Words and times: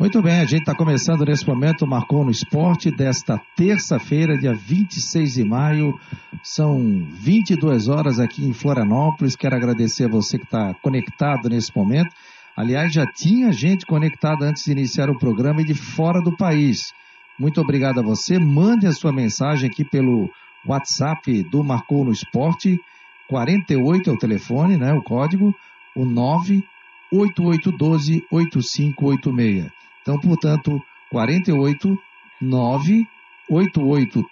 Muito 0.00 0.20
bem, 0.22 0.40
a 0.40 0.46
gente 0.46 0.62
está 0.62 0.74
começando 0.74 1.26
nesse 1.26 1.46
momento, 1.46 1.86
marcou 1.86 2.24
no 2.24 2.30
esporte 2.30 2.90
desta 2.90 3.38
terça-feira, 3.54 4.38
dia 4.38 4.54
26 4.54 5.34
de 5.34 5.44
maio. 5.44 6.00
São 6.42 7.06
22 7.12 7.86
horas 7.86 8.18
aqui 8.18 8.42
em 8.42 8.54
Florianópolis. 8.54 9.36
Quero 9.36 9.56
agradecer 9.56 10.06
a 10.06 10.08
você 10.08 10.38
que 10.38 10.46
está 10.46 10.72
conectado 10.80 11.50
nesse 11.50 11.70
momento. 11.76 12.08
Aliás, 12.56 12.90
já 12.90 13.04
tinha 13.04 13.52
gente 13.52 13.84
conectada 13.84 14.46
antes 14.46 14.64
de 14.64 14.72
iniciar 14.72 15.10
o 15.10 15.18
programa 15.18 15.60
e 15.60 15.66
de 15.66 15.74
fora 15.74 16.22
do 16.22 16.34
país. 16.34 16.94
Muito 17.38 17.60
obrigado 17.60 18.00
a 18.00 18.02
você. 18.02 18.38
Mande 18.38 18.86
a 18.86 18.92
sua 18.92 19.12
mensagem 19.12 19.68
aqui 19.68 19.84
pelo 19.84 20.30
WhatsApp 20.66 21.42
do 21.42 21.62
Marcou 21.62 22.06
no 22.06 22.12
Esporte. 22.12 22.80
48 23.28 24.08
é 24.08 24.12
o 24.14 24.18
telefone, 24.18 24.78
né? 24.78 24.94
O 24.94 25.02
código, 25.02 25.54
o 25.94 26.06
98812 26.06 28.24
8586. 28.30 29.79
Então, 30.02 30.18
portanto, 30.18 30.80
48 31.10 31.98
9 32.40 33.06
88 33.50 34.24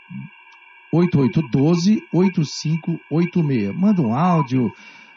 8812 0.92 2.02
8586. 2.12 3.74
Manda 3.76 4.00
um 4.00 4.14
áudio, 4.14 4.72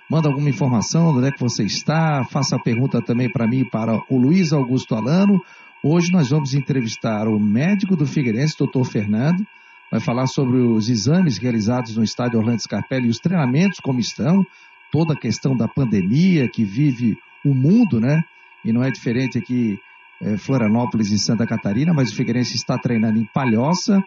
manda 0.10 0.28
alguma 0.28 0.50
informação, 0.50 1.16
onde 1.16 1.28
é 1.28 1.32
que 1.32 1.40
você 1.40 1.64
está, 1.64 2.26
faça 2.26 2.56
a 2.56 2.60
pergunta 2.60 3.02
também 3.02 3.32
para 3.32 3.48
mim 3.48 3.64
para 3.64 4.02
o 4.10 4.18
Luiz 4.18 4.52
Augusto 4.52 4.96
Alano. 4.96 5.42
Hoje 5.84 6.12
nós 6.12 6.30
vamos 6.30 6.54
entrevistar 6.54 7.28
o 7.28 7.40
médico 7.40 7.96
do 7.96 8.06
Figueirense, 8.06 8.58
doutor 8.58 8.86
Fernando, 8.86 9.46
vai 9.90 10.00
falar 10.00 10.28
sobre 10.28 10.58
os 10.58 10.90
exames 10.90 11.38
realizados 11.38 11.96
no 11.96 12.04
estádio 12.04 12.40
Orlando 12.40 12.62
Scarpelli 12.62 13.08
e 13.08 13.10
os 13.10 13.18
treinamentos 13.18 13.80
como 13.80 14.00
estão, 14.00 14.46
toda 14.92 15.14
a 15.14 15.18
questão 15.18 15.56
da 15.56 15.68
pandemia 15.68 16.48
que 16.48 16.64
vive 16.64 17.18
o 17.44 17.54
mundo, 17.54 18.00
né? 18.00 18.24
E 18.64 18.72
não 18.72 18.84
é 18.84 18.92
diferente 18.92 19.38
aqui 19.38 19.80
é, 20.22 20.38
Florianópolis 20.38 21.12
e 21.12 21.18
Santa 21.18 21.46
Catarina, 21.48 21.94
mas 21.94 22.12
o 22.12 22.16
Figueirense 22.16 22.56
está 22.56 22.78
treinando 22.78 23.18
em 23.18 23.26
Palhoça 23.26 24.04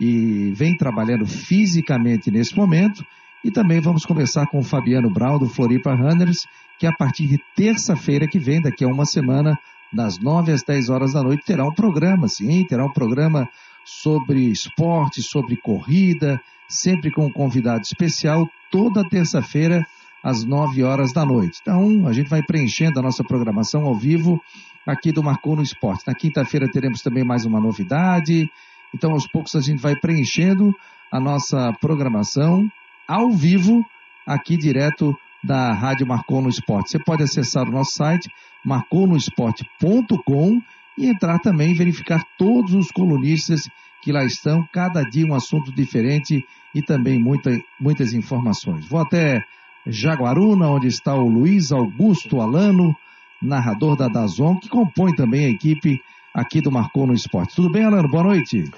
e 0.00 0.52
vem 0.54 0.76
trabalhando 0.76 1.26
fisicamente 1.26 2.30
nesse 2.30 2.56
momento. 2.56 3.04
E 3.44 3.50
também 3.50 3.80
vamos 3.80 4.04
conversar 4.04 4.46
com 4.46 4.58
o 4.58 4.64
Fabiano 4.64 5.10
Brown, 5.10 5.38
do 5.38 5.48
Floripa 5.48 5.94
Runners, 5.94 6.46
que 6.78 6.86
a 6.86 6.92
partir 6.92 7.26
de 7.26 7.38
terça-feira 7.54 8.26
que 8.26 8.38
vem, 8.38 8.60
daqui 8.60 8.84
a 8.84 8.88
uma 8.88 9.04
semana, 9.04 9.58
das 9.92 10.18
9 10.18 10.52
às 10.52 10.62
10 10.62 10.90
horas 10.90 11.12
da 11.12 11.22
noite, 11.22 11.44
terá 11.44 11.64
um 11.64 11.72
programa, 11.72 12.28
sim, 12.28 12.64
terá 12.64 12.84
um 12.84 12.92
programa 12.92 13.48
sobre 13.84 14.50
esporte, 14.50 15.22
sobre 15.22 15.56
corrida, 15.56 16.40
sempre 16.68 17.10
com 17.10 17.26
um 17.26 17.32
convidado 17.32 17.82
especial, 17.82 18.48
toda 18.70 19.08
terça-feira, 19.08 19.86
às 20.22 20.44
9 20.44 20.82
horas 20.82 21.12
da 21.12 21.24
noite. 21.24 21.60
Então, 21.62 22.06
a 22.06 22.12
gente 22.12 22.28
vai 22.28 22.42
preenchendo 22.42 22.98
a 22.98 23.02
nossa 23.02 23.22
programação 23.22 23.84
ao 23.84 23.94
vivo 23.94 24.42
aqui 24.86 25.10
do 25.10 25.22
Marcou 25.22 25.56
no 25.56 25.62
Esporte. 25.62 26.04
Na 26.06 26.14
quinta-feira 26.14 26.70
teremos 26.70 27.02
também 27.02 27.24
mais 27.24 27.44
uma 27.44 27.60
novidade. 27.60 28.48
Então, 28.94 29.10
aos 29.10 29.26
poucos, 29.26 29.56
a 29.56 29.60
gente 29.60 29.80
vai 29.80 29.96
preenchendo 29.96 30.74
a 31.10 31.18
nossa 31.18 31.72
programação 31.80 32.70
ao 33.06 33.30
vivo, 33.30 33.84
aqui 34.26 34.56
direto 34.56 35.16
da 35.42 35.72
Rádio 35.72 36.06
Marcou 36.06 36.40
no 36.40 36.48
Esporte. 36.48 36.90
Você 36.90 36.98
pode 36.98 37.22
acessar 37.22 37.68
o 37.68 37.72
nosso 37.72 37.92
site, 37.92 38.30
marconosport.com, 38.64 40.62
e 40.98 41.06
entrar 41.06 41.38
também 41.40 41.72
e 41.72 41.74
verificar 41.74 42.24
todos 42.38 42.72
os 42.72 42.90
colunistas 42.90 43.68
que 44.02 44.12
lá 44.12 44.24
estão, 44.24 44.66
cada 44.72 45.02
dia 45.02 45.26
um 45.26 45.34
assunto 45.34 45.70
diferente 45.72 46.44
e 46.74 46.80
também 46.80 47.18
muita, 47.18 47.50
muitas 47.78 48.14
informações. 48.14 48.86
Vou 48.86 49.00
até 49.00 49.44
Jaguaruna, 49.86 50.68
onde 50.68 50.86
está 50.86 51.14
o 51.14 51.28
Luiz 51.28 51.70
Augusto 51.70 52.40
Alano, 52.40 52.96
narrador 53.40 53.96
da 53.96 54.08
Dazon, 54.08 54.56
que 54.56 54.68
compõe 54.68 55.14
também 55.14 55.46
a 55.46 55.50
equipe 55.50 56.02
aqui 56.32 56.60
do 56.60 56.70
Marcou 56.70 57.06
no 57.06 57.14
Esporte. 57.14 57.56
Tudo 57.56 57.70
bem, 57.70 57.84
Alano? 57.84 58.08
Boa 58.08 58.24
noite. 58.24 58.70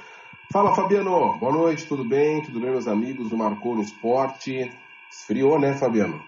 Fala, 0.50 0.74
Fabiano. 0.74 1.36
Boa 1.38 1.52
noite, 1.52 1.86
tudo 1.86 2.04
bem? 2.04 2.40
Tudo 2.42 2.60
bem, 2.60 2.70
meus 2.70 2.88
amigos 2.88 3.28
do 3.28 3.36
Marcou 3.36 3.74
no 3.74 3.82
Esporte? 3.82 4.70
Esfriou, 5.10 5.58
né, 5.58 5.74
Fabiano? 5.74 6.22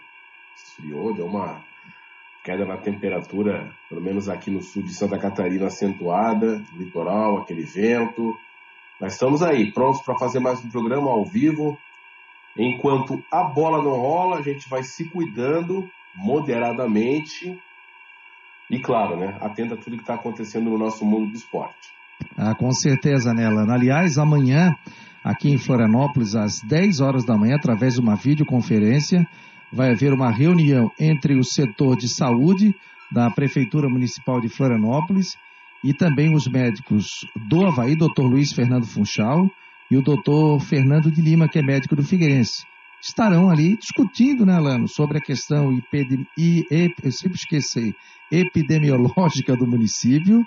Esfriou, 0.57 1.15
deu 1.15 1.27
uma 1.27 1.63
queda 2.43 2.65
na 2.65 2.77
temperatura, 2.77 3.71
pelo 3.89 4.01
menos 4.01 4.29
aqui 4.29 4.51
no 4.51 4.63
sul 4.63 4.83
de 4.83 4.93
Santa 4.93 5.19
Catarina, 5.19 5.67
acentuada, 5.67 6.63
litoral, 6.75 7.39
aquele 7.39 7.63
vento. 7.63 8.37
Nós 9.01 9.15
estamos 9.15 9.43
aí, 9.43 9.73
prontos 9.73 10.03
para 10.03 10.19
fazer 10.19 10.41
mais 10.41 10.63
um 10.65 10.69
programa 10.69 11.11
ao 11.11 11.25
vivo. 11.25 11.79
Enquanto 12.57 13.23
a 13.31 13.45
bola 13.45 13.83
não 13.83 13.93
rola, 13.93 14.39
a 14.39 14.43
gente 14.43 14.69
vai 14.69 14.83
se 14.83 15.05
cuidando 15.09 15.89
moderadamente 16.15 17.59
e, 18.71 18.79
claro, 18.79 19.17
né, 19.17 19.37
atenta 19.41 19.75
a 19.75 19.77
tudo 19.77 19.97
que 19.97 20.03
está 20.03 20.15
acontecendo 20.15 20.71
no 20.71 20.79
nosso 20.79 21.05
mundo 21.05 21.31
do 21.31 21.37
esporte. 21.37 21.91
Ah, 22.37 22.55
com 22.55 22.71
certeza, 22.71 23.35
Nela. 23.35 23.63
Aliás, 23.73 24.17
amanhã, 24.17 24.73
aqui 25.25 25.51
em 25.51 25.59
Florianópolis, 25.59 26.37
às 26.37 26.61
10 26.61 27.01
horas 27.01 27.25
da 27.25 27.37
manhã, 27.37 27.57
através 27.57 27.95
de 27.95 28.01
uma 28.01 28.15
videoconferência, 28.15 29.27
vai 29.73 29.91
haver 29.91 30.13
uma 30.13 30.31
reunião 30.31 30.91
entre 30.99 31.37
o 31.37 31.43
setor 31.43 31.97
de 31.97 32.09
saúde 32.09 32.75
da 33.11 33.29
Prefeitura 33.31 33.89
Municipal 33.89 34.41
de 34.41 34.49
Florianópolis 34.49 35.37
e 35.83 35.93
também 35.93 36.33
os 36.33 36.47
médicos 36.47 37.27
do 37.49 37.67
Havaí, 37.67 37.97
doutor 37.97 38.27
Luiz 38.27 38.53
Fernando 38.53 38.87
Funchal, 38.87 39.51
e 39.91 39.97
o 39.97 40.03
doutor 40.03 40.61
Fernando 40.61 41.11
de 41.11 41.21
Lima, 41.21 41.49
que 41.49 41.59
é 41.59 41.63
médico 41.63 41.97
do 41.97 42.05
Figueirense 42.05 42.65
estarão 43.01 43.49
ali 43.51 43.77
discutindo, 43.77 44.45
né, 44.45 44.59
Lano, 44.59 44.87
sobre 44.87 45.19
a 45.19 45.21
questão 45.21 45.73
esqueci, 47.35 47.95
epidemiológica 48.31 49.57
do 49.57 49.67
município, 49.67 50.47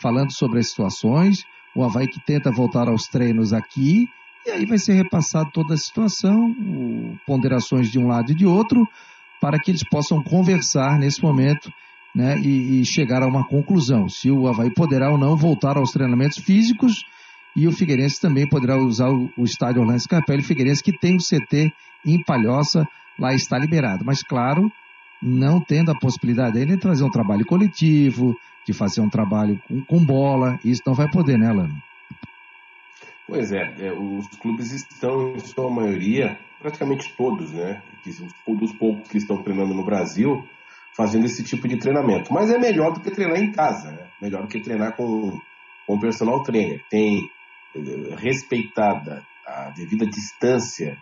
falando 0.00 0.32
sobre 0.32 0.58
as 0.58 0.68
situações, 0.68 1.44
o 1.74 1.84
Havaí 1.84 2.08
que 2.08 2.20
tenta 2.20 2.50
voltar 2.50 2.88
aos 2.88 3.06
treinos 3.06 3.52
aqui, 3.52 4.08
e 4.44 4.50
aí 4.50 4.66
vai 4.66 4.78
ser 4.78 4.94
repassado 4.94 5.50
toda 5.52 5.74
a 5.74 5.78
situação, 5.78 6.54
ponderações 7.24 7.90
de 7.90 7.98
um 7.98 8.08
lado 8.08 8.32
e 8.32 8.34
de 8.34 8.44
outro, 8.44 8.86
para 9.40 9.58
que 9.58 9.70
eles 9.70 9.84
possam 9.84 10.22
conversar 10.22 10.98
nesse 10.98 11.22
momento 11.22 11.72
né, 12.14 12.38
e, 12.38 12.80
e 12.80 12.84
chegar 12.84 13.22
a 13.22 13.26
uma 13.26 13.46
conclusão, 13.46 14.08
se 14.08 14.30
o 14.30 14.46
Havaí 14.48 14.72
poderá 14.74 15.10
ou 15.10 15.16
não 15.16 15.36
voltar 15.36 15.76
aos 15.76 15.92
treinamentos 15.92 16.38
físicos, 16.38 17.04
e 17.54 17.68
o 17.68 17.72
Figueirense 17.72 18.20
também 18.20 18.48
poderá 18.48 18.76
usar 18.76 19.10
o, 19.10 19.44
estádio 19.44 19.82
Orlando 19.82 20.00
Scarpelli. 20.00 20.42
Figueirense 20.42 20.82
que 20.82 20.96
tem 20.96 21.16
o 21.16 21.20
CT 21.20 21.72
em 22.04 22.22
Palhoça, 22.22 22.88
lá 23.18 23.34
está 23.34 23.58
liberado. 23.58 24.04
Mas, 24.04 24.22
claro, 24.22 24.72
não 25.22 25.60
tendo 25.60 25.90
a 25.90 25.98
possibilidade 25.98 26.58
ainda 26.58 26.74
de 26.74 26.80
trazer 26.80 27.04
um 27.04 27.10
trabalho 27.10 27.44
coletivo, 27.44 28.38
de 28.66 28.72
fazer 28.72 29.00
um 29.00 29.08
trabalho 29.08 29.60
com, 29.68 29.84
com 29.84 30.04
bola, 30.04 30.58
isso 30.64 30.82
não 30.86 30.94
vai 30.94 31.10
poder, 31.10 31.38
né, 31.38 31.52
Lano? 31.52 31.76
Pois 33.26 33.52
é, 33.52 33.74
é, 33.78 33.92
os 33.92 34.26
clubes 34.38 34.72
estão, 34.72 35.34
em 35.34 35.38
sua 35.40 35.70
maioria, 35.70 36.38
praticamente 36.60 37.14
todos, 37.16 37.52
né, 37.52 37.82
dos 38.46 38.72
poucos 38.72 39.08
que 39.08 39.18
estão 39.18 39.42
treinando 39.42 39.74
no 39.74 39.84
Brasil, 39.84 40.46
fazendo 40.94 41.26
esse 41.26 41.42
tipo 41.42 41.66
de 41.68 41.78
treinamento. 41.78 42.32
Mas 42.32 42.50
é 42.50 42.58
melhor 42.58 42.92
do 42.92 43.00
que 43.00 43.10
treinar 43.10 43.38
em 43.38 43.52
casa, 43.52 43.90
né? 43.90 44.06
melhor 44.20 44.42
do 44.42 44.48
que 44.48 44.60
treinar 44.60 44.94
com, 44.96 45.40
com 45.86 45.98
personal 45.98 46.42
trainer. 46.42 46.84
Tem 46.90 47.28
respeitada 48.16 49.26
a 49.46 49.70
devida 49.70 50.06
distância 50.06 50.96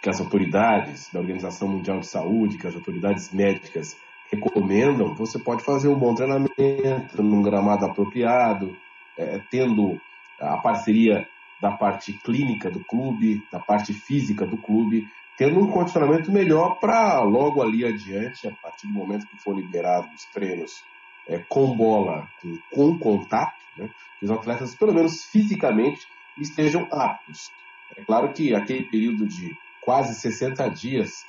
que 0.00 0.10
as 0.10 0.20
autoridades 0.20 1.10
da 1.12 1.20
Organização 1.20 1.68
Mundial 1.68 2.00
de 2.00 2.06
Saúde, 2.06 2.58
que 2.58 2.66
as 2.66 2.74
autoridades 2.74 3.32
médicas 3.32 3.96
recomendam, 4.30 5.14
você 5.14 5.38
pode 5.38 5.64
fazer 5.64 5.88
um 5.88 5.98
bom 5.98 6.14
treinamento 6.14 7.22
num 7.22 7.42
gramado 7.42 7.86
apropriado, 7.86 8.76
é, 9.16 9.40
tendo 9.50 10.00
a 10.40 10.58
parceria 10.58 11.26
da 11.60 11.72
parte 11.72 12.12
clínica 12.12 12.70
do 12.70 12.84
clube, 12.84 13.42
da 13.50 13.58
parte 13.58 13.92
física 13.92 14.46
do 14.46 14.56
clube, 14.56 15.08
tendo 15.36 15.60
um 15.60 15.70
condicionamento 15.70 16.30
melhor 16.30 16.78
para 16.78 17.20
logo 17.22 17.62
ali 17.62 17.84
adiante, 17.84 18.46
a 18.46 18.52
partir 18.52 18.86
do 18.86 18.92
momento 18.92 19.26
que 19.26 19.42
for 19.42 19.54
liberado 19.54 20.08
os 20.14 20.24
treinos 20.26 20.84
é, 21.28 21.38
com 21.38 21.76
bola, 21.76 22.28
com, 22.40 22.58
com 22.70 22.98
contato, 22.98 23.60
né, 23.76 23.90
que 24.18 24.24
os 24.24 24.30
atletas, 24.30 24.74
pelo 24.74 24.94
menos 24.94 25.24
fisicamente, 25.24 26.06
estejam 26.38 26.88
aptos. 26.90 27.50
É 27.96 28.02
claro 28.04 28.32
que 28.32 28.54
aquele 28.54 28.84
período 28.84 29.26
de 29.26 29.56
quase 29.80 30.14
60 30.14 30.68
dias, 30.70 31.24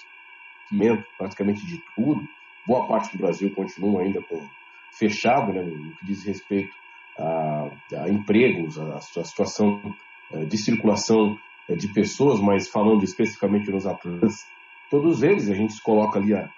praticamente 1.18 1.66
de 1.66 1.82
tudo, 1.96 2.28
boa 2.66 2.88
parte 2.88 3.16
do 3.16 3.24
Brasil 3.24 3.54
continua 3.54 4.02
ainda 4.02 4.22
com 4.22 4.48
fechado, 4.92 5.54
né, 5.54 5.62
no 5.62 5.96
que 5.96 6.06
diz 6.06 6.24
respeito 6.24 6.74
a, 7.18 7.70
a 8.04 8.10
empregos, 8.10 8.80
a, 8.80 8.96
a, 8.96 9.02
situação 9.02 9.96
eh, 10.32 10.46
de 10.46 10.58
circulação 10.58 11.38
eh, 11.70 11.76
de 11.76 11.88
pessoas, 11.88 12.40
mas 12.40 12.68
falando 12.68 13.04
especificamente 13.04 13.72
nos 13.72 13.86
atletas, 13.86 14.46
todos 14.90 15.24
eles 15.24 15.50
a 15.50 15.56
gente 15.56 15.82
coloca 15.82 16.20
ali 16.20 16.34
a, 16.34 16.50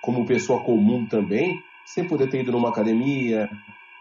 como 0.00 0.26
pessoa 0.26 0.62
comum 0.62 1.06
também, 1.06 1.62
sem 1.84 2.06
poder 2.06 2.28
ter 2.28 2.40
ido 2.40 2.52
numa 2.52 2.68
academia, 2.68 3.50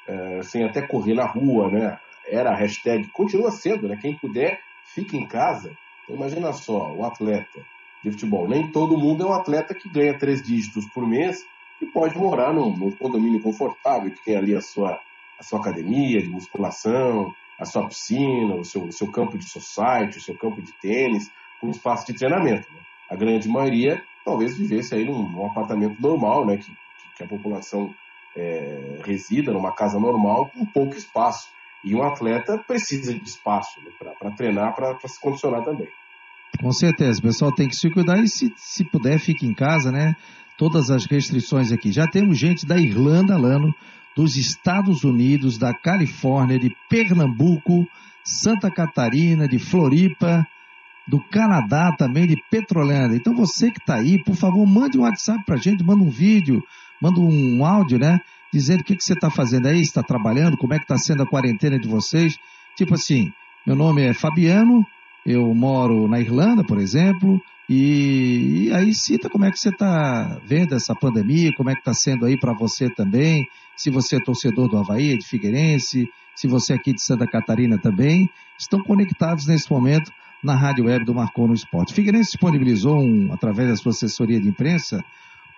é, 0.07 0.41
sem 0.43 0.63
até 0.63 0.81
correr 0.81 1.13
na 1.13 1.25
rua, 1.25 1.69
né? 1.69 1.99
Era 2.27 2.51
a 2.51 2.55
hashtag, 2.55 3.07
continua 3.09 3.51
sendo, 3.51 3.87
né? 3.87 3.97
Quem 3.99 4.15
puder, 4.15 4.59
fique 4.85 5.17
em 5.17 5.27
casa. 5.27 5.75
Então, 6.03 6.15
imagina 6.15 6.53
só, 6.53 6.93
o 6.93 7.05
atleta 7.05 7.65
de 8.03 8.11
futebol. 8.11 8.47
Nem 8.47 8.71
todo 8.71 8.97
mundo 8.97 9.23
é 9.23 9.25
um 9.27 9.33
atleta 9.33 9.73
que 9.73 9.89
ganha 9.89 10.17
três 10.17 10.41
dígitos 10.41 10.85
por 10.87 11.07
mês, 11.07 11.45
e 11.81 11.85
pode 11.85 12.17
morar 12.17 12.53
num, 12.53 12.75
num 12.75 12.91
condomínio 12.91 13.41
confortável, 13.41 14.11
que 14.11 14.23
tem 14.23 14.35
ali 14.35 14.55
a 14.55 14.61
sua, 14.61 14.99
a 15.39 15.43
sua 15.43 15.59
academia 15.59 16.21
de 16.21 16.29
musculação, 16.29 17.33
a 17.57 17.65
sua 17.65 17.87
piscina, 17.87 18.55
o 18.55 18.65
seu, 18.65 18.83
o 18.83 18.91
seu 18.91 19.11
campo 19.11 19.37
de 19.37 19.49
society, 19.49 20.17
o 20.17 20.21
seu 20.21 20.35
campo 20.37 20.61
de 20.61 20.71
tênis, 20.73 21.31
com 21.59 21.69
espaço 21.69 22.05
de 22.07 22.13
treinamento. 22.13 22.71
Né? 22.73 22.79
A 23.09 23.15
grande 23.15 23.47
maioria 23.47 24.03
talvez 24.23 24.57
vivesse 24.57 24.93
aí 24.95 25.05
num, 25.05 25.29
num 25.29 25.45
apartamento 25.45 25.99
normal, 26.01 26.45
né? 26.45 26.57
que, 26.57 26.71
que 27.19 27.23
a 27.25 27.27
população 27.27 27.93
é, 28.35 29.01
resida 29.03 29.51
numa 29.51 29.73
casa 29.73 29.99
normal 29.99 30.49
com 30.53 30.65
pouco 30.65 30.95
espaço. 30.95 31.49
E 31.83 31.93
um 31.93 32.01
atleta 32.01 32.57
precisa 32.57 33.13
de 33.13 33.23
espaço 33.23 33.79
né, 33.81 33.91
para 34.17 34.31
treinar, 34.31 34.73
para 34.73 34.97
se 35.05 35.19
condicionar 35.19 35.63
também. 35.63 35.87
Com 36.61 36.71
certeza, 36.71 37.19
o 37.19 37.23
pessoal 37.23 37.51
tem 37.51 37.67
que 37.67 37.75
se 37.75 37.89
cuidar 37.89 38.17
e 38.23 38.27
se, 38.27 38.51
se 38.55 38.83
puder, 38.85 39.19
fique 39.19 39.45
em 39.45 39.53
casa, 39.53 39.91
né? 39.91 40.15
Todas 40.57 40.89
as 40.89 41.05
restrições 41.05 41.71
aqui. 41.71 41.91
Já 41.91 42.07
temos 42.07 42.37
gente 42.37 42.65
da 42.65 42.77
Irlanda, 42.77 43.37
Lano, 43.37 43.73
dos 44.15 44.35
Estados 44.35 45.03
Unidos, 45.03 45.57
da 45.57 45.73
Califórnia, 45.73 46.59
de 46.59 46.75
Pernambuco, 46.89 47.87
Santa 48.23 48.69
Catarina, 48.69 49.47
de 49.47 49.57
Floripa, 49.57 50.45
do 51.07 51.19
Canadá 51.29 51.95
também, 51.97 52.27
de 52.27 52.35
Petrolândia. 52.51 53.15
Então 53.15 53.33
você 53.33 53.71
que 53.71 53.79
está 53.79 53.95
aí, 53.95 54.21
por 54.21 54.35
favor, 54.35 54.65
mande 54.65 54.97
um 54.97 55.03
WhatsApp 55.03 55.43
para 55.45 55.55
a 55.55 55.59
gente, 55.59 55.83
manda 55.83 56.03
um 56.03 56.09
vídeo, 56.09 56.61
manda 57.01 57.19
um 57.19 57.65
áudio, 57.65 57.99
né? 57.99 58.19
Dizendo 58.51 58.81
o 58.81 58.83
que, 58.83 58.95
que 58.95 59.03
você 59.03 59.13
está 59.13 59.29
fazendo 59.29 59.67
aí, 59.67 59.81
está 59.81 60.01
trabalhando, 60.01 60.57
como 60.57 60.73
é 60.73 60.77
que 60.77 60.83
está 60.83 60.97
sendo 60.97 61.23
a 61.23 61.27
quarentena 61.27 61.77
de 61.77 61.87
vocês. 61.87 62.37
Tipo 62.75 62.95
assim, 62.95 63.31
meu 63.65 63.75
nome 63.75 64.01
é 64.01 64.13
Fabiano, 64.13 64.85
eu 65.25 65.53
moro 65.53 66.07
na 66.07 66.19
Irlanda, 66.19 66.63
por 66.63 66.79
exemplo, 66.79 67.39
e, 67.69 68.65
e 68.65 68.73
aí 68.73 68.95
cita 68.95 69.29
como 69.29 69.45
é 69.45 69.51
que 69.51 69.59
você 69.59 69.69
está 69.69 70.39
vendo 70.43 70.73
essa 70.73 70.95
pandemia, 70.95 71.53
como 71.55 71.69
é 71.69 71.73
que 71.73 71.81
está 71.81 71.93
sendo 71.93 72.25
aí 72.25 72.35
para 72.37 72.53
você 72.53 72.89
também, 72.89 73.47
se 73.77 73.91
você 73.91 74.15
é 74.15 74.19
torcedor 74.19 74.67
do 74.67 74.77
Havaí, 74.77 75.17
de 75.17 75.25
Figueirense, 75.25 76.09
se 76.35 76.47
você 76.47 76.73
é 76.73 76.75
aqui 76.77 76.93
de 76.93 77.01
Santa 77.01 77.27
Catarina 77.27 77.77
também, 77.77 78.29
estão 78.57 78.81
conectados 78.81 79.45
nesse 79.45 79.71
momento 79.71 80.11
na 80.43 80.55
rádio 80.55 80.85
web 80.85 81.05
do 81.05 81.13
Marcou 81.13 81.47
no 81.47 81.53
Esporte. 81.53 81.93
Figueirense 81.93 82.31
disponibilizou, 82.31 82.99
um, 82.99 83.31
através 83.31 83.69
da 83.69 83.75
sua 83.75 83.91
assessoria 83.91 84.39
de 84.39 84.47
imprensa, 84.47 85.03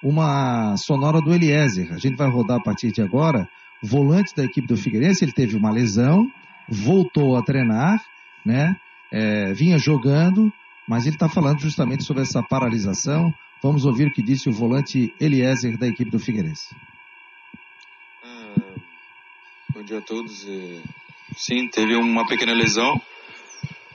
uma 0.03 0.75
sonora 0.77 1.21
do 1.21 1.33
Eliezer. 1.33 1.93
A 1.93 1.97
gente 1.97 2.15
vai 2.15 2.29
rodar 2.29 2.57
a 2.57 2.63
partir 2.63 2.91
de 2.91 3.01
agora. 3.01 3.47
Volante 3.81 4.35
da 4.35 4.43
equipe 4.43 4.67
do 4.67 4.77
Figueirense, 4.77 5.25
ele 5.25 5.31
teve 5.31 5.55
uma 5.55 5.71
lesão, 5.71 6.31
voltou 6.67 7.35
a 7.35 7.41
treinar, 7.41 8.03
né? 8.45 8.75
É, 9.11 9.53
vinha 9.53 9.77
jogando, 9.77 10.53
mas 10.87 11.05
ele 11.05 11.15
está 11.15 11.27
falando 11.27 11.59
justamente 11.59 12.03
sobre 12.03 12.23
essa 12.23 12.41
paralisação. 12.43 13.33
Vamos 13.61 13.85
ouvir 13.85 14.07
o 14.07 14.11
que 14.11 14.21
disse 14.21 14.49
o 14.49 14.53
volante 14.53 15.13
Eliezer 15.19 15.77
da 15.77 15.87
equipe 15.87 16.09
do 16.09 16.19
Figueirense. 16.19 16.75
Ah, 18.23 18.55
bom 19.73 19.83
dia 19.83 19.99
a 19.99 20.01
todos. 20.01 20.47
Sim, 21.35 21.67
teve 21.67 21.95
uma 21.95 22.25
pequena 22.25 22.53
lesão, 22.53 23.01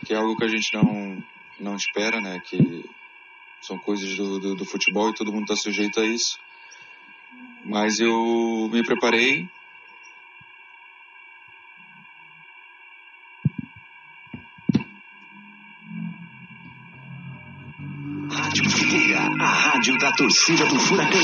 que 0.05 0.13
é 0.13 0.17
algo 0.17 0.37
que 0.37 0.45
a 0.45 0.49
gente 0.49 0.73
não, 0.75 1.23
não 1.61 1.77
espera, 1.77 2.21
né? 2.21 2.41
Que 2.45 2.85
são 3.61 3.79
coisas 3.79 4.17
do, 4.17 4.39
do, 4.39 4.55
do 4.55 4.65
futebol 4.65 5.11
e 5.11 5.15
todo 5.15 5.33
mundo 5.33 5.43
está 5.43 5.57
sujeito 5.57 6.01
a 6.01 6.07
isso. 6.07 6.39
Mas 7.65 7.99
eu 7.99 8.69
me 8.73 8.85
preparei. 8.85 9.49
Rádio 18.31 18.71
Figueira, 18.71 19.21
a 19.41 19.47
rádio 19.47 19.99
da 19.99 20.13
torcida 20.13 20.67
do 20.67 20.79
Furacão. 20.79 21.21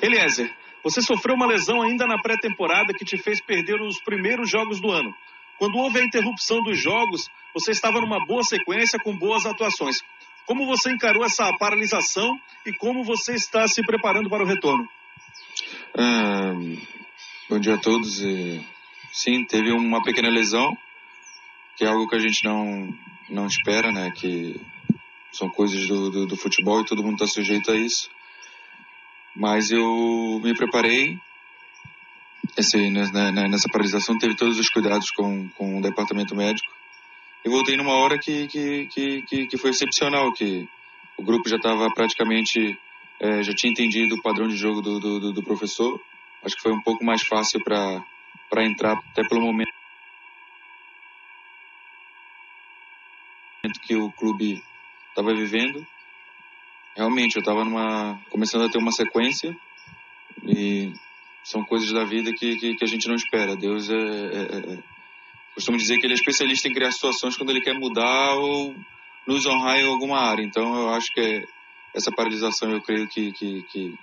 Eliezer, 0.00 0.54
você 0.84 1.00
sofreu 1.00 1.34
uma 1.34 1.46
lesão 1.46 1.82
ainda 1.82 2.06
na 2.06 2.20
pré-temporada 2.20 2.92
que 2.92 3.04
te 3.04 3.16
fez 3.16 3.40
perder 3.40 3.80
os 3.80 3.98
primeiros 4.00 4.50
jogos 4.50 4.80
do 4.80 4.90
ano. 4.90 5.14
Quando 5.58 5.78
houve 5.78 5.98
a 5.98 6.04
interrupção 6.04 6.62
dos 6.62 6.78
jogos, 6.78 7.28
você 7.54 7.70
estava 7.70 8.00
numa 8.00 8.24
boa 8.26 8.42
sequência 8.42 8.98
com 8.98 9.16
boas 9.16 9.46
atuações. 9.46 10.02
Como 10.46 10.66
você 10.66 10.92
encarou 10.92 11.24
essa 11.24 11.50
paralisação 11.56 12.38
e 12.66 12.72
como 12.72 13.02
você 13.02 13.34
está 13.34 13.66
se 13.66 13.82
preparando 13.82 14.28
para 14.28 14.42
o 14.42 14.46
retorno? 14.46 14.86
Ah, 15.96 16.52
bom 17.48 17.58
dia 17.58 17.74
a 17.74 17.78
todos. 17.78 18.20
Sim, 19.10 19.44
teve 19.44 19.72
uma 19.72 20.02
pequena 20.02 20.28
lesão, 20.28 20.76
que 21.76 21.84
é 21.84 21.88
algo 21.88 22.06
que 22.06 22.16
a 22.16 22.18
gente 22.18 22.44
não, 22.44 22.94
não 23.30 23.46
espera, 23.46 23.90
né? 23.90 24.10
Que 24.10 24.60
são 25.32 25.48
coisas 25.48 25.86
do, 25.86 26.10
do, 26.10 26.26
do 26.26 26.36
futebol 26.36 26.80
e 26.82 26.86
todo 26.86 27.02
mundo 27.02 27.14
está 27.14 27.26
sujeito 27.26 27.70
a 27.70 27.76
isso. 27.76 28.10
Mas 29.34 29.70
eu 29.70 30.40
me 30.42 30.54
preparei. 30.54 31.18
Esse, 32.54 32.90
nessa, 32.90 33.32
nessa 33.32 33.68
paralisação 33.68 34.18
teve 34.18 34.36
todos 34.36 34.58
os 34.58 34.68
cuidados 34.68 35.10
com, 35.10 35.48
com 35.50 35.78
o 35.78 35.82
departamento 35.82 36.36
médico 36.36 36.73
e 37.44 37.48
voltei 37.48 37.76
numa 37.76 37.92
hora 37.92 38.18
que, 38.18 38.46
que, 38.48 38.86
que, 38.86 39.46
que, 39.46 39.58
foi 39.58 39.70
excepcional, 39.70 40.32
que 40.32 40.66
o 41.18 41.22
grupo 41.22 41.48
já 41.48 41.56
estava 41.56 41.90
praticamente, 41.90 42.78
é, 43.20 43.42
já 43.42 43.54
tinha 43.54 43.70
entendido 43.70 44.14
o 44.14 44.22
padrão 44.22 44.48
de 44.48 44.56
jogo 44.56 44.80
do, 44.80 44.98
do, 44.98 45.32
do 45.32 45.42
professor. 45.42 46.00
Acho 46.42 46.56
que 46.56 46.62
foi 46.62 46.72
um 46.72 46.80
pouco 46.80 47.04
mais 47.04 47.22
fácil 47.22 47.62
para 47.62 48.64
entrar, 48.64 48.98
até 49.10 49.22
pelo 49.28 49.42
momento 49.42 49.72
que 53.82 53.94
o 53.94 54.10
clube 54.12 54.62
estava 55.10 55.34
vivendo. 55.34 55.86
Realmente, 56.96 57.36
eu 57.36 57.40
estava 57.40 57.64
numa, 57.64 58.20
começando 58.30 58.64
a 58.64 58.68
ter 58.70 58.78
uma 58.78 58.92
sequência 58.92 59.54
e 60.46 60.92
são 61.42 61.64
coisas 61.64 61.92
da 61.92 62.04
vida 62.04 62.32
que, 62.32 62.56
que, 62.56 62.74
que 62.74 62.84
a 62.84 62.86
gente 62.86 63.08
não 63.08 63.14
espera. 63.14 63.56
Deus 63.56 63.90
é, 63.90 63.94
é, 63.94 64.74
é 64.74 64.93
costumo 65.54 65.78
dizer 65.78 65.98
que 65.98 66.06
ele 66.06 66.14
é 66.14 66.16
especialista 66.16 66.68
em 66.68 66.74
criar 66.74 66.90
situações 66.90 67.36
quando 67.36 67.50
ele 67.50 67.60
quer 67.60 67.74
mudar 67.74 68.34
ou 68.34 68.74
nos 69.26 69.46
honrar 69.46 69.78
em 69.78 69.86
alguma 69.86 70.18
área. 70.20 70.42
Então, 70.42 70.74
eu 70.76 70.90
acho 70.90 71.12
que 71.12 71.46
essa 71.94 72.10
paralisação, 72.10 72.70
eu 72.70 72.82
creio 72.82 73.08
que, 73.08 73.32
que, 73.32 73.62
que, 73.70 73.94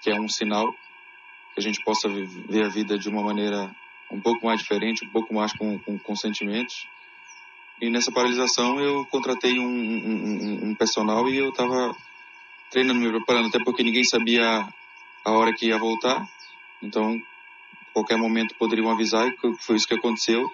que 0.00 0.10
é 0.10 0.20
um 0.20 0.28
sinal 0.28 0.72
que 0.72 1.58
a 1.58 1.60
gente 1.60 1.82
possa 1.82 2.08
ver 2.08 2.64
a 2.64 2.68
vida 2.68 2.96
de 2.96 3.08
uma 3.08 3.22
maneira 3.22 3.74
um 4.10 4.20
pouco 4.20 4.46
mais 4.46 4.60
diferente, 4.60 5.04
um 5.04 5.10
pouco 5.10 5.34
mais 5.34 5.52
com, 5.52 5.78
com, 5.80 5.98
com 5.98 6.16
sentimentos. 6.16 6.86
E 7.80 7.90
nessa 7.90 8.12
paralisação 8.12 8.78
eu 8.78 9.04
contratei 9.06 9.58
um, 9.58 9.66
um, 9.66 10.70
um 10.70 10.74
personal 10.74 11.28
e 11.28 11.38
eu 11.38 11.48
estava 11.48 11.94
treinando, 12.70 13.00
me 13.00 13.10
preparando, 13.10 13.48
até 13.48 13.58
porque 13.64 13.82
ninguém 13.82 14.04
sabia 14.04 14.68
a 15.24 15.32
hora 15.32 15.52
que 15.52 15.66
ia 15.66 15.78
voltar. 15.78 16.28
Então, 16.82 17.20
qualquer 17.92 18.16
momento 18.16 18.54
poderiam 18.56 18.90
avisar 18.90 19.28
e 19.28 19.36
foi 19.58 19.76
isso 19.76 19.86
que 19.86 19.94
aconteceu. 19.94 20.50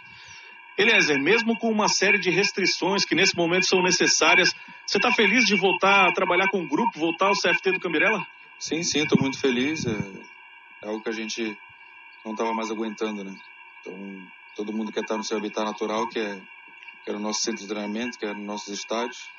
Eliezer, 0.78 1.18
mesmo 1.18 1.58
com 1.58 1.70
uma 1.70 1.88
série 1.88 2.18
de 2.18 2.30
restrições 2.30 3.04
que 3.04 3.14
nesse 3.14 3.34
momento 3.34 3.66
são 3.66 3.82
necessárias, 3.82 4.54
você 4.86 4.98
está 4.98 5.10
feliz 5.10 5.44
de 5.44 5.56
voltar 5.56 6.06
a 6.06 6.12
trabalhar 6.12 6.48
com 6.50 6.62
o 6.62 6.68
grupo, 6.68 6.98
voltar 6.98 7.28
ao 7.28 7.32
CFT 7.32 7.72
do 7.72 7.80
Cambirela? 7.80 8.26
Sim, 8.58 8.82
sim, 8.82 9.02
estou 9.02 9.18
muito 9.20 9.38
feliz. 9.38 9.86
É, 9.86 9.90
é, 10.82 10.88
algo 10.88 11.02
que 11.02 11.08
a 11.08 11.12
gente 11.12 11.56
não 12.24 12.32
estava 12.32 12.52
mais 12.52 12.70
aguentando, 12.70 13.24
né? 13.24 13.34
Então, 13.80 14.28
todo 14.54 14.72
mundo 14.72 14.92
quer 14.92 15.00
estar 15.00 15.16
no 15.16 15.24
seu 15.24 15.38
habitat 15.38 15.64
natural, 15.64 16.08
que 16.08 16.18
é, 16.18 16.40
que 17.04 17.10
é 17.10 17.12
no 17.14 17.20
nosso 17.20 17.40
centro 17.40 17.62
de 17.62 17.68
treinamento, 17.68 18.18
que 18.18 18.26
é 18.26 18.34
no 18.34 18.44
nossos 18.44 18.68
estádios, 18.68 19.30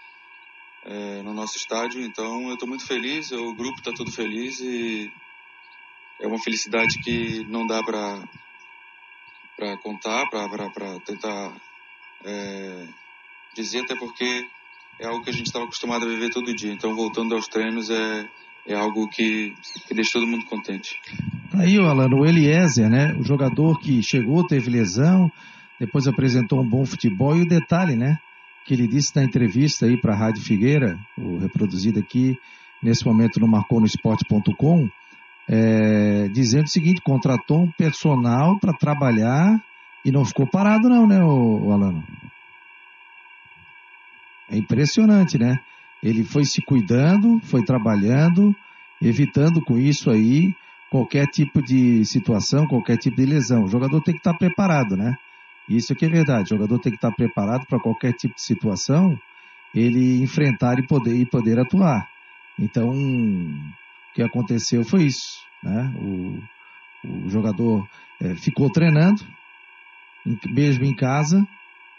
é, 0.86 1.22
no 1.22 1.34
nosso 1.34 1.56
estádio. 1.58 2.02
Então, 2.02 2.48
eu 2.48 2.54
estou 2.54 2.68
muito 2.68 2.86
feliz, 2.86 3.32
o 3.32 3.54
grupo 3.54 3.78
está 3.78 3.92
todo 3.92 4.12
feliz 4.12 4.60
e 4.60 5.12
é 6.20 6.28
uma 6.28 6.40
felicidade 6.40 7.00
que 7.00 7.46
não 7.50 7.66
dá 7.66 7.84
para 7.84 8.24
para 9.58 9.76
contar, 9.78 10.30
para 10.30 11.00
tentar 11.00 11.52
é, 12.24 12.88
dizer, 13.56 13.82
até 13.82 13.96
porque 13.96 14.46
é 15.00 15.08
algo 15.08 15.24
que 15.24 15.32
a 15.32 15.34
gente 15.34 15.48
estava 15.48 15.66
acostumado 15.66 16.06
a 16.06 16.08
viver 16.08 16.30
todo 16.30 16.54
dia. 16.54 16.72
Então, 16.72 16.96
voltando 16.96 17.34
aos 17.34 17.48
treinos 17.48 17.90
é, 17.90 18.30
é 18.68 18.76
algo 18.76 19.10
que, 19.10 19.56
que 19.88 19.94
deixa 19.96 20.14
todo 20.14 20.28
mundo 20.28 20.46
contente. 20.46 21.00
Aí, 21.54 21.78
Alan, 21.80 22.08
o 22.14 22.26
Eliezer, 22.26 22.90
né? 22.90 23.16
O 23.20 23.24
jogador 23.24 23.80
que 23.80 24.04
chegou, 24.04 24.46
teve 24.46 24.70
lesão, 24.70 25.32
depois 25.80 26.08
apresentou 26.08 26.62
um 26.62 26.70
bom 26.70 26.86
futebol. 26.86 27.36
E 27.36 27.42
o 27.42 27.48
detalhe, 27.48 27.96
né? 27.96 28.20
Que 28.66 28.74
ele 28.74 28.88
disse 28.88 29.16
na 29.16 29.24
entrevista 29.24 29.86
aí 29.86 30.00
para 30.00 30.14
a 30.14 30.18
Rádio 30.18 30.44
Figueira, 30.44 31.00
reproduzido 31.42 32.00
aqui 32.00 32.38
nesse 32.84 33.06
momento 33.06 33.40
no 33.40 33.48
marconosport.com, 33.48 34.88
é, 35.48 36.28
dizendo 36.30 36.66
o 36.66 36.70
seguinte: 36.70 37.02
contratou 37.02 37.64
um 37.64 37.72
personal 37.72 38.60
para 38.60 38.74
trabalhar 38.74 39.64
e 40.04 40.12
não 40.12 40.26
ficou 40.26 40.48
parado, 40.48 40.90
não, 40.90 41.08
né, 41.08 41.24
o, 41.24 41.68
o 41.68 41.72
Alano? 41.72 42.04
É 44.50 44.58
impressionante, 44.58 45.38
né? 45.38 45.60
Ele 46.02 46.24
foi 46.24 46.46
se 46.46 46.62
cuidando, 46.62 47.40
foi 47.44 47.64
trabalhando, 47.64 48.56
evitando 49.02 49.62
com 49.62 49.78
isso 49.78 50.10
aí 50.10 50.54
qualquer 50.90 51.28
tipo 51.28 51.62
de 51.62 52.06
situação, 52.06 52.66
qualquer 52.68 52.98
tipo 52.98 53.18
de 53.18 53.26
lesão. 53.26 53.64
O 53.64 53.68
jogador 53.68 54.02
tem 54.02 54.14
que 54.14 54.20
estar 54.20 54.34
preparado, 54.36 54.96
né? 54.96 55.18
Isso 55.68 55.92
aqui 55.92 56.06
é 56.06 56.10
verdade. 56.10 56.46
O 56.46 56.58
jogador 56.58 56.80
tem 56.80 56.92
que 56.92 56.98
estar 56.98 57.12
preparado 57.12 57.66
para 57.66 57.80
qualquer 57.80 58.14
tipo 58.14 58.36
de 58.36 58.42
situação, 58.42 59.20
ele 59.76 60.22
enfrentar 60.22 60.80
e 60.80 60.88
poder, 60.88 61.16
e 61.16 61.26
poder 61.26 61.60
atuar. 61.60 62.08
Então, 62.58 62.94
que 64.18 64.24
aconteceu 64.24 64.84
foi 64.84 65.04
isso. 65.04 65.40
Né? 65.64 65.94
O, 65.96 66.42
o 67.08 67.30
jogador 67.30 67.88
é, 68.20 68.36
ficou 68.36 68.70
treinando, 68.70 69.22
mesmo 70.46 70.86
em 70.86 70.96
casa, 70.96 71.48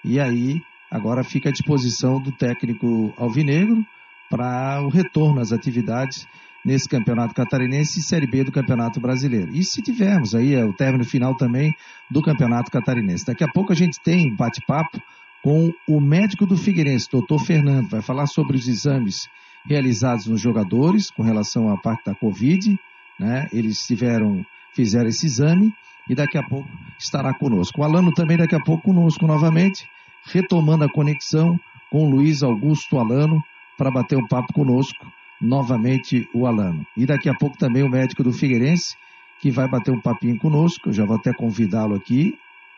e 0.04 0.18
aí 0.18 0.60
agora 0.90 1.22
fica 1.22 1.48
à 1.48 1.52
disposição 1.52 2.20
do 2.20 2.32
técnico 2.32 3.14
alvinegro 3.16 3.87
para 4.28 4.82
o 4.82 4.88
retorno 4.88 5.40
às 5.40 5.52
atividades 5.52 6.26
nesse 6.64 6.88
campeonato 6.88 7.34
catarinense 7.34 8.00
e 8.00 8.02
Série 8.02 8.26
B 8.26 8.42
do 8.44 8.52
Campeonato 8.52 9.00
Brasileiro. 9.00 9.54
E 9.54 9.64
se 9.64 9.80
tivermos 9.80 10.34
aí 10.34 10.54
é 10.54 10.64
o 10.64 10.72
término 10.72 11.04
final 11.04 11.37
também 11.37 11.72
do 12.10 12.20
Campeonato 12.20 12.70
Catarinense. 12.70 13.25
Daqui 13.25 13.44
a 13.44 13.48
pouco 13.48 13.72
a 13.72 13.76
gente 13.76 14.00
tem 14.00 14.32
um 14.32 14.37
bate-papo 14.37 15.00
com 15.42 15.72
o 15.87 16.00
médico 16.00 16.44
do 16.44 16.56
Figueirense, 16.56 17.08
doutor 17.10 17.38
Fernando, 17.38 17.88
vai 17.88 18.02
falar 18.02 18.26
sobre 18.26 18.56
os 18.56 18.66
exames 18.66 19.28
realizados 19.68 20.26
nos 20.26 20.40
jogadores 20.40 21.10
com 21.10 21.22
relação 21.22 21.70
à 21.70 21.76
parte 21.76 22.06
da 22.06 22.14
Covid, 22.14 22.78
né? 23.20 23.48
Eles 23.52 23.87
tiveram, 23.87 24.44
fizeram 24.75 25.08
esse 25.08 25.26
exame 25.26 25.75
e 26.08 26.14
daqui 26.14 26.38
a 26.38 26.42
pouco 26.42 26.68
estará 26.98 27.34
conosco. 27.34 27.80
O 27.80 27.84
Alano 27.84 28.12
também 28.12 28.38
daqui 28.38 28.54
a 28.54 28.60
pouco 28.60 28.84
conosco 28.84 29.26
novamente, 29.26 29.87
retomando 30.25 30.84
a 30.84 30.88
conexão 30.88 31.60
com 31.90 32.06
o 32.06 32.10
Luiz 32.10 32.42
Augusto 32.42 32.98
Alano 32.98 33.44
para 33.76 33.90
bater 33.90 34.16
um 34.16 34.26
papo 34.26 34.52
conosco 34.52 35.06
novamente 35.40 36.28
o 36.34 36.46
Alano. 36.46 36.87
E 36.96 37.04
daqui 37.04 37.28
a 37.28 37.34
pouco 37.34 37.56
também 37.58 37.82
o 37.82 37.90
médico 37.90 38.25
do 38.25 38.32
Figueirense, 38.32 38.96
que 39.40 39.50
vai 39.50 39.68
bater 39.68 39.92
um 39.92 40.00
papinho 40.00 40.38
conosco. 40.38 40.88
Eu 40.88 40.92
já 40.92 41.04
vou 41.04 41.16
até 41.16 41.32
convidá-lo 41.32 41.94
aqui, 41.94 42.37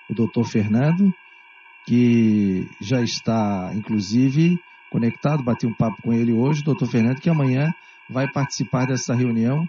o 0.09 0.15
doutor 0.15 0.45
Fernando, 0.45 1.15
que 1.87 2.69
já 2.81 3.01
está, 3.01 3.73
inclusive, 3.75 4.59
conectado. 4.91 5.43
Bati 5.43 5.67
um 5.67 5.73
papo 5.73 6.03
com 6.03 6.13
ele 6.13 6.33
hoje, 6.33 6.63
doutor 6.63 6.89
Fernando, 6.89 7.21
que 7.21 7.31
amanhã 7.31 7.73
vai 8.09 8.31
participar 8.31 8.87
dessa 8.87 9.15
reunião 9.15 9.69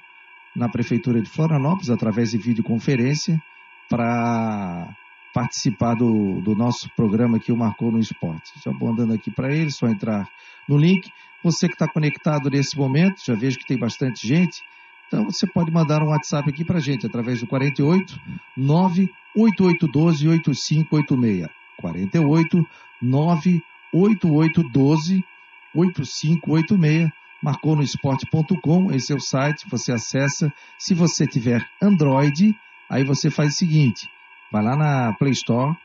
na 0.55 0.67
Prefeitura 0.67 1.21
de 1.21 1.29
Florianópolis, 1.29 1.89
através 1.89 2.31
de 2.31 2.37
videoconferência, 2.37 3.41
para 3.87 4.89
participar 5.33 5.95
do, 5.95 6.41
do 6.41 6.55
nosso 6.55 6.89
programa 6.95 7.39
que 7.39 7.51
o 7.51 7.57
Marcou 7.57 7.91
no 7.91 7.99
Esporte. 7.99 8.51
Já 8.63 8.71
vou 8.71 8.89
andando 8.89 9.13
aqui 9.13 9.31
para 9.31 9.53
ele, 9.53 9.71
só 9.71 9.87
entrar 9.87 10.27
no 10.67 10.77
link. 10.77 11.09
Você 11.43 11.67
que 11.67 11.73
está 11.73 11.87
conectado 11.87 12.49
nesse 12.49 12.77
momento, 12.77 13.23
já 13.25 13.33
vejo 13.33 13.57
que 13.57 13.65
tem 13.65 13.77
bastante 13.77 14.27
gente, 14.27 14.61
então 15.07 15.25
você 15.25 15.45
pode 15.45 15.69
mandar 15.71 16.01
um 16.01 16.07
WhatsApp 16.07 16.49
aqui 16.49 16.63
para 16.63 16.77
a 16.77 16.81
gente, 16.81 17.05
através 17.05 17.41
do 17.41 17.47
48 17.47 18.17
98812 18.55 20.27
8586. 20.27 21.49
48 21.77 22.67
98812 23.93 25.24
8586 25.74 27.12
marcou 27.41 27.75
no 27.75 27.81
esporte.com, 27.81 28.91
esse 28.91 29.12
é 29.12 29.15
o 29.15 29.19
site, 29.19 29.67
você 29.69 29.91
acessa. 29.91 30.53
Se 30.77 30.93
você 30.93 31.25
tiver 31.25 31.65
Android, 31.81 32.55
aí 32.89 33.03
você 33.03 33.29
faz 33.29 33.53
o 33.53 33.57
seguinte: 33.57 34.10
vai 34.51 34.63
lá 34.63 34.75
na 34.75 35.13
Play 35.13 35.31
Store, 35.31 35.75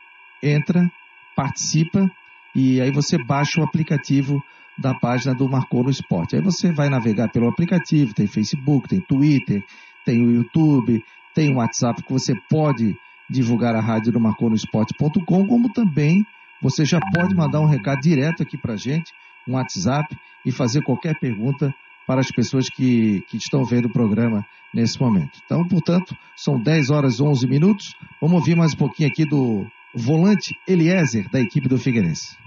entra, 0.41 0.91
participa 1.35 2.09
e 2.53 2.79
aí 2.81 2.91
você 2.91 3.17
baixa 3.17 3.59
o 3.59 3.63
aplicativo 3.63 4.43
da 4.77 4.93
página 4.93 5.33
do 5.33 5.49
Marcou 5.49 5.83
no 5.83 5.89
Esporte. 5.89 6.35
Aí 6.35 6.41
você 6.41 6.71
vai 6.71 6.89
navegar 6.89 7.29
pelo 7.29 7.47
aplicativo, 7.47 8.13
tem 8.13 8.27
Facebook, 8.27 8.87
tem 8.87 9.01
Twitter, 9.01 9.63
tem 10.05 10.25
o 10.25 10.31
YouTube, 10.31 11.03
tem 11.33 11.51
o 11.51 11.57
WhatsApp 11.57 12.03
que 12.03 12.11
você 12.11 12.33
pode 12.49 12.95
divulgar 13.29 13.75
a 13.75 13.81
rádio 13.81 14.11
do 14.11 14.19
marconosport.com, 14.19 15.47
como 15.47 15.73
também 15.73 16.25
você 16.61 16.85
já 16.85 16.99
pode 17.13 17.35
mandar 17.35 17.59
um 17.61 17.65
recado 17.65 17.99
direto 18.01 18.43
aqui 18.43 18.57
para 18.57 18.73
a 18.73 18.77
gente, 18.77 19.13
um 19.47 19.53
WhatsApp, 19.53 20.15
e 20.45 20.51
fazer 20.51 20.81
qualquer 20.83 21.19
pergunta 21.19 21.73
para 22.05 22.21
as 22.21 22.31
pessoas 22.31 22.69
que, 22.69 23.21
que 23.27 23.37
estão 23.37 23.65
vendo 23.65 23.85
o 23.85 23.93
programa 23.93 24.45
nesse 24.73 24.99
momento. 24.99 25.39
Então, 25.45 25.67
portanto, 25.67 26.15
são 26.35 26.59
10 26.59 26.89
horas 26.89 27.19
e 27.19 27.23
11 27.23 27.47
minutos. 27.47 27.95
Vamos 28.21 28.37
ouvir 28.37 28.55
mais 28.55 28.73
um 28.73 28.77
pouquinho 28.77 29.09
aqui 29.09 29.25
do 29.25 29.67
volante 29.93 30.55
Eliezer, 30.67 31.29
da 31.29 31.39
equipe 31.39 31.67
do 31.67 31.77
Figueirense. 31.77 32.37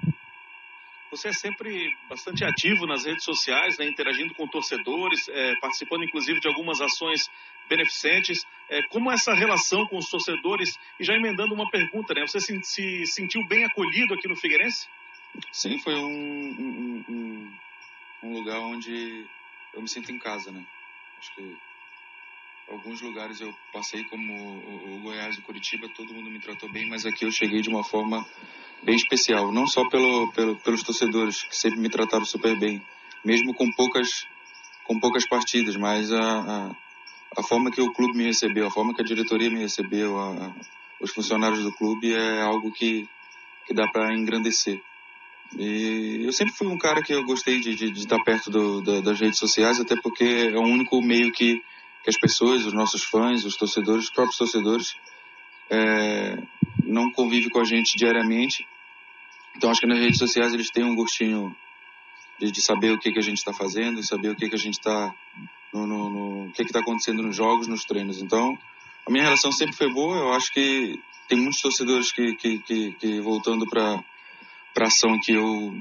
Você 1.10 1.28
é 1.28 1.32
sempre 1.32 1.92
bastante 2.08 2.44
ativo 2.44 2.86
nas 2.86 3.04
redes 3.04 3.24
sociais, 3.24 3.76
né, 3.78 3.86
interagindo 3.86 4.34
com 4.34 4.46
torcedores, 4.46 5.28
é, 5.28 5.56
participando 5.56 6.04
inclusive 6.04 6.38
de 6.40 6.48
algumas 6.48 6.80
ações 6.80 7.28
beneficentes. 7.68 8.44
É, 8.68 8.82
como 8.84 9.10
essa 9.10 9.34
relação 9.34 9.86
com 9.86 9.98
os 9.98 10.08
torcedores? 10.08 10.78
E 10.98 11.04
já 11.04 11.14
emendando 11.14 11.54
uma 11.54 11.68
pergunta, 11.70 12.14
né? 12.14 12.22
Você 12.26 12.40
se, 12.40 12.62
se 12.62 13.06
sentiu 13.06 13.44
bem 13.46 13.64
acolhido 13.64 14.14
aqui 14.14 14.28
no 14.28 14.36
Figueirense? 14.36 14.88
Sim, 15.52 15.78
foi 15.78 15.94
um, 15.94 16.06
um, 16.06 17.04
um, 17.08 17.52
um 18.24 18.32
lugar 18.32 18.58
onde 18.60 19.26
eu 19.74 19.82
me 19.82 19.88
sinto 19.88 20.12
em 20.12 20.18
casa, 20.18 20.50
né? 20.50 20.64
Acho 21.18 21.34
que 21.34 21.56
alguns 22.70 23.00
lugares 23.02 23.40
eu 23.40 23.52
passei 23.72 24.04
como 24.04 24.32
o, 24.32 25.00
Goiás 25.00 25.36
e 25.36 25.42
Curitiba, 25.42 25.88
todo 25.94 26.14
mundo 26.14 26.30
me 26.30 26.38
tratou 26.38 26.70
bem, 26.70 26.88
mas 26.88 27.04
aqui 27.04 27.24
eu 27.24 27.30
cheguei 27.30 27.60
de 27.60 27.68
uma 27.68 27.82
forma 27.82 28.24
bem 28.82 28.94
especial, 28.94 29.52
não 29.52 29.66
só 29.66 29.88
pelo, 29.88 30.30
pelo, 30.32 30.56
pelos 30.56 30.82
torcedores 30.82 31.42
que 31.42 31.56
sempre 31.56 31.80
me 31.80 31.88
trataram 31.88 32.24
super 32.24 32.58
bem, 32.58 32.82
mesmo 33.24 33.52
com 33.54 33.70
poucas 33.72 34.26
com 34.84 34.98
poucas 34.98 35.26
partidas, 35.28 35.76
mas 35.76 36.12
a, 36.12 36.18
a, 36.20 36.70
a 37.36 37.42
forma 37.44 37.70
que 37.70 37.80
o 37.80 37.92
clube 37.92 38.16
me 38.16 38.24
recebeu, 38.24 38.66
a 38.66 38.70
forma 38.70 38.92
que 38.92 39.02
a 39.02 39.04
diretoria 39.04 39.48
me 39.48 39.60
recebeu, 39.60 40.18
a, 40.18 40.52
os 41.00 41.12
funcionários 41.12 41.62
do 41.62 41.72
clube 41.72 42.12
é 42.12 42.40
algo 42.40 42.72
que 42.72 43.08
que 43.70 43.74
dá 43.74 43.86
para 43.86 44.12
engrandecer. 44.12 44.82
E 45.56 46.24
eu 46.24 46.32
sempre 46.32 46.54
fui 46.54 46.66
um 46.66 46.78
cara 46.78 47.02
que 47.02 47.12
eu 47.12 47.24
gostei 47.24 47.60
de, 47.60 47.74
de, 47.74 47.90
de 47.90 48.00
estar 48.00 48.18
perto 48.24 48.50
do, 48.50 48.80
da, 48.82 49.00
das 49.00 49.20
redes 49.20 49.38
sociais, 49.38 49.80
até 49.80 49.94
porque 50.00 50.24
é 50.24 50.58
o 50.58 50.62
único 50.62 51.00
meio 51.00 51.30
que, 51.32 51.62
que 52.02 52.10
as 52.10 52.18
pessoas, 52.18 52.64
os 52.64 52.72
nossos 52.72 53.04
fãs, 53.04 53.44
os 53.44 53.56
torcedores, 53.56 54.04
os 54.04 54.10
próprios 54.10 54.38
torcedores, 54.38 54.96
é, 55.68 56.36
não 56.84 57.10
convive 57.12 57.50
com 57.50 57.60
a 57.60 57.64
gente 57.64 57.96
diariamente. 57.96 58.66
Então 59.56 59.70
acho 59.70 59.80
que 59.80 59.86
nas 59.86 59.98
redes 59.98 60.18
sociais 60.18 60.52
eles 60.52 60.70
têm 60.70 60.84
um 60.84 60.94
gostinho 60.94 61.54
de, 62.38 62.50
de 62.50 62.62
saber 62.62 62.92
o 62.92 62.98
que, 62.98 63.12
que 63.12 63.18
a 63.18 63.22
gente 63.22 63.38
está 63.38 63.52
fazendo, 63.52 64.02
saber 64.02 64.30
o 64.30 64.36
que, 64.36 64.48
que 64.48 64.54
a 64.54 64.58
gente 64.58 64.74
está 64.74 65.14
no, 65.72 65.86
no, 65.86 66.10
no, 66.10 66.46
o 66.46 66.52
que 66.52 66.62
está 66.62 66.80
acontecendo 66.80 67.22
nos 67.22 67.36
jogos, 67.36 67.68
nos 67.68 67.84
treinos. 67.84 68.20
Então 68.22 68.58
a 69.06 69.10
minha 69.10 69.24
relação 69.24 69.52
sempre 69.52 69.76
foi 69.76 69.92
boa. 69.92 70.16
Eu 70.16 70.32
acho 70.32 70.52
que 70.52 70.98
tem 71.28 71.38
muitos 71.38 71.60
torcedores 71.60 72.10
que, 72.12 72.34
que, 72.34 72.58
que, 72.60 72.92
que 72.92 73.20
voltando 73.20 73.66
para 73.68 74.02
para 74.72 74.86
ação 74.86 75.18
que 75.20 75.32
eu 75.32 75.76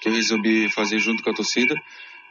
que 0.00 0.08
eu 0.08 0.12
resolvi 0.12 0.68
fazer 0.70 0.98
junto 0.98 1.22
com 1.22 1.30
a 1.30 1.34
torcida 1.34 1.74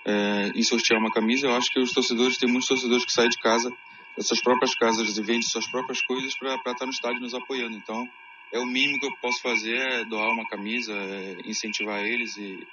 é, 0.06 0.52
em 0.56 0.64
sortear 0.64 1.00
uma 1.00 1.12
camisa. 1.12 1.48
Eu 1.48 1.56
acho 1.56 1.72
que 1.72 1.80
os 1.80 1.92
torcedores 1.92 2.38
tem 2.38 2.50
muitos 2.50 2.68
torcedores 2.68 3.04
que 3.04 3.12
saem 3.12 3.30
de 3.30 3.38
casa 3.40 3.72
das 4.16 4.28
suas 4.28 4.42
próprias 4.42 4.76
casas 4.76 5.18
e 5.18 5.22
vendem 5.22 5.42
suas 5.42 5.68
próprias 5.68 6.02
coisas 6.02 6.38
para 6.38 6.56
estar 6.56 6.86
no 6.86 6.92
estádio 6.92 7.22
nos 7.22 7.34
apoiando. 7.34 7.76
Então, 7.76 8.08
é 8.52 8.60
o 8.60 8.66
mínimo 8.66 9.00
que 9.00 9.08
eu 9.08 9.16
posso 9.22 9.42
fazer 9.42 9.76
é 9.76 10.06
doar 10.06 10.30
uma 10.30 10.48
camisa, 10.48 10.94
é 10.94 11.38
incentivar 11.46 12.00
eles 12.06 12.38
e, 12.38 12.66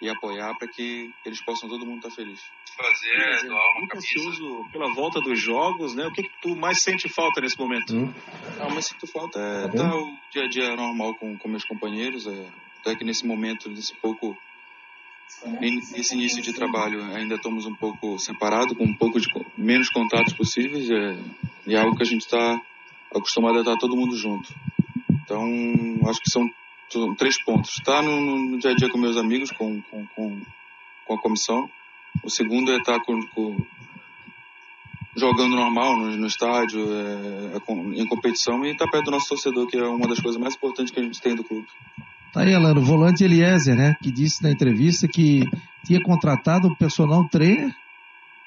e 0.00 0.08
apoiar 0.08 0.54
para 0.56 0.68
que 0.68 1.12
eles 1.26 1.42
possam 1.44 1.68
todo 1.68 1.84
mundo 1.84 1.98
estar 1.98 2.10
feliz. 2.10 2.40
Fazer 2.74 3.44
é 3.44 3.46
doar 3.46 3.76
uma 3.76 3.88
camisa. 3.88 4.08
ansioso 4.08 4.68
pela 4.72 4.94
volta 4.94 5.20
dos 5.20 5.38
jogos, 5.38 5.94
né? 5.94 6.06
O 6.06 6.12
que, 6.12 6.22
que 6.22 6.40
tu 6.40 6.56
mais 6.56 6.82
sente 6.82 7.08
falta 7.08 7.40
nesse 7.40 7.58
momento? 7.58 7.94
Hum. 7.94 8.14
Ah, 8.58 8.70
mas 8.72 8.86
sinto 8.86 9.06
falta 9.06 9.38
é 9.38 9.68
tá 9.68 9.74
estar 9.74 9.94
o 9.94 10.16
dia 10.30 10.44
a 10.44 10.48
dia 10.48 10.76
normal 10.76 11.14
com, 11.16 11.36
com 11.36 11.48
meus 11.48 11.64
companheiros, 11.64 12.26
é, 12.26 12.46
até 12.80 12.94
que 12.96 13.04
nesse 13.04 13.26
momento, 13.26 13.68
nesse 13.68 13.94
pouco 13.96 14.36
nesse 15.60 16.14
início 16.14 16.42
de 16.42 16.52
trabalho 16.52 17.02
ainda 17.14 17.36
estamos 17.36 17.66
um 17.66 17.74
pouco 17.74 18.18
separados, 18.18 18.76
com 18.76 18.84
um 18.84 18.94
pouco 18.94 19.20
de 19.20 19.28
menos 19.56 19.88
contatos 19.88 20.32
possíveis, 20.34 20.90
é, 20.90 21.18
e 21.66 21.74
é 21.74 21.78
algo 21.78 21.96
que 21.96 22.02
a 22.02 22.06
gente 22.06 22.22
está 22.22 22.60
acostumado 23.14 23.58
a 23.58 23.60
estar 23.60 23.76
todo 23.76 23.96
mundo 23.96 24.16
junto. 24.16 24.54
Então, 25.10 25.44
acho 26.08 26.20
que 26.20 26.30
são, 26.30 26.48
três 27.16 27.42
pontos. 27.42 27.70
Estar 27.78 27.96
tá 27.96 28.02
no, 28.02 28.20
no, 28.20 28.58
dia 28.58 28.72
a 28.72 28.74
dia 28.74 28.88
com 28.88 28.98
meus 28.98 29.16
amigos, 29.16 29.50
com, 29.52 29.80
com, 29.82 30.06
com, 30.08 30.40
com 31.06 31.14
a 31.14 31.20
comissão. 31.20 31.70
O 32.22 32.30
segundo 32.30 32.72
é 32.72 32.78
estar 32.78 32.98
tá 32.98 33.04
com, 33.04 33.20
com 33.28 33.56
jogando 35.16 35.54
normal 35.54 35.96
no, 35.96 36.16
no 36.16 36.26
estádio, 36.26 36.80
é, 36.92 37.56
é 37.56 38.00
em 38.00 38.06
competição 38.06 38.64
e 38.64 38.70
estar 38.70 38.86
tá 38.86 38.90
perto 38.90 39.04
do 39.06 39.10
nosso 39.12 39.28
torcedor, 39.28 39.66
que 39.66 39.76
é 39.76 39.86
uma 39.86 40.08
das 40.08 40.20
coisas 40.20 40.40
mais 40.40 40.54
importantes 40.54 40.92
que 40.92 41.00
a 41.00 41.02
gente 41.02 41.20
tem 41.20 41.34
do 41.34 41.44
clube. 41.44 41.68
Tá 42.32 42.42
aí, 42.42 42.54
Alano, 42.54 42.80
o 42.80 42.84
volante 42.84 43.24
Eliezer, 43.24 43.74
né, 43.74 43.96
que 44.00 44.10
disse 44.10 44.42
na 44.42 44.52
entrevista 44.52 45.08
que 45.08 45.42
tinha 45.84 46.00
contratado 46.00 46.68
o 46.68 46.76
personal 46.76 47.28
trainer 47.28 47.74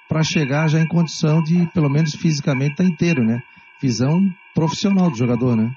para 0.08 0.24
chegar 0.24 0.70
já 0.70 0.80
em 0.80 0.88
condição 0.88 1.44
de, 1.44 1.68
pelo 1.74 1.90
menos 1.90 2.16
fisicamente, 2.16 2.72
estar 2.72 2.84
tá 2.84 2.90
inteiro, 2.90 3.24
né? 3.24 3.42
Visão 3.82 4.32
profissional 4.54 5.10
do 5.10 5.18
jogador, 5.18 5.58
né? 5.58 5.72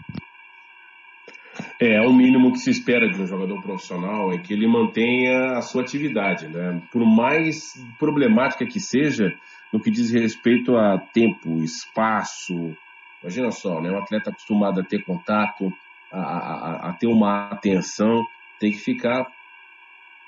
É, 1.81 2.01
o 2.03 2.13
mínimo 2.13 2.53
que 2.53 2.59
se 2.59 2.71
espera 2.71 3.09
de 3.09 3.21
um 3.21 3.27
jogador 3.27 3.61
profissional 3.63 4.33
é 4.33 4.39
que 4.39 4.53
ele 4.53 4.69
mantenha 4.69 5.57
a 5.57 5.63
sua 5.63 5.83
atividade, 5.83 6.47
né? 6.49 6.81
Por 6.93 7.05
mais 7.05 7.75
problemática 7.99 8.67
que 8.67 8.79
seja, 8.79 9.35
no 9.73 9.81
que 9.81 9.91
diz 9.91 10.11
respeito 10.11 10.77
a 10.77 10.99
tempo, 10.99 11.63
espaço. 11.65 12.77
Imagina 13.23 13.51
só, 13.51 13.81
né? 13.81 13.91
Um 13.91 13.99
atleta 13.99 14.31
acostumado 14.31 14.81
a 14.81 14.85
ter 14.85 15.03
contato, 15.03 15.73
a, 16.13 16.21
a, 16.21 16.91
a 16.91 16.93
ter 16.95 17.07
uma 17.07 17.49
atenção, 17.49 18.27
tem 18.59 18.71
que 18.71 18.79
ficar 18.79 19.27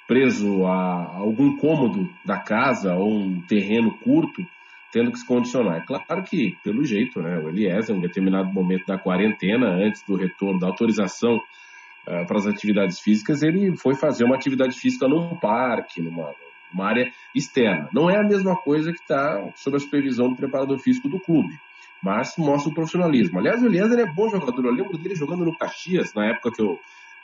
preso 0.06 0.64
a 0.64 1.16
algum 1.16 1.56
cômodo 1.56 2.10
da 2.24 2.38
casa 2.38 2.94
ou 2.94 3.12
um 3.12 3.40
terreno 3.42 3.96
curto 3.98 4.44
tendo 4.90 5.12
que 5.12 5.18
se 5.18 5.26
condicionar. 5.26 5.76
É 5.76 5.80
claro 5.80 6.22
que, 6.22 6.56
pelo 6.64 6.82
jeito, 6.82 7.20
né, 7.20 7.38
o 7.38 7.48
Eliezer, 7.50 7.94
em 7.94 7.98
um 7.98 8.02
determinado 8.02 8.50
momento 8.50 8.86
da 8.86 8.98
quarentena, 8.98 9.68
antes 9.68 10.02
do 10.02 10.16
retorno 10.16 10.58
da 10.58 10.66
autorização 10.66 11.36
uh, 11.36 12.26
para 12.26 12.38
as 12.38 12.46
atividades 12.46 12.98
físicas, 12.98 13.42
ele 13.42 13.76
foi 13.76 13.94
fazer 13.94 14.24
uma 14.24 14.34
atividade 14.34 14.78
física 14.78 15.06
num 15.06 15.36
parque, 15.36 16.00
numa, 16.00 16.34
numa 16.72 16.86
área 16.86 17.12
externa. 17.34 17.88
Não 17.92 18.08
é 18.08 18.16
a 18.16 18.24
mesma 18.24 18.56
coisa 18.56 18.90
que 18.90 18.98
está 19.00 19.46
sob 19.56 19.76
a 19.76 19.80
supervisão 19.80 20.30
do 20.30 20.36
preparador 20.36 20.78
físico 20.78 21.08
do 21.08 21.20
clube, 21.20 21.54
mas 22.02 22.34
mostra 22.36 22.70
o 22.70 22.74
profissionalismo. 22.74 23.38
Aliás, 23.38 23.62
o 23.62 23.66
Eliezer 23.66 23.98
é 23.98 24.06
bom 24.06 24.28
jogador. 24.28 24.64
Eu 24.64 24.72
lembro 24.72 24.96
dele 24.98 25.14
jogando 25.14 25.44
no 25.44 25.56
Caxias, 25.56 26.14
na 26.14 26.26
época 26.26 26.52
que 26.52 26.62
eu, 26.62 26.78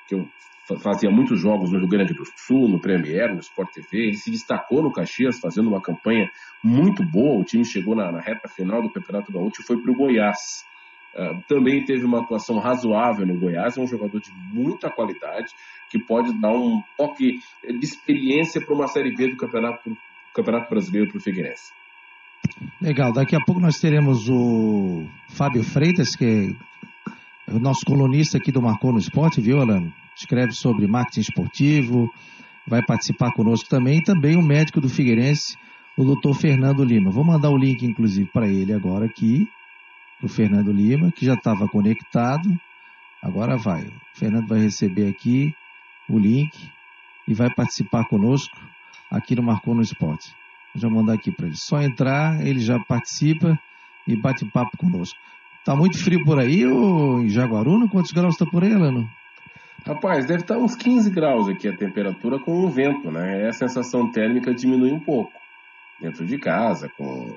que 0.09 0.14
eu 0.14 0.28
fazia 0.81 1.11
muitos 1.11 1.40
jogos 1.40 1.71
no 1.71 1.78
Rio 1.78 1.88
Grande 1.88 2.14
do 2.14 2.25
Sul, 2.37 2.69
no 2.69 2.81
Premier, 2.81 3.33
no 3.33 3.40
Sport 3.40 3.73
TV. 3.73 4.09
Ele 4.09 4.16
se 4.16 4.31
destacou 4.31 4.83
no 4.83 4.93
Caxias, 4.93 5.38
fazendo 5.38 5.69
uma 5.69 5.81
campanha 5.81 6.31
muito 6.62 7.04
boa. 7.04 7.40
O 7.40 7.45
time 7.45 7.64
chegou 7.64 7.95
na, 7.95 8.11
na 8.11 8.21
reta 8.21 8.49
final 8.49 8.83
do 8.83 8.90
Campeonato 8.90 9.33
Gaúcho 9.33 9.61
e 9.61 9.64
foi 9.64 9.76
para 9.81 9.93
o 9.93 9.95
Goiás. 9.95 10.64
Uh, 11.14 11.40
também 11.47 11.85
teve 11.85 12.04
uma 12.04 12.23
atuação 12.23 12.59
razoável 12.59 13.26
no 13.26 13.38
Goiás. 13.38 13.76
É 13.76 13.81
um 13.81 13.87
jogador 13.87 14.21
de 14.21 14.33
muita 14.52 14.90
qualidade 14.90 15.52
que 15.90 15.99
pode 15.99 16.33
dar 16.40 16.52
um 16.52 16.83
toque 16.97 17.38
de 17.62 17.85
experiência 17.85 18.61
para 18.61 18.75
uma 18.75 18.88
Série 18.88 19.14
B 19.14 19.28
do 19.28 19.37
Campeonato, 19.37 19.97
Campeonato 20.35 20.69
Brasileiro 20.71 21.09
para 21.11 21.19
o 21.19 21.21
Figueirense. 21.21 21.73
Legal, 22.81 23.13
daqui 23.13 23.35
a 23.35 23.41
pouco 23.41 23.61
nós 23.61 23.79
teremos 23.79 24.29
o 24.29 25.07
Fábio 25.29 25.63
Freitas, 25.63 26.15
que 26.15 26.57
é 27.47 27.53
o 27.53 27.59
nosso 27.59 27.85
colunista 27.85 28.39
aqui 28.39 28.53
do 28.53 28.63
Marcou 28.63 28.93
no 28.93 28.99
Esporte, 28.99 29.41
viu, 29.41 29.61
Alano? 29.61 29.93
escreve 30.17 30.53
sobre 30.53 30.87
marketing 30.87 31.21
esportivo, 31.21 32.13
vai 32.67 32.83
participar 32.83 33.33
conosco 33.33 33.69
também, 33.69 33.99
e 33.99 34.03
também 34.03 34.37
o 34.37 34.43
médico 34.43 34.81
do 34.81 34.89
Figueirense, 34.89 35.57
o 35.97 36.05
doutor 36.05 36.35
Fernando 36.35 36.85
Lima. 36.85 37.11
Vou 37.11 37.25
mandar 37.25 37.51
o 37.51 37.57
link, 37.57 37.85
inclusive, 37.85 38.29
para 38.33 38.49
ele 38.49 38.73
agora 38.73 39.07
aqui, 39.07 39.49
o 40.23 40.29
Fernando 40.29 40.73
Lima, 40.73 41.13
que 41.13 41.27
já 41.27 41.35
estava 41.35 41.69
conectado. 41.69 42.49
Agora 43.23 43.57
vai. 43.57 43.85
O 43.85 44.19
Fernando 44.19 44.49
vai 44.49 44.61
receber 44.61 45.09
aqui 45.09 45.55
o 46.09 46.19
link 46.19 46.53
e 47.27 47.35
vai 47.35 47.53
participar 47.53 48.05
conosco 48.07 48.57
aqui 49.11 49.35
no 49.35 49.43
Marcou 49.43 49.75
no 49.75 49.83
Esporte. 49.83 50.35
Já 50.75 50.88
mandar 50.88 51.14
aqui 51.14 51.31
para 51.31 51.47
ele. 51.47 51.57
Só 51.57 51.81
entrar, 51.81 52.45
ele 52.45 52.61
já 52.61 52.78
participa 52.81 53.59
e 54.07 54.16
bate 54.16 54.45
papo 54.45 54.76
conosco. 54.76 55.19
Tá 55.64 55.75
muito 55.75 56.02
frio 56.02 56.23
por 56.25 56.38
aí, 56.38 56.66
ou 56.66 57.23
em 57.23 57.28
Jaguaruna? 57.28 57.88
Quantos 57.88 58.12
graus 58.12 58.35
está 58.35 58.45
por 58.45 58.62
aí, 58.62 58.73
Alano? 58.73 59.09
Rapaz, 59.87 60.26
deve 60.26 60.40
estar 60.40 60.59
uns 60.59 60.75
15 60.75 61.11
graus 61.11 61.49
aqui 61.49 61.69
a 61.69 61.76
temperatura 61.76 62.38
com 62.38 62.52
o 62.52 62.69
vento, 62.69 63.11
né? 63.11 63.47
A 63.47 63.52
sensação 63.52 64.11
térmica 64.11 64.54
diminui 64.54 64.93
um 64.93 65.00
pouco. 65.00 65.33
Dentro 66.00 66.26
de 66.26 66.38
casa, 66.38 66.90
com 66.97 67.35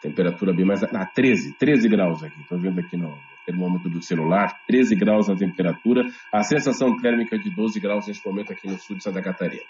temperatura 0.00 0.52
bem 0.52 0.64
mais. 0.64 0.82
Ah, 0.82 1.06
13, 1.06 1.52
13 1.52 1.88
graus 1.88 2.22
aqui. 2.22 2.40
Estou 2.40 2.58
vendo 2.58 2.80
aqui 2.80 2.96
no 2.96 3.16
termômetro 3.44 3.88
do 3.88 4.02
celular, 4.02 4.60
13 4.66 4.94
graus 4.96 5.28
a 5.28 5.36
temperatura. 5.36 6.04
A 6.32 6.42
sensação 6.42 6.96
térmica 6.98 7.38
de 7.38 7.50
12 7.50 7.78
graus 7.80 8.06
neste 8.06 8.26
momento 8.26 8.52
aqui 8.52 8.68
no 8.68 8.78
sul 8.78 8.96
de 8.96 9.02
Santa 9.02 9.22
Catarina. 9.22 9.62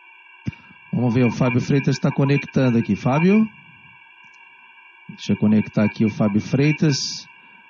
Vamos 0.92 1.12
ver, 1.12 1.24
o 1.24 1.30
Fábio 1.30 1.60
Freitas 1.60 1.96
está 1.96 2.10
conectando 2.10 2.78
aqui. 2.78 2.96
Fábio? 2.96 3.48
Deixa 5.08 5.32
eu 5.32 5.36
conectar 5.36 5.84
aqui 5.84 6.04
o 6.04 6.10
Fábio 6.10 6.40
Freitas, 6.40 7.28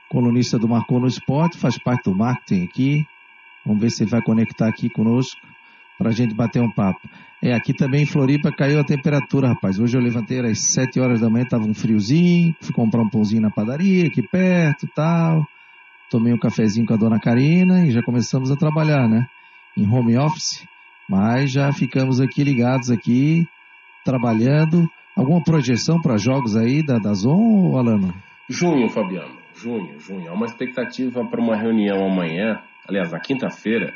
colunista 0.09 0.59
do 0.59 0.69
Marcou 0.69 1.01
no 1.01 1.07
Esporte, 1.07 1.59
faz 1.59 1.77
parte 1.79 2.05
do 2.05 2.15
marketing 2.15 2.65
aqui. 2.65 3.07
Vamos 3.65 3.81
ver 3.81 3.91
se 3.91 4.05
ele 4.05 4.11
vai 4.11 4.23
conectar 4.23 4.69
aqui 4.69 4.89
conosco 4.89 5.41
para 5.99 6.11
a 6.11 6.13
gente 6.13 6.35
bater 6.35 6.63
um 6.63 6.71
papo. 6.71 7.09
É, 7.43 7.53
aqui 7.53 7.75
também 7.75 8.03
em 8.03 8.07
Floripa 8.07 8.51
caiu 8.51 8.81
a 8.81 8.85
temperatura, 8.85 9.49
rapaz. 9.49 9.79
Hoje 9.79 9.97
eu 9.97 10.01
levantei 10.01 10.41
às 10.41 10.73
7 10.73 10.99
horas 11.01 11.21
da 11.21 11.29
manhã, 11.29 11.45
estava 11.45 11.65
um 11.65 11.75
friozinho, 11.75 12.55
fui 12.61 12.73
comprar 12.73 13.03
um 13.03 13.09
pãozinho 13.09 13.43
na 13.43 13.51
padaria 13.51 14.07
aqui 14.07 14.23
perto 14.23 14.89
tal. 14.95 15.47
Tomei 16.11 16.33
um 16.33 16.39
cafezinho 16.39 16.87
com 16.87 16.95
a 16.95 16.97
dona 16.97 17.19
Karina 17.19 17.87
e 17.87 17.91
já 17.91 18.03
começamos 18.03 18.51
a 18.51 18.57
trabalhar, 18.57 19.09
né? 19.09 19.27
Em 19.77 19.87
home 19.87 20.17
office. 20.17 20.67
Mas 21.09 21.53
já 21.53 21.73
ficamos 21.73 22.21
aqui 22.21 22.43
ligados 22.43 22.91
aqui, 22.91 23.47
trabalhando. 24.05 24.89
Alguma 25.17 25.43
projeção 25.43 26.01
para 26.01 26.19
jogos 26.19 26.57
aí 26.57 26.85
da, 26.85 26.99
da 26.99 27.15
Zon, 27.15 27.77
Alano? 27.77 28.15
Junho, 28.49 28.89
Fabiano. 28.89 29.37
Junho, 29.55 29.99
junho. 29.99 30.31
Há 30.31 30.35
uma 30.35 30.47
expectativa 30.47 31.25
para 31.25 31.41
uma 31.41 31.57
reunião 31.57 32.05
amanhã 32.05 32.61
aliás, 32.89 33.13
na 33.13 33.21
quinta-feira, 33.21 33.95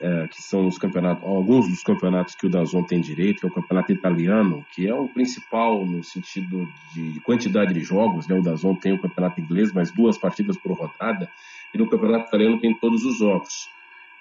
é, 0.00 0.26
que 0.28 0.42
são 0.42 0.66
os 0.66 0.78
campeonatos, 0.78 1.24
alguns 1.24 1.68
dos 1.68 1.82
campeonatos 1.82 2.34
que 2.34 2.46
o 2.46 2.50
Dazon 2.50 2.82
tem 2.82 3.00
direito, 3.00 3.40
que 3.40 3.46
é 3.46 3.48
o 3.48 3.52
campeonato 3.52 3.92
italiano, 3.92 4.64
que 4.72 4.88
é 4.88 4.94
o 4.94 5.08
principal 5.08 5.84
no 5.84 6.02
sentido 6.02 6.68
de 6.94 7.20
quantidade 7.20 7.72
de 7.74 7.80
jogos, 7.80 8.26
né? 8.26 8.36
O 8.36 8.42
Dazon 8.42 8.74
tem 8.74 8.92
o 8.92 9.00
campeonato 9.00 9.40
inglês, 9.40 9.72
mas 9.72 9.92
duas 9.92 10.18
partidas 10.18 10.56
por 10.56 10.72
rodada, 10.72 11.28
e 11.72 11.78
no 11.78 11.88
campeonato 11.88 12.28
italiano 12.28 12.58
tem 12.58 12.74
todos 12.74 13.04
os 13.04 13.18
jogos. 13.18 13.68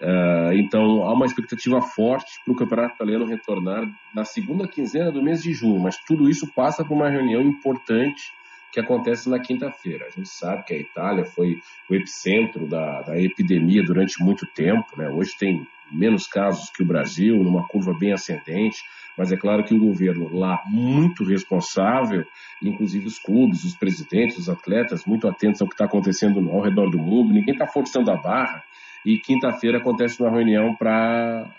É, 0.03 0.55
então 0.55 1.03
há 1.03 1.13
uma 1.13 1.27
expectativa 1.27 1.79
forte 1.79 2.31
para 2.43 2.51
o 2.51 2.55
campeonato 2.55 2.95
italiano 2.95 3.25
retornar 3.25 3.87
na 4.15 4.25
segunda 4.25 4.67
quinzena 4.67 5.11
do 5.11 5.21
mês 5.21 5.43
de 5.43 5.53
junho, 5.53 5.79
mas 5.79 5.95
tudo 6.07 6.27
isso 6.27 6.51
passa 6.53 6.83
por 6.83 6.95
uma 6.95 7.07
reunião 7.07 7.39
importante 7.39 8.33
que 8.73 8.79
acontece 8.79 9.29
na 9.29 9.37
quinta-feira. 9.37 10.07
A 10.07 10.09
gente 10.09 10.29
sabe 10.29 10.63
que 10.63 10.73
a 10.73 10.77
Itália 10.77 11.25
foi 11.25 11.59
o 11.87 11.93
epicentro 11.93 12.65
da, 12.65 13.01
da 13.01 13.21
epidemia 13.21 13.83
durante 13.83 14.23
muito 14.23 14.47
tempo, 14.47 14.87
né? 14.97 15.07
hoje 15.09 15.37
tem 15.37 15.67
menos 15.91 16.25
casos 16.25 16.69
que 16.71 16.81
o 16.81 16.85
Brasil, 16.85 17.35
numa 17.43 17.67
curva 17.67 17.93
bem 17.93 18.13
ascendente, 18.13 18.77
mas 19.17 19.31
é 19.31 19.37
claro 19.37 19.63
que 19.63 19.73
o 19.73 19.79
governo 19.79 20.33
lá, 20.33 20.63
muito 20.65 21.23
responsável, 21.23 22.25
inclusive 22.63 23.05
os 23.05 23.19
clubes, 23.19 23.63
os 23.65 23.75
presidentes, 23.75 24.37
os 24.37 24.49
atletas, 24.49 25.05
muito 25.05 25.27
atentos 25.27 25.61
ao 25.61 25.67
que 25.67 25.73
está 25.73 25.85
acontecendo 25.85 26.49
ao 26.49 26.61
redor 26.61 26.89
do 26.89 26.97
mundo, 26.97 27.33
ninguém 27.33 27.53
está 27.53 27.67
forçando 27.67 28.09
a 28.09 28.15
barra, 28.15 28.63
e 29.05 29.17
quinta-feira 29.17 29.77
acontece 29.77 30.21
uma 30.21 30.31
reunião 30.31 30.75
para 30.75 31.49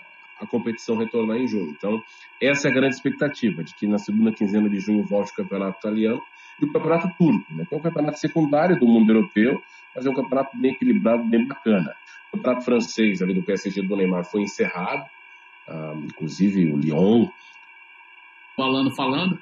a 0.40 0.46
competição 0.46 0.96
retornar 0.96 1.38
em 1.38 1.46
junho. 1.46 1.70
Então, 1.70 2.02
essa 2.40 2.68
é 2.68 2.70
a 2.70 2.74
grande 2.74 2.94
expectativa, 2.94 3.62
de 3.62 3.74
que 3.74 3.86
na 3.86 3.98
segunda 3.98 4.32
quinzena 4.32 4.68
de 4.68 4.80
junho 4.80 5.04
volte 5.04 5.32
o 5.32 5.36
campeonato 5.36 5.78
italiano, 5.78 6.22
e 6.60 6.64
o 6.64 6.72
campeonato 6.72 7.08
turco, 7.16 7.52
né, 7.54 7.64
que 7.66 7.74
é 7.74 7.78
um 7.78 7.80
campeonato 7.80 8.18
secundário 8.18 8.78
do 8.78 8.86
mundo 8.86 9.10
europeu, 9.10 9.62
mas 9.94 10.06
é 10.06 10.10
um 10.10 10.14
campeonato 10.14 10.56
bem 10.56 10.72
equilibrado, 10.72 11.24
bem 11.24 11.46
bacana. 11.46 11.94
O 12.28 12.36
campeonato 12.36 12.64
francês 12.64 13.22
ali 13.22 13.34
do 13.34 13.42
PSG 13.42 13.82
do 13.82 13.96
Neymar 13.96 14.24
foi 14.24 14.42
encerrado, 14.42 15.04
ah, 15.68 15.94
inclusive 15.96 16.72
o 16.72 16.76
Lyon. 16.76 17.28
Falando, 18.56 18.94
falando, 18.94 19.38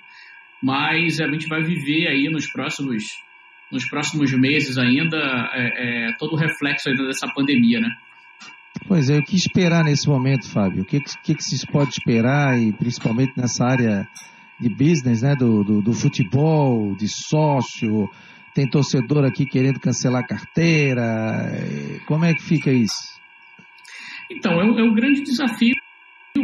mas 0.63 1.21
a 1.21 1.27
gente 1.29 1.47
vai 1.49 1.63
viver 1.63 2.09
aí 2.09 2.29
nos 2.29 2.47
próximos, 2.51 3.23
nos 3.71 3.85
próximos 3.89 4.33
meses 4.33 4.77
ainda 4.79 5.17
é, 5.53 6.09
é, 6.09 6.13
todo 6.19 6.33
o 6.33 6.37
reflexo 6.37 6.89
ainda 6.89 7.07
dessa 7.07 7.27
pandemia, 7.29 7.81
né? 7.81 7.89
Pois 8.87 9.11
é, 9.11 9.19
o 9.19 9.23
que 9.23 9.37
esperar 9.37 9.85
nesse 9.85 10.09
momento, 10.09 10.49
Fábio? 10.49 10.83
O 10.83 10.85
que, 10.85 11.01
que, 11.23 11.35
que 11.35 11.43
se 11.43 11.67
pode 11.67 11.91
esperar, 11.91 12.59
e 12.59 12.73
principalmente 12.73 13.33
nessa 13.37 13.65
área 13.65 14.09
de 14.59 14.69
business, 14.69 15.23
né? 15.23 15.35
Do, 15.37 15.63
do, 15.63 15.83
do, 15.83 15.93
futebol, 15.93 16.95
de 16.97 17.09
sócio. 17.09 18.09
Tem 18.55 18.69
torcedor 18.69 19.25
aqui 19.25 19.47
querendo 19.47 19.79
cancelar 19.79 20.23
a 20.23 20.27
carteira. 20.27 21.05
Como 22.07 22.25
é 22.25 22.35
que 22.35 22.43
fica 22.43 22.73
isso? 22.73 23.21
Então, 24.31 24.61
é 24.61 24.65
um, 24.65 24.79
é 24.79 24.83
um 24.83 24.95
grande 24.95 25.23
desafio 25.23 25.75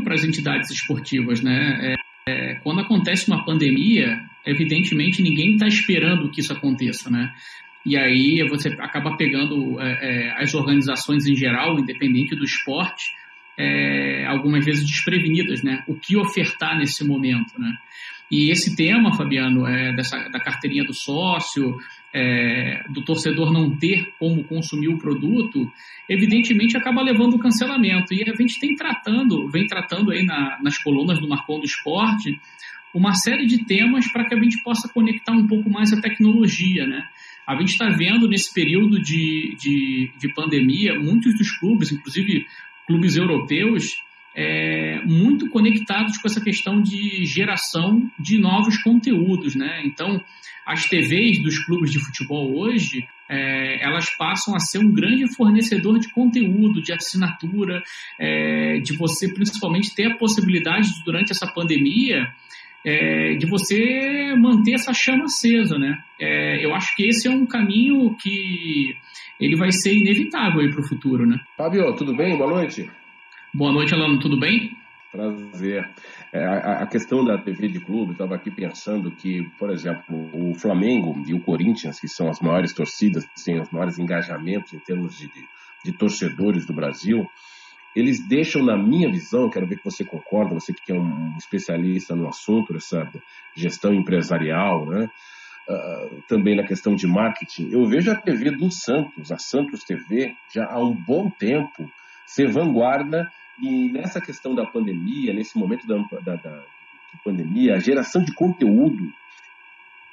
para 0.04 0.14
as 0.14 0.24
entidades 0.24 0.70
esportivas, 0.70 1.40
né? 1.40 1.92
É, 1.92 2.05
é, 2.28 2.56
quando 2.56 2.80
acontece 2.80 3.28
uma 3.28 3.44
pandemia, 3.44 4.20
evidentemente 4.44 5.22
ninguém 5.22 5.54
está 5.54 5.66
esperando 5.66 6.30
que 6.30 6.40
isso 6.40 6.52
aconteça, 6.52 7.08
né? 7.08 7.32
E 7.84 7.96
aí 7.96 8.44
você 8.48 8.68
acaba 8.80 9.16
pegando 9.16 9.80
é, 9.80 9.86
é, 9.86 10.42
as 10.42 10.52
organizações 10.54 11.24
em 11.26 11.36
geral, 11.36 11.78
independente 11.78 12.34
do 12.34 12.44
esporte, 12.44 13.12
é, 13.56 14.26
algumas 14.26 14.64
vezes 14.64 14.84
desprevenidas, 14.84 15.62
né? 15.62 15.84
O 15.86 15.94
que 15.94 16.16
ofertar 16.16 16.76
nesse 16.76 17.06
momento, 17.06 17.58
né? 17.58 17.72
E 18.30 18.50
esse 18.50 18.74
tema, 18.74 19.16
Fabiano, 19.16 19.66
é, 19.66 19.94
dessa, 19.94 20.28
da 20.28 20.40
carteirinha 20.40 20.84
do 20.84 20.92
sócio, 20.92 21.76
é, 22.12 22.82
do 22.90 23.04
torcedor 23.04 23.52
não 23.52 23.76
ter 23.76 24.12
como 24.18 24.42
consumir 24.44 24.88
o 24.88 24.98
produto, 24.98 25.70
evidentemente 26.08 26.76
acaba 26.76 27.02
levando 27.02 27.34
o 27.34 27.38
cancelamento. 27.38 28.12
E 28.12 28.28
a 28.28 28.34
gente 28.34 28.58
tem 28.58 28.74
tratando, 28.74 29.48
vem 29.48 29.66
tratando 29.66 30.10
aí 30.10 30.24
na, 30.24 30.58
nas 30.62 30.78
colunas 30.78 31.20
do 31.20 31.28
Marcon 31.28 31.60
do 31.60 31.66
Esporte, 31.66 32.40
uma 32.92 33.14
série 33.14 33.46
de 33.46 33.64
temas 33.64 34.10
para 34.10 34.24
que 34.24 34.34
a 34.34 34.42
gente 34.42 34.62
possa 34.62 34.88
conectar 34.88 35.32
um 35.32 35.46
pouco 35.46 35.68
mais 35.68 35.92
a 35.92 36.00
tecnologia, 36.00 36.86
né? 36.86 37.04
A 37.46 37.54
gente 37.54 37.72
está 37.72 37.88
vendo 37.90 38.26
nesse 38.26 38.52
período 38.52 39.00
de, 39.00 39.54
de, 39.60 40.10
de 40.18 40.34
pandemia, 40.34 40.98
muitos 40.98 41.36
dos 41.36 41.56
clubes, 41.58 41.92
inclusive 41.92 42.46
clubes 42.86 43.16
europeus, 43.16 44.02
é, 44.36 45.00
muito 45.06 45.48
conectados 45.48 46.18
com 46.18 46.28
essa 46.28 46.42
questão 46.42 46.82
de 46.82 47.24
geração 47.24 48.10
de 48.18 48.38
novos 48.38 48.76
conteúdos, 48.82 49.54
né? 49.54 49.82
Então, 49.86 50.22
as 50.66 50.84
TVs 50.86 51.42
dos 51.42 51.64
clubes 51.64 51.90
de 51.90 51.98
futebol 51.98 52.54
hoje, 52.54 53.08
é, 53.30 53.82
elas 53.82 54.10
passam 54.16 54.54
a 54.54 54.58
ser 54.58 54.78
um 54.78 54.92
grande 54.92 55.32
fornecedor 55.34 55.98
de 55.98 56.12
conteúdo, 56.12 56.82
de 56.82 56.92
assinatura, 56.92 57.82
é, 58.20 58.78
de 58.80 58.94
você 58.96 59.32
principalmente 59.32 59.94
ter 59.94 60.12
a 60.12 60.16
possibilidade 60.16 60.88
durante 61.04 61.32
essa 61.32 61.46
pandemia 61.46 62.28
é, 62.84 63.34
de 63.36 63.46
você 63.46 64.34
manter 64.36 64.74
essa 64.74 64.92
chama 64.92 65.24
acesa, 65.24 65.78
né? 65.78 65.98
É, 66.20 66.64
eu 66.64 66.74
acho 66.74 66.94
que 66.94 67.06
esse 67.06 67.26
é 67.26 67.30
um 67.30 67.46
caminho 67.46 68.14
que 68.16 68.94
ele 69.40 69.56
vai 69.56 69.72
ser 69.72 69.94
inevitável 69.94 70.68
para 70.70 70.80
o 70.80 70.86
futuro, 70.86 71.26
né? 71.26 71.38
Fabio, 71.56 71.92
tudo 71.94 72.14
bem? 72.14 72.36
Boa 72.36 72.50
noite. 72.50 72.88
Boa 73.56 73.72
noite, 73.72 73.94
Alano, 73.94 74.18
tudo 74.18 74.38
bem? 74.38 74.76
Prazer. 75.10 75.88
É, 76.30 76.44
a, 76.44 76.86
questão 76.86 77.24
da 77.24 77.38
TV 77.38 77.68
de 77.68 77.80
clube, 77.80 78.12
estava 78.12 78.34
aqui 78.34 78.50
pensando 78.50 79.10
que, 79.10 79.44
por 79.58 79.70
exemplo, 79.70 80.28
o 80.34 80.52
Flamengo 80.52 81.24
e 81.26 81.32
o 81.32 81.40
Corinthians, 81.40 81.98
que 81.98 82.06
são 82.06 82.28
as 82.28 82.38
maiores 82.38 82.74
torcidas, 82.74 83.24
têm 83.42 83.58
os 83.58 83.70
maiores 83.70 83.98
engajamentos 83.98 84.74
em 84.74 84.78
termos 84.80 85.16
de, 85.16 85.28
de, 85.28 85.42
de 85.86 85.92
torcedores 85.92 86.66
do 86.66 86.74
Brasil, 86.74 87.26
eles 87.94 88.28
deixam, 88.28 88.62
na 88.62 88.76
minha 88.76 89.10
visão, 89.10 89.48
quero 89.48 89.66
ver 89.66 89.78
que 89.78 89.84
você 89.86 90.04
concorda, 90.04 90.52
você 90.52 90.74
que 90.74 90.92
é 90.92 90.94
um 90.94 91.34
especialista 91.38 92.14
no 92.14 92.28
assunto, 92.28 92.76
essa 92.76 93.10
gestão 93.56 93.94
empresarial, 93.94 94.84
né? 94.84 95.08
Uh, 95.66 96.22
também 96.28 96.54
na 96.54 96.62
questão 96.62 96.94
de 96.94 97.06
marketing, 97.06 97.70
eu 97.72 97.86
vejo 97.86 98.10
a 98.12 98.16
TV 98.16 98.50
do 98.50 98.70
Santos, 98.70 99.32
a 99.32 99.38
Santos 99.38 99.82
TV, 99.82 100.36
já 100.54 100.66
há 100.66 100.78
um 100.78 100.94
bom 100.94 101.30
tempo, 101.30 101.90
ser 102.26 102.50
vanguarda 102.50 103.30
e 103.62 103.90
nessa 103.90 104.20
questão 104.20 104.54
da 104.54 104.66
pandemia, 104.66 105.32
nesse 105.32 105.56
momento 105.58 105.86
da, 105.86 105.96
da, 106.20 106.36
da 106.36 106.62
de 107.16 107.22
pandemia, 107.22 107.74
a 107.74 107.78
geração 107.78 108.22
de 108.22 108.34
conteúdo 108.34 109.10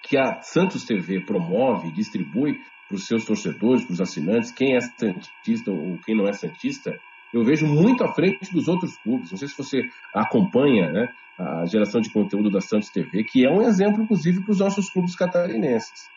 que 0.02 0.18
a 0.18 0.42
Santos 0.42 0.84
TV 0.84 1.22
promove, 1.22 1.92
distribui 1.92 2.60
para 2.88 2.96
os 2.96 3.06
seus 3.06 3.26
torcedores, 3.26 3.84
para 3.84 3.94
os 3.94 4.02
assinantes, 4.02 4.52
quem 4.52 4.76
é 4.76 4.80
Santista 4.80 5.72
ou 5.72 5.98
quem 6.06 6.16
não 6.16 6.28
é 6.28 6.34
Santista, 6.34 6.98
eu 7.34 7.44
vejo 7.44 7.66
muito 7.66 8.04
à 8.04 8.14
frente 8.14 8.54
dos 8.54 8.68
outros 8.68 8.96
clubes. 8.98 9.32
Não 9.32 9.38
sei 9.38 9.48
se 9.48 9.58
você 9.58 9.82
acompanha 10.14 10.92
né, 10.92 11.10
a 11.38 11.66
geração 11.66 12.00
de 12.00 12.12
conteúdo 12.12 12.52
da 12.52 12.62
Santos 12.62 12.90
TV, 12.90 13.24
que 13.24 13.46
é 13.46 13.50
um 13.50 13.62
exemplo, 13.62 14.04
inclusive, 14.04 14.42
para 14.42 14.52
os 14.52 14.60
nossos 14.60 14.90
clubes 14.92 15.16
catarinenses. 15.16 16.08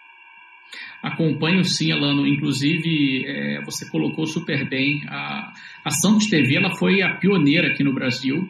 Acompanho 1.03 1.65
sim, 1.65 1.93
Alano. 1.93 2.27
Inclusive, 2.27 3.25
é, 3.27 3.63
você 3.65 3.89
colocou 3.91 4.27
super 4.27 4.69
bem. 4.69 5.03
A, 5.09 5.53
a 5.85 5.91
Santos 5.91 6.27
TV 6.29 6.57
ela 6.57 6.75
foi 6.77 7.03
a 7.03 7.17
pioneira 7.17 7.69
aqui 7.69 7.85
no 7.85 7.95
Brasil. 7.95 8.49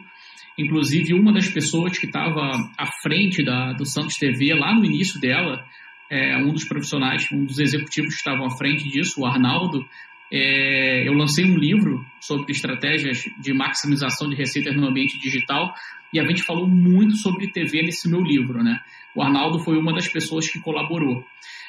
Inclusive, 0.57 1.13
uma 1.13 1.31
das 1.31 1.47
pessoas 1.47 1.97
que 1.99 2.07
estava 2.07 2.51
à 2.77 2.87
frente 3.03 3.43
da, 3.43 3.73
do 3.73 3.85
Santos 3.85 4.15
TV, 4.15 4.55
lá 4.55 4.73
no 4.73 4.83
início 4.83 5.19
dela, 5.21 5.63
é, 6.09 6.35
um 6.37 6.51
dos 6.51 6.65
profissionais, 6.65 7.29
um 7.31 7.45
dos 7.45 7.59
executivos 7.59 8.09
que 8.09 8.19
estavam 8.19 8.45
à 8.45 8.57
frente 8.57 8.89
disso, 8.89 9.21
o 9.21 9.25
Arnaldo, 9.25 9.85
é, 10.31 11.07
eu 11.07 11.13
lancei 11.13 11.45
um 11.45 11.57
livro 11.57 12.05
sobre 12.19 12.51
estratégias 12.51 13.23
de 13.39 13.53
maximização 13.53 14.29
de 14.29 14.35
receitas 14.35 14.75
no 14.75 14.87
ambiente 14.87 15.19
digital 15.19 15.73
e 16.13 16.19
a 16.19 16.25
gente 16.25 16.43
falou 16.43 16.67
muito 16.67 17.15
sobre 17.17 17.51
TV 17.51 17.81
nesse 17.81 18.09
meu 18.09 18.21
livro, 18.21 18.63
né? 18.63 18.79
O 19.15 19.21
Arnaldo 19.21 19.59
foi 19.59 19.77
uma 19.77 19.93
das 19.93 20.07
pessoas 20.07 20.49
que 20.49 20.59
colaborou 20.59 21.25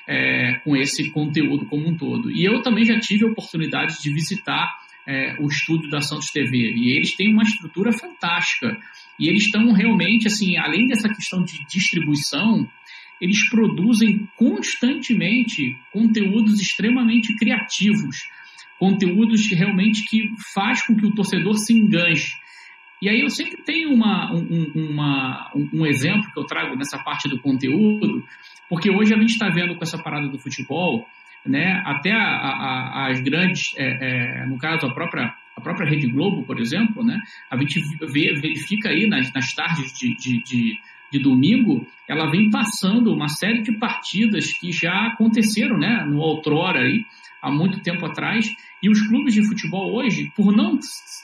é, 0.07 0.61
com 0.65 0.77
esse 0.77 1.11
conteúdo 1.11 1.67
como 1.67 1.89
um 1.89 1.97
todo. 1.97 2.31
E 2.31 2.45
eu 2.45 2.63
também 2.63 2.85
já 2.85 2.99
tive 2.99 3.25
a 3.25 3.31
oportunidade 3.31 4.01
de 4.01 4.13
visitar 4.13 4.77
é, 5.07 5.37
o 5.41 5.47
estúdio 5.47 5.89
da 5.91 6.01
Santos 6.01 6.31
TV 6.31 6.57
e 6.57 6.97
eles 6.97 7.17
têm 7.17 7.33
uma 7.33 7.43
estrutura 7.43 7.93
fantástica 7.93 8.77
e 9.19 9.29
eles 9.29 9.45
estão 9.45 9.73
realmente 9.73 10.27
assim, 10.27 10.57
além 10.57 10.87
dessa 10.87 11.09
questão 11.09 11.43
de 11.43 11.65
distribuição, 11.67 12.69
eles 13.21 13.49
produzem 13.49 14.29
constantemente 14.37 15.77
conteúdos 15.93 16.61
extremamente 16.61 17.35
criativos 17.37 18.29
conteúdos 18.79 19.51
realmente 19.51 20.05
que 20.09 20.31
faz 20.55 20.87
com 20.87 20.95
que 20.95 21.07
o 21.07 21.15
torcedor 21.15 21.55
se 21.59 21.73
enganche. 21.73 22.33
E 23.01 23.09
aí 23.09 23.21
eu 23.21 23.31
sempre 23.31 23.63
tenho 23.63 23.93
uma, 23.93 24.33
um, 24.33 24.73
uma, 24.75 25.51
um 25.55 25.87
exemplo 25.87 26.31
que 26.33 26.39
eu 26.39 26.45
trago 26.45 26.77
nessa 26.77 26.99
parte 26.99 27.29
do 27.29 27.41
conteúdo, 27.41 28.25
porque 28.69 28.91
hoje 28.91 29.15
a 29.15 29.19
gente 29.19 29.31
está 29.31 29.49
vendo 29.49 29.77
com 29.77 29.85
essa 29.85 30.03
parada 30.03 30.29
do 30.29 30.39
futebol, 30.39 31.07
né, 31.47 31.81
até 31.87 32.11
a, 32.11 32.25
a, 32.25 33.07
as 33.11 33.21
grandes, 33.21 33.71
é, 33.77 34.43
é, 34.43 34.47
no 34.47 34.59
caso 34.59 34.87
a 34.87 34.93
própria, 34.93 35.33
a 35.57 35.61
própria 35.61 35.89
Rede 35.89 36.09
Globo, 36.09 36.45
por 36.45 36.59
exemplo, 36.59 37.05
né, 37.05 37.19
a 37.51 37.57
gente 37.57 37.81
vê, 38.13 38.35
verifica 38.35 38.91
aí 38.91 39.07
nas, 39.07 39.33
nas 39.33 39.53
tardes 39.55 39.93
de, 39.93 40.15
de, 40.17 40.43
de, 40.43 40.79
de 41.11 41.19
domingo, 41.19 41.87
ela 42.09 42.31
vem 42.31 42.51
passando 42.51 43.13
uma 43.13 43.29
série 43.29 43.63
de 43.63 43.73
partidas 43.79 44.53
que 44.53 44.73
já 44.73 45.07
aconteceram 45.07 45.79
né, 45.79 46.05
no 46.09 46.19
outrora 46.19 46.81
aí, 46.81 47.05
há 47.43 47.51
muito 47.51 47.81
tempo 47.81 48.05
atrás, 48.07 48.47
e 48.83 48.89
os 48.89 49.01
clubes 49.07 49.35
de 49.35 49.47
futebol 49.47 49.95
hoje, 49.95 50.31
por 50.35 50.55
não 50.55 50.79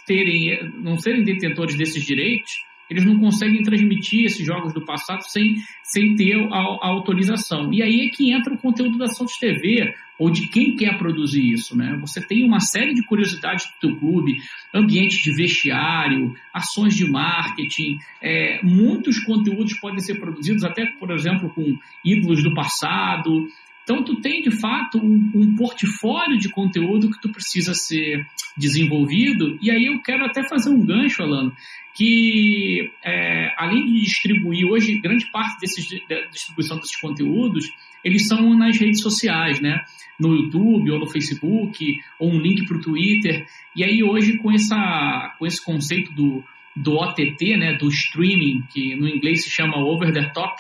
terem, 0.06 0.72
não 0.80 0.96
serem 0.98 1.22
detentores 1.22 1.76
desses 1.76 2.04
direitos, 2.04 2.52
eles 2.90 3.04
não 3.04 3.18
conseguem 3.18 3.62
transmitir 3.62 4.24
esses 4.24 4.44
jogos 4.44 4.72
do 4.72 4.84
passado 4.84 5.22
sem, 5.22 5.56
sem 5.82 6.14
ter 6.14 6.34
a, 6.50 6.58
a, 6.58 6.88
autorização. 6.88 7.72
E 7.72 7.82
aí 7.82 8.06
é 8.06 8.08
que 8.08 8.32
entra 8.32 8.54
o 8.54 8.58
conteúdo 8.58 8.98
da 8.98 9.06
Santos 9.06 9.36
TV, 9.38 9.94
ou 10.18 10.30
de 10.30 10.48
quem 10.48 10.76
quer 10.76 10.96
produzir 10.96 11.52
isso. 11.52 11.76
Né? 11.76 11.96
Você 12.00 12.20
tem 12.20 12.44
uma 12.44 12.60
série 12.60 12.94
de 12.94 13.04
curiosidades 13.04 13.66
do 13.66 13.88
teu 13.88 13.96
clube, 13.96 14.36
ambientes 14.72 15.22
de 15.22 15.34
vestiário, 15.34 16.34
ações 16.52 16.94
de 16.94 17.08
marketing, 17.08 17.98
é, 18.22 18.60
muitos 18.62 19.18
conteúdos 19.20 19.78
podem 19.80 20.00
ser 20.00 20.20
produzidos, 20.20 20.64
até, 20.64 20.86
por 20.86 21.10
exemplo, 21.10 21.50
com 21.50 21.76
ídolos 22.04 22.42
do 22.42 22.54
passado, 22.54 23.48
então, 23.84 24.02
tu 24.02 24.16
tem, 24.16 24.40
de 24.40 24.50
fato, 24.50 24.98
um, 24.98 25.30
um, 25.34 25.54
portfólio 25.54 26.38
de 26.38 26.48
conteúdo 26.48 27.10
que 27.10 27.20
tu 27.20 27.30
precisa 27.30 27.74
ser 27.74 28.26
desenvolvido. 28.56 29.58
E 29.60 29.70
aí 29.70 29.84
eu 29.86 30.00
quero 30.00 30.24
até 30.24 30.42
fazer 30.48 30.70
um 30.70 30.84
gancho, 30.84 31.22
Alano, 31.22 31.54
que 31.94 32.90
é, 33.04 33.54
além 33.58 33.84
de 33.84 34.00
distribuir, 34.00 34.66
hoje, 34.66 34.98
grande 35.00 35.30
parte 35.30 35.60
desses, 35.60 35.86
da 36.08 36.22
distribuição 36.30 36.78
desses 36.78 36.96
conteúdos, 36.96 37.70
eles 38.02 38.26
são 38.26 38.56
nas 38.56 38.78
redes 38.78 39.02
sociais, 39.02 39.60
né? 39.60 39.84
No 40.18 40.34
YouTube 40.34 40.90
ou 40.90 40.98
no 40.98 41.06
Facebook, 41.06 41.98
ou 42.18 42.32
um 42.32 42.40
link 42.40 42.66
para 42.66 42.78
o 42.78 42.80
Twitter. 42.80 43.46
E 43.76 43.84
aí 43.84 44.02
hoje, 44.02 44.38
com, 44.38 44.50
essa, 44.50 45.34
com 45.38 45.46
esse 45.46 45.62
conceito 45.62 46.10
do, 46.14 46.42
do 46.74 46.94
OTT, 46.94 47.58
né? 47.58 47.74
Do 47.74 47.88
streaming, 47.88 48.62
que 48.72 48.96
no 48.96 49.06
inglês 49.06 49.44
se 49.44 49.50
chama 49.50 49.76
Over 49.76 50.10
the 50.10 50.30
Top, 50.30 50.56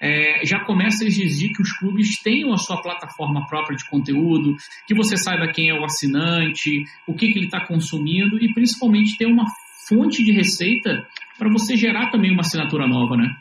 é, 0.00 0.44
já 0.44 0.60
começa 0.60 1.04
a 1.04 1.06
exigir 1.06 1.52
que 1.52 1.62
os 1.62 1.72
clubes 1.72 2.20
tenham 2.22 2.52
a 2.52 2.56
sua 2.56 2.80
plataforma 2.80 3.46
própria 3.46 3.76
de 3.76 3.88
conteúdo, 3.88 4.56
que 4.86 4.94
você 4.94 5.16
saiba 5.16 5.52
quem 5.52 5.70
é 5.70 5.74
o 5.74 5.84
assinante, 5.84 6.84
o 7.06 7.14
que, 7.14 7.32
que 7.32 7.38
ele 7.38 7.46
está 7.46 7.64
consumindo 7.66 8.42
e 8.42 8.52
principalmente 8.52 9.16
ter 9.16 9.26
uma 9.26 9.46
fonte 9.88 10.22
de 10.22 10.32
receita 10.32 11.06
para 11.38 11.50
você 11.50 11.76
gerar 11.76 12.10
também 12.10 12.32
uma 12.32 12.40
assinatura 12.40 12.86
nova, 12.86 13.16
né? 13.16 13.36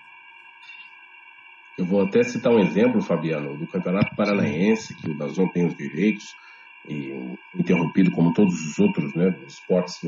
Eu 1.78 1.86
vou 1.86 2.02
até 2.02 2.24
citar 2.24 2.54
um 2.54 2.60
exemplo, 2.60 3.02
Fabiano, 3.02 3.58
do 3.58 3.68
Campeonato 3.68 4.16
Paranaense, 4.16 4.96
que 4.96 5.10
o 5.10 5.18
Dazon 5.18 5.48
tem 5.48 5.66
os 5.66 5.76
direitos, 5.76 6.34
e 6.88 7.38
interrompido 7.56 8.12
como 8.12 8.34
todos 8.34 8.54
os 8.54 8.80
outros 8.80 9.14
né, 9.16 9.36
esportes 9.48 10.00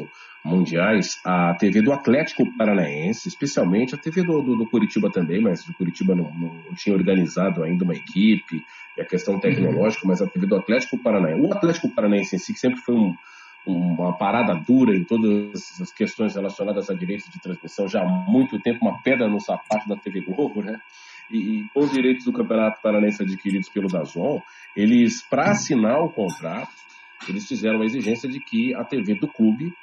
mundiais, 0.44 1.20
a 1.26 1.54
TV 1.56 1.82
do 1.82 1.92
Atlético 1.92 2.46
Paranaense, 2.58 3.28
especialmente 3.28 3.96
a 3.96 3.98
TV 3.98 4.24
do, 4.24 4.42
do, 4.42 4.56
do 4.56 4.66
Curitiba 4.68 5.10
também, 5.10 5.42
mas 5.42 5.68
o 5.68 5.74
Curitiba 5.74 6.16
não, 6.16 6.32
não, 6.34 6.76
tinha 6.76 6.96
organizado 6.96 7.64
ainda 7.64 7.84
uma 7.84 7.96
equipe, 7.96 8.64
e 8.98 9.02
a 9.02 9.06
questão 9.06 9.40
tecnológica, 9.40 10.04
uhum. 10.04 10.10
mas 10.10 10.22
a 10.22 10.28
TV 10.28 10.48
do 10.48 10.56
Atlético 10.56 10.98
Paranaense. 10.98 11.42
O 11.42 11.54
Atlético 11.54 11.90
Paranaense 11.90 12.36
em 12.36 12.40
si, 12.40 12.54
que 12.54 12.60
sempre 12.60 12.80
foi 12.80 12.96
um, 12.96 13.16
uma 13.66 14.18
parada 14.18 14.56
dura 14.56 14.96
em 14.96 15.04
todas 15.04 15.82
as 15.82 15.92
questões 15.92 16.36
relacionadas 16.36 16.90
a 16.90 16.94
direitos 16.94 17.30
de 17.30 17.40
transmissão, 17.42 17.88
já 17.88 18.02
há 18.02 18.06
muito 18.06 18.60
tempo, 18.60 18.80
uma 18.82 19.02
pedra 19.02 19.28
no 19.28 19.40
sapato 19.40 19.88
da 19.88 19.96
TV 19.96 20.22
Globo, 20.22 20.64
né? 20.64 20.80
E, 21.32 21.38
e 21.38 21.70
com 21.74 21.82
os 21.82 21.92
direitos 21.92 22.26
do 22.26 22.34
Campeonato 22.34 22.82
Paranense 22.82 23.24
adquiridos 23.24 23.70
pelo 23.70 23.88
Dazon, 23.88 24.42
eles, 24.76 25.22
para 25.24 25.52
assinar 25.52 26.00
o 26.00 26.10
contrato, 26.10 26.72
eles 27.28 27.48
fizeram 27.48 27.82
a 27.82 27.86
exigência 27.86 28.30
de 28.30 28.40
que 28.40 28.74
a 28.76 28.84
TV 28.84 29.16
do 29.16 29.28
clube 29.28 29.74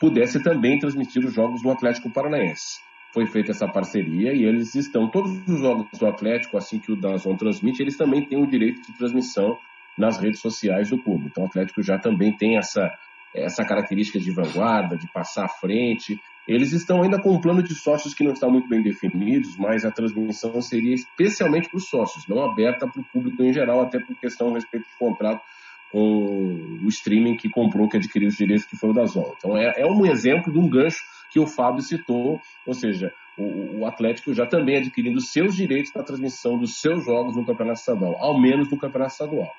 pudesse 0.00 0.42
também 0.42 0.78
transmitir 0.78 1.24
os 1.24 1.34
jogos 1.34 1.62
do 1.62 1.70
Atlético 1.70 2.10
Paranaense. 2.10 2.80
Foi 3.12 3.26
feita 3.26 3.52
essa 3.52 3.66
parceria 3.66 4.32
e 4.34 4.44
eles 4.44 4.74
estão, 4.74 5.08
todos 5.10 5.32
os 5.48 5.60
jogos 5.60 5.86
do 5.98 6.06
Atlético, 6.06 6.58
assim 6.58 6.78
que 6.78 6.92
o 6.92 6.96
Dazon 6.96 7.34
transmite, 7.36 7.82
eles 7.82 7.96
também 7.96 8.24
têm 8.26 8.42
o 8.42 8.46
direito 8.46 8.82
de 8.82 8.96
transmissão 8.96 9.58
nas 9.96 10.18
redes 10.18 10.40
sociais 10.40 10.90
do 10.90 11.02
clube. 11.02 11.26
Então 11.26 11.44
o 11.44 11.46
Atlético 11.46 11.82
já 11.82 11.98
também 11.98 12.36
tem 12.36 12.58
essa, 12.58 12.90
essa 13.34 13.64
característica 13.64 14.18
de 14.18 14.30
vanguarda, 14.30 14.96
de 14.96 15.10
passar 15.12 15.46
à 15.46 15.48
frente, 15.48 16.20
eles 16.46 16.72
estão 16.72 17.02
ainda 17.02 17.20
com 17.20 17.32
um 17.32 17.40
plano 17.40 17.62
de 17.62 17.74
sócios 17.74 18.14
que 18.14 18.22
não 18.22 18.32
está 18.32 18.48
muito 18.48 18.68
bem 18.68 18.82
definidos, 18.82 19.56
mas 19.56 19.84
a 19.84 19.90
transmissão 19.90 20.60
seria 20.62 20.94
especialmente 20.94 21.68
para 21.68 21.78
os 21.78 21.88
sócios, 21.88 22.26
não 22.28 22.42
aberta 22.42 22.86
para 22.86 23.00
o 23.00 23.04
público 23.04 23.42
em 23.42 23.52
geral, 23.52 23.80
até 23.80 23.98
por 23.98 24.16
questão 24.16 24.50
a 24.50 24.54
respeito 24.54 24.84
de 24.84 24.96
contrato 24.98 25.42
com 25.90 26.78
o 26.82 26.88
streaming 26.88 27.36
que 27.36 27.48
comprou, 27.48 27.88
que 27.88 27.96
adquiriu 27.96 28.28
os 28.28 28.36
direitos, 28.36 28.66
que 28.66 28.76
foi 28.76 28.90
o 28.90 28.92
da. 28.92 29.04
Então 29.04 29.56
é, 29.56 29.72
é 29.76 29.86
um 29.86 30.04
exemplo 30.06 30.52
de 30.52 30.58
um 30.58 30.68
gancho 30.68 31.02
que 31.30 31.40
o 31.40 31.46
Fábio 31.46 31.82
citou, 31.82 32.40
ou 32.66 32.74
seja, 32.74 33.12
o, 33.36 33.80
o 33.80 33.86
Atlético 33.86 34.32
já 34.32 34.46
também 34.46 34.76
adquirindo 34.76 35.20
seus 35.20 35.54
direitos 35.54 35.92
para 35.92 36.02
transmissão 36.02 36.58
dos 36.58 36.80
seus 36.80 37.04
jogos 37.04 37.36
no 37.36 37.44
Campeonato 37.44 37.80
Estadual, 37.80 38.16
ao 38.18 38.40
menos 38.40 38.70
no 38.70 38.78
Campeonato 38.78 39.12
Estadual. 39.12 39.52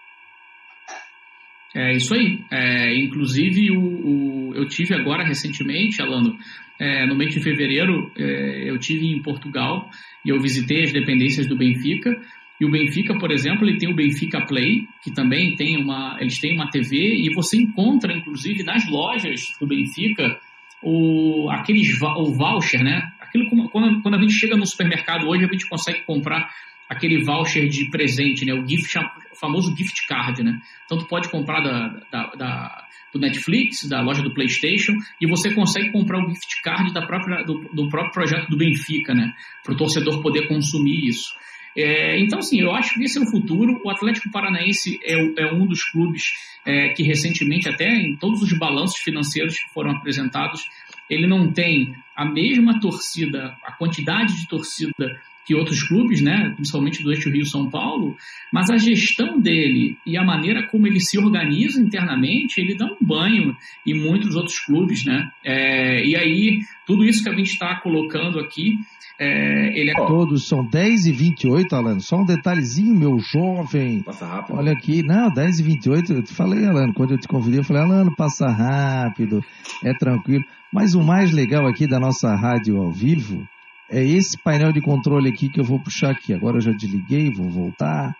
É 1.78 1.96
isso 1.96 2.12
aí. 2.16 2.44
É, 2.50 2.96
inclusive, 2.98 3.70
o, 3.70 3.80
o, 3.80 4.56
eu 4.56 4.68
tive 4.68 4.96
agora 4.96 5.24
recentemente, 5.24 6.02
Alano, 6.02 6.36
é, 6.80 7.06
no 7.06 7.16
mês 7.16 7.32
de 7.36 7.40
fevereiro, 7.40 8.12
é, 8.18 8.68
eu 8.68 8.80
tive 8.80 9.06
em 9.06 9.22
Portugal 9.22 9.88
e 10.26 10.30
eu 10.30 10.42
visitei 10.42 10.86
as 10.86 10.92
dependências 10.92 11.46
do 11.46 11.56
Benfica. 11.56 12.20
E 12.60 12.66
o 12.66 12.72
Benfica, 12.72 13.16
por 13.20 13.32
exemplo, 13.32 13.68
ele 13.68 13.78
tem 13.78 13.92
o 13.92 13.96
Benfica 13.96 14.44
Play, 14.44 14.88
que 15.04 15.13
também 15.13 15.56
tem 15.56 15.78
uma, 15.78 16.18
eles 16.20 16.40
têm 16.40 16.56
uma 16.56 16.72
TV 16.72 16.98
e 16.98 17.32
você 17.36 17.58
encontra, 17.58 18.12
inclusive, 18.12 18.63
nas 18.63 18.90
lojas 18.90 19.40
do 19.60 19.68
Benfica 19.68 20.40
o 20.82 21.50
aqueles 21.52 22.02
o 22.02 22.34
voucher, 22.34 22.84
né? 22.84 23.02
Aquilo 23.20 23.48
quando, 23.70 24.02
quando 24.02 24.16
a 24.16 24.22
gente 24.22 24.34
chega 24.34 24.56
no 24.56 24.66
supermercado 24.66 25.28
hoje 25.28 25.44
a 25.44 25.48
gente 25.48 25.68
consegue 25.68 26.02
comprar 26.06 26.50
aquele 26.89 27.23
voucher 27.23 27.67
de 27.67 27.89
presente, 27.89 28.45
né? 28.45 28.54
O 28.54 28.67
gift, 28.67 28.97
o 28.97 29.36
famoso 29.36 29.76
gift 29.76 30.08
card, 30.08 30.43
né? 30.43 30.60
Então 30.86 30.97
tu 30.97 31.08
pode 31.08 31.30
comprar 31.30 31.62
da, 31.62 31.88
da, 32.12 32.36
da, 32.36 32.88
do 33.13 33.19
Netflix, 33.19 33.88
da 33.88 34.02
loja 34.02 34.21
do 34.21 34.34
PlayStation, 34.34 34.93
e 35.19 35.28
você 35.28 35.54
consegue 35.54 35.91
comprar 35.91 36.23
o 36.23 36.30
gift 36.30 36.62
card 36.62 36.93
da 36.93 37.06
própria, 37.06 37.43
do, 37.43 37.60
do 37.73 37.89
próprio 37.89 38.13
projeto 38.13 38.50
do 38.50 38.58
Benfica, 38.58 39.13
né? 39.13 39.34
Para 39.63 39.73
o 39.73 39.78
torcedor 39.78 40.21
poder 40.21 40.47
consumir 40.47 41.08
isso. 41.08 41.36
É, 41.78 42.19
então, 42.19 42.39
assim, 42.39 42.60
eu 42.60 42.71
acho 42.71 42.95
que 42.95 43.04
esse 43.04 43.19
é 43.19 43.21
o 43.21 43.30
futuro. 43.30 43.80
O 43.86 43.89
Atlético 43.91 44.32
Paranaense 44.32 45.00
é, 45.04 45.43
é 45.43 45.54
um 45.54 45.67
dos 45.67 45.84
clubes 45.84 46.23
é, 46.65 46.89
que 46.89 47.04
recentemente, 47.04 47.69
até 47.69 47.88
em 47.88 48.15
todos 48.15 48.41
os 48.41 48.58
balanços 48.58 49.00
financeiros 49.02 49.60
que 49.60 49.71
foram 49.71 49.91
apresentados, 49.91 50.67
ele 51.08 51.28
não 51.28 51.52
tem 51.54 51.93
a 52.15 52.26
mesma 52.26 52.80
torcida, 52.80 53.56
a 53.63 53.73
quantidade 53.73 54.36
de 54.36 54.47
torcida 54.47 55.21
que 55.48 55.56
outros 55.56 55.82
clubes, 55.88 56.22
né, 56.22 56.52
principalmente 56.56 57.02
do 57.02 57.10
eixo 57.10 57.30
Rio-São 57.30 57.70
Paulo, 57.70 58.18
mas 58.52 58.70
a 58.70 58.76
gestão 58.76 59.40
dele 59.40 59.98
e 60.06 60.18
a 60.18 60.24
maneira 60.24 60.68
como 60.68 60.86
ele 60.86 61.00
se 61.00 61.18
organiza 61.18 61.82
internamente, 61.82 62.60
ele 62.60 62.76
dá 62.76 62.86
um 62.86 62.98
banho 63.00 63.56
em 63.86 63.94
muitos 63.94 64.36
outros 64.36 64.60
clubes, 64.60 65.06
né? 65.06 65.30
É, 65.46 66.06
e 66.06 66.18
aí, 66.18 66.60
tudo 66.86 67.06
isso 67.06 67.24
que 67.24 67.30
a 67.30 67.34
gente 67.34 67.52
está 67.52 67.80
colocando 67.80 68.40
aqui, 68.40 68.78
é, 69.18 69.80
ele 69.80 69.92
é... 69.92 69.94
Todos 69.94 70.50
são 70.50 70.66
10 70.66 71.06
e 71.08 71.12
28, 71.14 71.74
Alan. 71.74 72.00
Só 72.00 72.18
um 72.18 72.26
detalhezinho, 72.26 72.94
meu 72.94 73.18
jovem. 73.18 74.04
Passa 74.04 74.28
rápido. 74.28 74.58
Olha 74.58 74.74
aqui, 74.74 75.02
não, 75.02 75.30
10 75.30 75.60
e 75.62 75.64
28, 75.64 76.14
eu 76.14 76.24
te 76.24 76.34
falei, 76.34 76.66
Alan, 76.66 76.92
quando 76.92 77.12
eu 77.12 77.18
te 77.18 77.28
convidei, 77.28 77.62
eu 77.62 77.64
falei, 77.64 77.84
Alan, 77.84 78.14
passa 78.18 78.48
rápido, 78.50 79.42
é 79.82 79.94
tranquilo. 79.94 80.44
Mas 80.74 80.94
o 80.94 81.02
mais 81.02 81.32
legal 81.32 81.66
aqui 81.66 81.88
da 81.88 82.00
nossa 82.00 82.36
rádio 82.36 82.78
ao 82.78 82.92
vivo 82.92 83.48
é 83.89 84.04
esse 84.04 84.38
painel 84.38 84.71
de 84.71 84.82
controle 84.82 85.30
aqui 85.30 85.50
que 85.50 85.60
eu 85.60 85.63
vou 85.63 85.80
puxar 85.80 86.12
aqui. 86.12 86.34
Agora 86.34 86.58
eu 86.58 86.62
já 86.62 86.71
desliguei, 86.71 87.32
vou 87.32 87.50
voltar, 87.50 88.15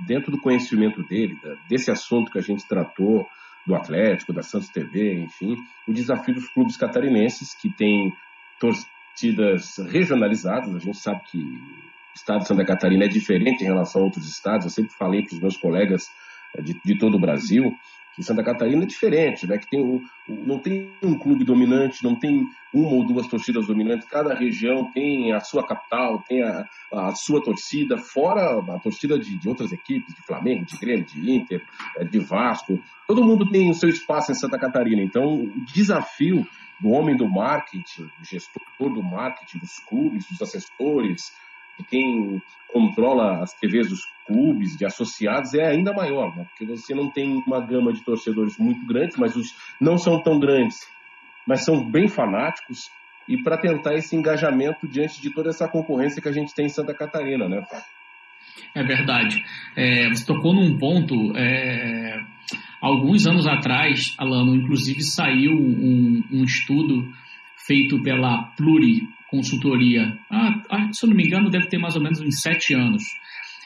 dentro 0.08 0.32
do 0.32 0.42
conhecimento 0.42 1.04
dele, 1.04 1.38
da, 1.44 1.56
desse 1.70 1.92
assunto 1.92 2.32
que 2.32 2.40
a 2.40 2.42
gente 2.42 2.68
tratou, 2.68 3.28
do 3.66 3.76
Atlético, 3.76 4.32
da 4.32 4.44
Santos 4.44 4.70
TV, 4.70 5.22
enfim, 5.22 5.58
o 5.88 5.94
desafio 5.94 6.36
dos 6.36 6.48
clubes 6.50 6.78
catarinenses 6.78 7.54
que 7.56 7.70
têm 7.70 8.14
torcidas 8.60 9.78
regionalizadas. 9.90 10.76
A 10.76 10.80
gente 10.80 10.98
sabe 10.98 11.22
que 11.32 11.38
o 11.38 12.16
estado 12.16 12.42
de 12.42 12.48
Santa 12.48 12.66
Catarina 12.66 13.06
é 13.06 13.08
diferente 13.08 13.64
em 13.64 13.68
relação 13.68 14.02
a 14.02 14.06
outros 14.06 14.28
estados. 14.30 14.66
Eu 14.66 14.72
sempre 14.72 14.94
falei 14.94 15.24
para 15.24 15.34
os 15.34 15.42
meus 15.42 15.58
colegas 15.58 16.08
eh, 16.56 16.62
de, 16.62 16.80
de, 16.86 16.98
todo 16.98 17.16
o 17.16 17.20
Brasil 17.20 17.76
que 18.16 18.24
Santa 18.24 18.44
Catarina 18.44 18.84
é 18.84 18.86
diferente, 18.86 19.46
né? 19.46 19.58
Que 19.58 19.70
tem 19.70 19.82
o, 19.82 20.02
não 20.28 20.58
tem 20.58 20.90
um 21.04 21.18
clube 21.18 21.44
dominante, 21.44 22.04
não 22.04 22.16
tem 22.16 22.46
uma 22.74 22.90
ou 22.90 23.06
duas 23.06 23.28
torcidas 23.28 23.68
dominantes. 23.68 24.08
Cada 24.08 24.34
região 24.34 24.90
tem 24.92 25.34
a 25.34 25.42
sua 25.42 25.66
capital, 25.68 26.24
tem 26.28 26.42
a, 26.42 26.66
a 26.94 27.14
sua 27.14 27.44
torcida, 27.44 27.98
fora 27.98 28.60
a 28.74 28.80
torcida 28.80 29.20
de, 29.20 29.38
de, 29.38 29.50
outras 29.50 29.72
equipes, 29.74 30.16
de 30.16 30.22
Flamengo, 30.22 30.66
de 30.66 30.78
Grêmio, 30.78 31.06
de 31.06 31.32
Inter, 31.32 31.62
eh, 31.98 32.06
de 32.06 32.20
Vasco. 32.20 32.82
Todo 33.06 33.24
mundo 33.24 33.50
tem 33.50 33.70
o 33.70 33.74
seu 33.74 33.90
espaço 33.90 34.32
em 34.32 34.36
Santa 34.36 34.58
Catarina. 34.58 35.02
Então, 35.02 35.36
o 35.44 35.66
desafio 35.66 36.48
do 36.80 36.90
homem 36.90 37.16
do 37.16 37.28
marketing, 37.28 38.04
do 38.04 38.26
gestor 38.26 38.94
do 38.94 39.04
marketing, 39.04 39.60
dos 39.60 39.80
clubes, 39.80 40.26
dos 40.28 40.42
assessores, 40.42 41.32
de 41.78 41.86
quem 41.86 42.42
controla 42.72 43.42
as 43.42 43.54
TVs 43.54 43.90
dos 43.90 44.02
clubes, 44.28 44.76
de 44.78 44.86
associados, 44.86 45.54
é 45.54 45.68
ainda 45.68 45.94
maior, 45.94 46.36
né? 46.36 46.46
porque 46.50 46.66
você 46.66 46.94
não 46.94 47.10
tem 47.10 47.42
uma 47.46 47.60
gama 47.60 47.94
de 47.94 48.04
torcedores 48.04 48.58
muito 48.58 48.86
grandes, 48.86 49.18
mas 49.18 49.36
os 49.36 49.56
não 49.80 49.98
são 49.98 50.22
tão 50.22 50.40
grandes, 50.40 50.78
mas 51.48 51.64
são 51.64 51.90
bem 51.90 52.08
fanáticos, 52.08 52.90
e 53.28 53.42
para 53.42 53.58
tentar 53.58 53.96
esse 53.96 54.16
engajamento 54.16 54.88
diante 54.88 55.22
de 55.22 55.34
toda 55.34 55.50
essa 55.50 55.68
concorrência 55.68 56.22
que 56.22 56.30
a 56.30 56.32
gente 56.32 56.54
tem 56.54 56.66
em 56.66 56.70
Santa 56.70 56.94
Catarina, 56.94 57.50
né? 57.50 57.66
É 58.74 58.84
verdade. 58.84 59.44
É, 59.76 60.10
você 60.10 60.26
tocou 60.26 60.54
num 60.54 60.78
ponto. 60.78 61.36
É, 61.36 62.24
alguns 62.82 63.26
anos 63.26 63.48
atrás, 63.48 64.14
Alano, 64.18 64.56
inclusive 64.56 65.02
saiu 65.02 65.54
um, 65.54 66.24
um 66.32 66.44
estudo 66.44 67.12
feito 67.66 68.02
pela 68.04 68.44
Pluri 68.56 69.08
Consultoria. 69.30 70.18
Ah, 70.30 70.62
ah, 70.70 70.90
se 70.94 71.06
eu 71.06 71.10
não 71.10 71.16
me 71.16 71.26
engano, 71.26 71.50
deve 71.50 71.68
ter 71.68 71.78
mais 71.78 71.96
ou 71.96 72.02
menos 72.02 72.20
uns 72.20 72.42
sete 72.42 72.74
anos. 72.74 73.04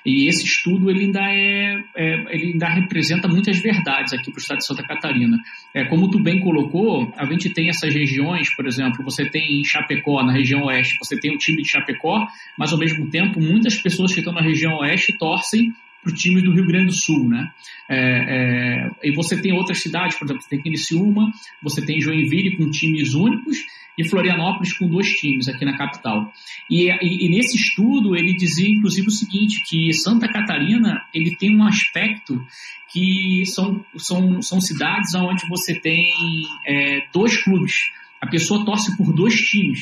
E 0.05 0.27
esse 0.27 0.45
estudo 0.45 0.89
ele 0.89 1.05
ainda, 1.05 1.19
é, 1.21 1.83
é 1.95 2.35
ele 2.35 2.53
ainda 2.53 2.67
representa 2.69 3.27
muitas 3.27 3.59
verdades 3.59 4.13
aqui 4.13 4.31
para 4.31 4.39
o 4.39 4.41
estado 4.41 4.59
de 4.59 4.65
Santa 4.65 4.83
Catarina. 4.83 5.37
É, 5.73 5.85
como 5.85 6.09
tu 6.09 6.21
bem 6.21 6.39
colocou, 6.39 7.11
a 7.17 7.25
gente 7.25 7.49
tem 7.49 7.69
essas 7.69 7.93
regiões, 7.93 8.53
por 8.55 8.65
exemplo, 8.65 9.03
você 9.03 9.29
tem 9.29 9.59
em 9.59 9.63
Chapecó, 9.63 10.23
na 10.23 10.31
região 10.31 10.63
oeste, 10.63 10.97
você 11.03 11.19
tem 11.19 11.33
o 11.35 11.37
time 11.37 11.61
de 11.61 11.69
Chapecó, 11.69 12.25
mas 12.57 12.71
ao 12.71 12.79
mesmo 12.79 13.09
tempo 13.09 13.41
muitas 13.41 13.75
pessoas 13.75 14.13
que 14.13 14.19
estão 14.19 14.33
na 14.33 14.41
região 14.41 14.77
oeste 14.77 15.17
torcem 15.17 15.73
para 16.01 16.11
o 16.13 16.15
time 16.15 16.41
do 16.41 16.53
Rio 16.53 16.65
Grande 16.65 16.87
do 16.87 16.95
Sul, 16.95 17.27
né? 17.27 17.49
É, 17.89 17.97
é, 17.99 18.89
e 19.03 19.11
você 19.11 19.39
tem 19.41 19.51
outras 19.51 19.81
cidades, 19.81 20.17
por 20.17 20.25
exemplo, 20.25 20.41
você 20.41 20.49
tem 20.49 20.61
Criciúma, 20.61 21.29
você 21.61 21.85
tem 21.85 21.99
Joinville 21.99 22.55
com 22.55 22.69
times 22.69 23.13
únicos 23.13 23.57
e 23.99 24.07
Florianópolis 24.07 24.71
com 24.77 24.87
dois 24.87 25.09
times 25.09 25.49
aqui 25.49 25.65
na 25.65 25.77
capital. 25.77 26.31
E, 26.69 26.89
e, 26.89 27.25
e, 27.25 27.29
nesse 27.29 27.57
estudo 27.57 28.15
ele 28.15 28.33
dizia, 28.33 28.69
inclusive, 28.69 29.07
o 29.07 29.11
seguinte, 29.11 29.61
que 29.67 29.91
Santa 29.91 30.29
Catarina 30.29 31.01
ele 31.13 31.35
tem 31.35 31.53
um 31.53 31.65
aspecto 31.65 32.41
que 32.93 33.43
são, 33.45 33.83
são, 33.97 34.41
são 34.41 34.61
cidades 34.61 35.13
onde 35.15 35.45
você 35.49 35.77
tem 35.77 36.13
é, 36.65 37.01
dois 37.13 37.43
clubes. 37.43 37.73
A 38.21 38.27
pessoa 38.27 38.63
torce 38.63 38.95
por 38.95 39.13
dois 39.13 39.35
times. 39.35 39.81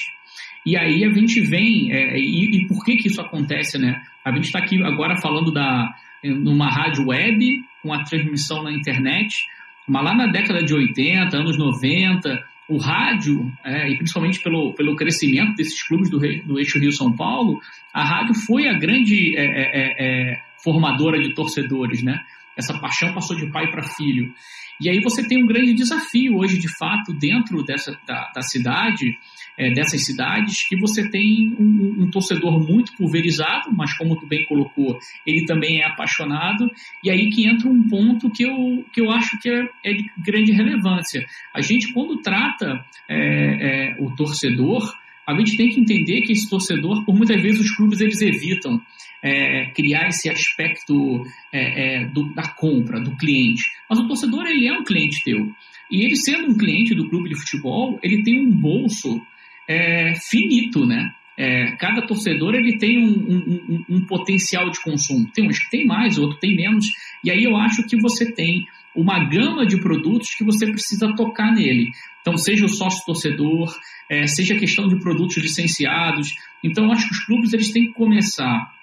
E 0.65 0.75
aí 0.75 1.05
a 1.05 1.13
gente 1.13 1.39
vem, 1.41 1.93
é, 1.93 2.17
e, 2.17 2.57
e, 2.57 2.67
por 2.67 2.83
que 2.83 2.97
que 2.97 3.09
isso 3.09 3.21
acontece, 3.21 3.77
né? 3.77 4.01
A 4.25 4.31
gente 4.31 4.45
está 4.45 4.57
aqui 4.57 4.81
agora 4.83 5.15
falando 5.21 5.51
da, 5.51 5.93
numa 6.23 6.69
rádio 6.69 7.07
web, 7.07 7.61
com 7.83 7.93
a 7.93 8.03
transmissão 8.03 8.63
na 8.63 8.71
internet, 8.71 9.45
mas 9.87 10.03
lá 10.03 10.15
na 10.15 10.25
década 10.25 10.63
de 10.63 10.73
80, 10.73 11.37
anos 11.37 11.57
90, 11.57 12.43
o 12.69 12.77
rádio, 12.77 13.51
é, 13.63 13.89
e 13.89 13.97
principalmente 13.97 14.41
pelo, 14.41 14.73
pelo 14.73 14.95
crescimento 14.95 15.55
desses 15.55 15.81
clubes 15.87 16.09
do, 16.09 16.19
do 16.19 16.59
eixo 16.59 16.79
Rio-São 16.79 17.15
Paulo, 17.15 17.59
a 17.93 18.03
rádio 18.03 18.35
foi 18.45 18.67
a 18.67 18.73
grande 18.73 19.37
é, 19.37 19.45
é, 19.45 19.45
é, 19.45 20.31
é 20.33 20.41
formadora 20.63 21.19
de 21.21 21.33
torcedores, 21.33 22.03
né? 22.03 22.19
Essa 22.57 22.77
paixão 22.79 23.13
passou 23.13 23.37
de 23.37 23.49
pai 23.51 23.71
para 23.71 23.83
filho. 23.83 24.33
E 24.81 24.89
aí 24.89 24.99
você 25.01 25.25
tem 25.27 25.41
um 25.41 25.47
grande 25.47 25.73
desafio 25.73 26.35
hoje, 26.37 26.59
de 26.59 26.67
fato, 26.77 27.13
dentro 27.13 27.63
dessa, 27.63 27.97
da, 28.05 28.31
da 28.33 28.41
cidade, 28.41 29.17
é, 29.57 29.71
dessas 29.71 30.05
cidades, 30.05 30.67
que 30.67 30.79
você 30.79 31.09
tem 31.09 31.55
um, 31.59 32.03
um, 32.03 32.11
torcedor 32.11 32.59
muito 32.59 32.95
pulverizado, 32.95 33.73
mas 33.75 33.97
como 33.97 34.15
tu 34.15 34.27
bem 34.27 34.45
colocou, 34.45 34.99
ele 35.25 35.45
também 35.45 35.81
é 35.81 35.85
apaixonado, 35.85 36.69
e 37.03 37.09
aí 37.09 37.29
que 37.29 37.47
entra 37.47 37.67
um 37.67 37.87
ponto 37.87 38.29
que 38.29 38.43
eu, 38.43 38.85
que 38.93 39.01
eu 39.01 39.09
acho 39.09 39.39
que 39.39 39.49
é, 39.49 39.67
é 39.83 39.93
de 39.93 40.05
grande 40.23 40.51
relevância. 40.51 41.25
A 41.53 41.61
gente, 41.61 41.91
quando 41.91 42.21
trata 42.21 42.85
é, 43.09 43.93
é 43.93 43.95
o 43.99 44.15
torcedor, 44.15 44.93
a 45.27 45.33
gente 45.37 45.57
tem 45.57 45.69
que 45.69 45.81
entender 45.81 46.21
que 46.21 46.31
esse 46.31 46.49
torcedor, 46.49 47.03
por 47.03 47.15
muitas 47.15 47.41
vezes, 47.41 47.59
os 47.59 47.75
clubes 47.75 47.99
eles 47.99 48.21
evitam 48.21 48.81
é, 49.21 49.65
criar 49.71 50.07
esse 50.07 50.29
aspecto 50.29 51.23
é, 51.51 52.03
é, 52.03 52.05
do, 52.05 52.33
da 52.33 52.47
compra, 52.53 53.01
do 53.01 53.15
cliente. 53.17 53.63
Mas 53.89 53.99
o 53.99 54.07
torcedor, 54.07 54.45
ele 54.45 54.67
é 54.67 54.73
um 54.73 54.83
cliente 54.83 55.23
teu. 55.25 55.51
E 55.91 56.05
ele 56.05 56.15
sendo 56.15 56.51
um 56.51 56.57
cliente 56.57 56.95
do 56.95 57.09
clube 57.09 57.29
de 57.29 57.35
futebol, 57.35 57.99
ele 58.01 58.23
tem 58.23 58.39
um 58.39 58.51
bolso 58.51 59.21
é, 59.67 60.13
finito, 60.29 60.85
né? 60.85 61.11
É, 61.39 61.75
cada 61.75 62.01
torcedor 62.01 62.55
ele 62.55 62.79
tem 62.79 62.97
um, 62.97 63.11
um, 63.11 63.37
um, 63.69 63.97
um, 63.97 64.05
potencial 64.05 64.71
de 64.71 64.81
consumo. 64.81 65.29
Tem 65.31 65.47
uns 65.47 65.59
que 65.59 65.69
tem 65.69 65.85
mais, 65.85 66.17
outros 66.17 66.39
tem 66.39 66.55
menos. 66.55 66.85
E 67.23 67.29
aí 67.29 67.43
eu 67.43 67.55
acho 67.55 67.83
que 67.83 67.95
você 67.95 68.31
tem 68.31 68.65
uma 68.95 69.23
gama 69.23 69.63
de 69.63 69.79
produtos 69.79 70.33
que 70.33 70.43
você 70.43 70.65
precisa 70.65 71.13
tocar 71.15 71.53
nele. 71.53 71.91
Então, 72.21 72.35
seja 72.35 72.65
o 72.65 72.69
sócio 72.69 73.05
torcedor, 73.05 73.71
é, 74.09 74.25
seja 74.25 74.55
a 74.55 74.59
questão 74.59 74.87
de 74.87 74.99
produtos 74.99 75.37
licenciados. 75.37 76.29
Então, 76.63 76.85
eu 76.85 76.91
acho 76.91 77.07
que 77.07 77.13
os 77.13 77.25
clubes 77.25 77.53
eles 77.53 77.71
têm 77.71 77.87
que 77.87 77.93
começar 77.93 78.73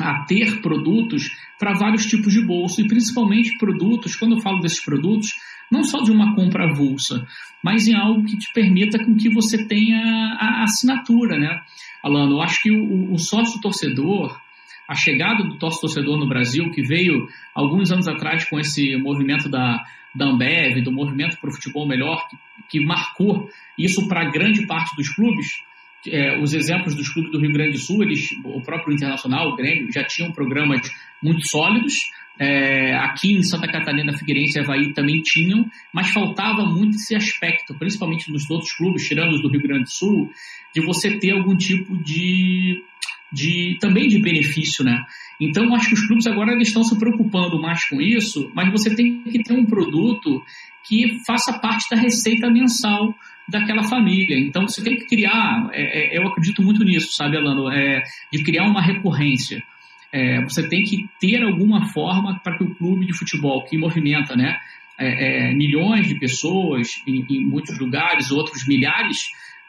a 0.00 0.24
ter 0.24 0.60
produtos 0.60 1.30
para 1.58 1.74
vários 1.74 2.06
tipos 2.06 2.32
de 2.32 2.44
bolso 2.44 2.80
e 2.80 2.88
principalmente 2.88 3.56
produtos, 3.58 4.16
quando 4.16 4.36
eu 4.36 4.40
falo 4.40 4.60
desses 4.60 4.84
produtos, 4.84 5.30
não 5.70 5.84
só 5.84 6.02
de 6.02 6.10
uma 6.10 6.34
compra 6.34 6.70
avulsa, 6.70 7.26
mas 7.62 7.86
em 7.86 7.94
algo 7.94 8.24
que 8.24 8.36
te 8.36 8.52
permita 8.52 9.02
com 9.02 9.16
que 9.16 9.32
você 9.32 9.66
tenha 9.66 10.36
a 10.38 10.64
assinatura, 10.64 11.38
né? 11.38 11.60
Alano, 12.02 12.32
eu 12.32 12.42
acho 12.42 12.62
que 12.62 12.70
o, 12.70 13.12
o 13.12 13.18
sócio 13.18 13.60
torcedor, 13.60 14.38
a 14.88 14.94
chegada 14.94 15.44
do 15.44 15.58
sócio 15.58 15.80
torcedor 15.80 16.18
no 16.18 16.28
Brasil, 16.28 16.70
que 16.70 16.82
veio 16.82 17.26
alguns 17.54 17.90
anos 17.90 18.08
atrás 18.08 18.44
com 18.44 18.58
esse 18.58 18.96
movimento 18.96 19.48
da, 19.48 19.82
da 20.14 20.26
Ambev, 20.26 20.82
do 20.82 20.92
movimento 20.92 21.38
para 21.40 21.48
o 21.48 21.54
futebol 21.54 21.86
melhor, 21.86 22.28
que, 22.28 22.36
que 22.68 22.84
marcou 22.84 23.48
isso 23.78 24.06
para 24.08 24.30
grande 24.30 24.66
parte 24.66 24.94
dos 24.96 25.08
clubes, 25.14 25.62
é, 26.06 26.38
os 26.38 26.52
exemplos 26.52 26.94
dos 26.94 27.08
clubes 27.12 27.30
do 27.30 27.40
Rio 27.40 27.52
Grande 27.52 27.72
do 27.72 27.78
Sul, 27.78 28.02
eles, 28.02 28.28
o 28.44 28.60
próprio 28.60 28.94
Internacional, 28.94 29.50
o 29.50 29.56
Grêmio, 29.56 29.92
já 29.92 30.04
tinham 30.04 30.32
programas 30.32 30.80
muito 31.22 31.46
sólidos. 31.46 32.10
É, 32.38 32.94
aqui 32.96 33.34
em 33.34 33.42
Santa 33.42 33.68
Catarina, 33.68 34.16
Figueirense 34.16 34.58
e 34.58 34.62
Havaí 34.62 34.92
também 34.94 35.20
tinham, 35.20 35.66
mas 35.92 36.10
faltava 36.10 36.64
muito 36.64 36.96
esse 36.96 37.14
aspecto, 37.14 37.74
principalmente 37.78 38.32
nos 38.32 38.50
outros 38.50 38.72
clubes, 38.72 39.06
tirando 39.06 39.34
os 39.34 39.42
do 39.42 39.48
Rio 39.48 39.62
Grande 39.62 39.84
do 39.84 39.92
Sul, 39.92 40.30
de 40.74 40.84
você 40.84 41.18
ter 41.18 41.32
algum 41.32 41.54
tipo 41.54 41.96
de, 42.02 42.82
de 43.30 43.76
também 43.80 44.08
de 44.08 44.18
benefício, 44.18 44.84
né? 44.84 45.04
Então, 45.40 45.74
acho 45.74 45.88
que 45.88 45.94
os 45.94 46.06
clubes 46.06 46.26
agora 46.26 46.52
eles 46.52 46.68
estão 46.68 46.82
se 46.82 46.98
preocupando 46.98 47.60
mais 47.60 47.84
com 47.88 48.00
isso, 48.00 48.50
mas 48.54 48.70
você 48.70 48.94
tem 48.94 49.22
que 49.24 49.42
ter 49.42 49.52
um 49.52 49.66
produto 49.66 50.42
que 50.84 51.18
faça 51.26 51.58
parte 51.58 51.88
da 51.90 52.00
receita 52.00 52.50
mensal 52.50 53.14
daquela 53.52 53.84
família. 53.84 54.38
Então 54.38 54.66
você 54.66 54.82
tem 54.82 54.96
que 54.96 55.06
criar, 55.06 55.68
é, 55.72 56.16
é, 56.16 56.18
eu 56.18 56.26
acredito 56.26 56.62
muito 56.62 56.82
nisso, 56.82 57.14
sabe, 57.14 57.36
Alano, 57.36 57.70
é, 57.70 58.02
de 58.32 58.42
criar 58.42 58.64
uma 58.64 58.80
recorrência. 58.80 59.62
É, 60.10 60.42
você 60.42 60.66
tem 60.68 60.82
que 60.82 61.06
ter 61.20 61.42
alguma 61.42 61.86
forma 61.92 62.40
para 62.42 62.56
que 62.56 62.64
o 62.64 62.74
clube 62.74 63.06
de 63.06 63.16
futebol 63.16 63.64
que 63.64 63.78
movimenta, 63.78 64.34
né, 64.34 64.58
é, 64.98 65.50
é, 65.50 65.54
milhões 65.54 66.08
de 66.08 66.18
pessoas 66.18 67.02
em, 67.06 67.24
em, 67.28 67.46
muitos 67.46 67.78
lugares, 67.78 68.30
outros 68.30 68.66
milhares, 68.66 69.18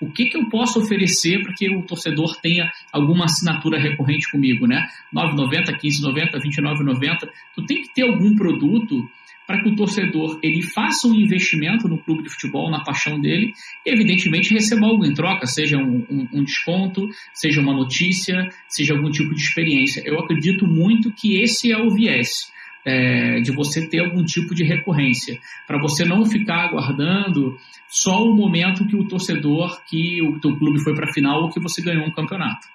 o 0.02 0.12
que, 0.12 0.26
que 0.26 0.38
eu 0.38 0.50
posso 0.50 0.80
oferecer 0.80 1.41
para 1.41 1.54
que 1.54 1.69
o 1.69 1.82
torcedor 1.84 2.36
tenha 2.41 2.69
alguma 2.91 3.26
assinatura 3.26 3.80
recorrente 3.80 4.30
comigo, 4.30 4.67
né? 4.67 4.86
9,90, 5.15 5.80
15,90, 5.80 6.41
29,90. 6.41 7.30
Tu 7.56 7.65
tem 7.65 7.82
que 7.84 7.93
ter 7.93 8.02
algum 8.04 8.36
produto 8.36 9.10
para 9.45 9.62
que 9.62 9.69
o 9.69 9.75
torcedor 9.75 10.39
ele 10.41 10.62
faça 10.62 11.08
um 11.08 11.13
investimento 11.13 11.88
no 11.88 11.97
clube 11.97 12.23
de 12.23 12.29
futebol, 12.29 12.69
na 12.69 12.84
paixão 12.84 13.19
dele, 13.19 13.53
e 13.86 13.91
evidentemente 13.91 14.53
receba 14.53 14.88
algo 14.88 15.06
em 15.06 15.13
troca, 15.13 15.45
seja 15.45 15.77
um, 15.77 16.06
um, 16.10 16.27
um, 16.34 16.43
desconto, 16.43 17.08
seja 17.34 17.62
uma 17.62 17.73
notícia, 17.73 18.49
seja 18.67 18.93
algum 18.93 19.10
tipo 19.10 19.34
de 19.34 19.41
experiência. 19.41 20.01
Eu 20.06 20.19
acredito 20.19 20.65
muito 20.67 21.12
que 21.12 21.41
esse 21.41 21.71
é 21.71 21.77
o 21.77 21.89
viés. 21.89 22.51
É, 22.86 23.39
de 23.39 23.49
você 23.53 23.88
ter 23.88 24.01
algum 24.01 24.25
tipo 24.25 24.53
de 24.53 24.65
recorrência, 24.65 25.39
para 25.65 25.79
você 25.79 26.03
não 26.03 26.25
ficar 26.25 26.65
aguardando 26.65 27.58
só 27.88 28.21
o 28.21 28.36
momento 28.36 28.86
que 28.86 28.97
o 28.97 29.08
torcedor, 29.08 29.82
que 29.86 30.21
o 30.21 30.38
teu 30.41 30.53
clube 30.58 30.84
foi 30.84 30.93
para 30.93 31.10
a 31.10 31.13
final 31.13 31.43
ou 31.43 31.49
que 31.49 31.62
você 31.62 31.82
ganhou 31.82 32.06
um 32.06 32.12
campeonato. 32.12 32.67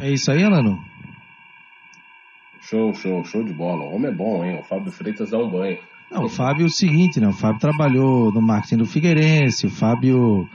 É 0.00 0.10
isso 0.10 0.30
aí, 0.32 0.42
Alano? 0.42 0.82
Show, 2.62 2.94
show, 2.94 3.22
show 3.24 3.44
de 3.44 3.52
bola. 3.52 3.84
O 3.84 3.94
homem 3.94 4.10
é 4.10 4.14
bom, 4.14 4.42
hein? 4.42 4.58
O 4.58 4.62
Fábio 4.62 4.90
Freitas 4.90 5.30
dá 5.30 5.38
um 5.38 5.50
banho. 5.50 5.78
Não, 6.10 6.24
o 6.24 6.28
Fábio 6.28 6.64
é 6.64 6.66
o 6.66 6.70
seguinte, 6.70 7.20
né? 7.20 7.28
O 7.28 7.34
Fábio 7.34 7.60
trabalhou 7.60 8.32
no 8.32 8.40
marketing 8.40 8.78
do 8.78 8.86
Figueirense, 8.86 9.66
o 9.66 9.70
Fábio 9.70 10.48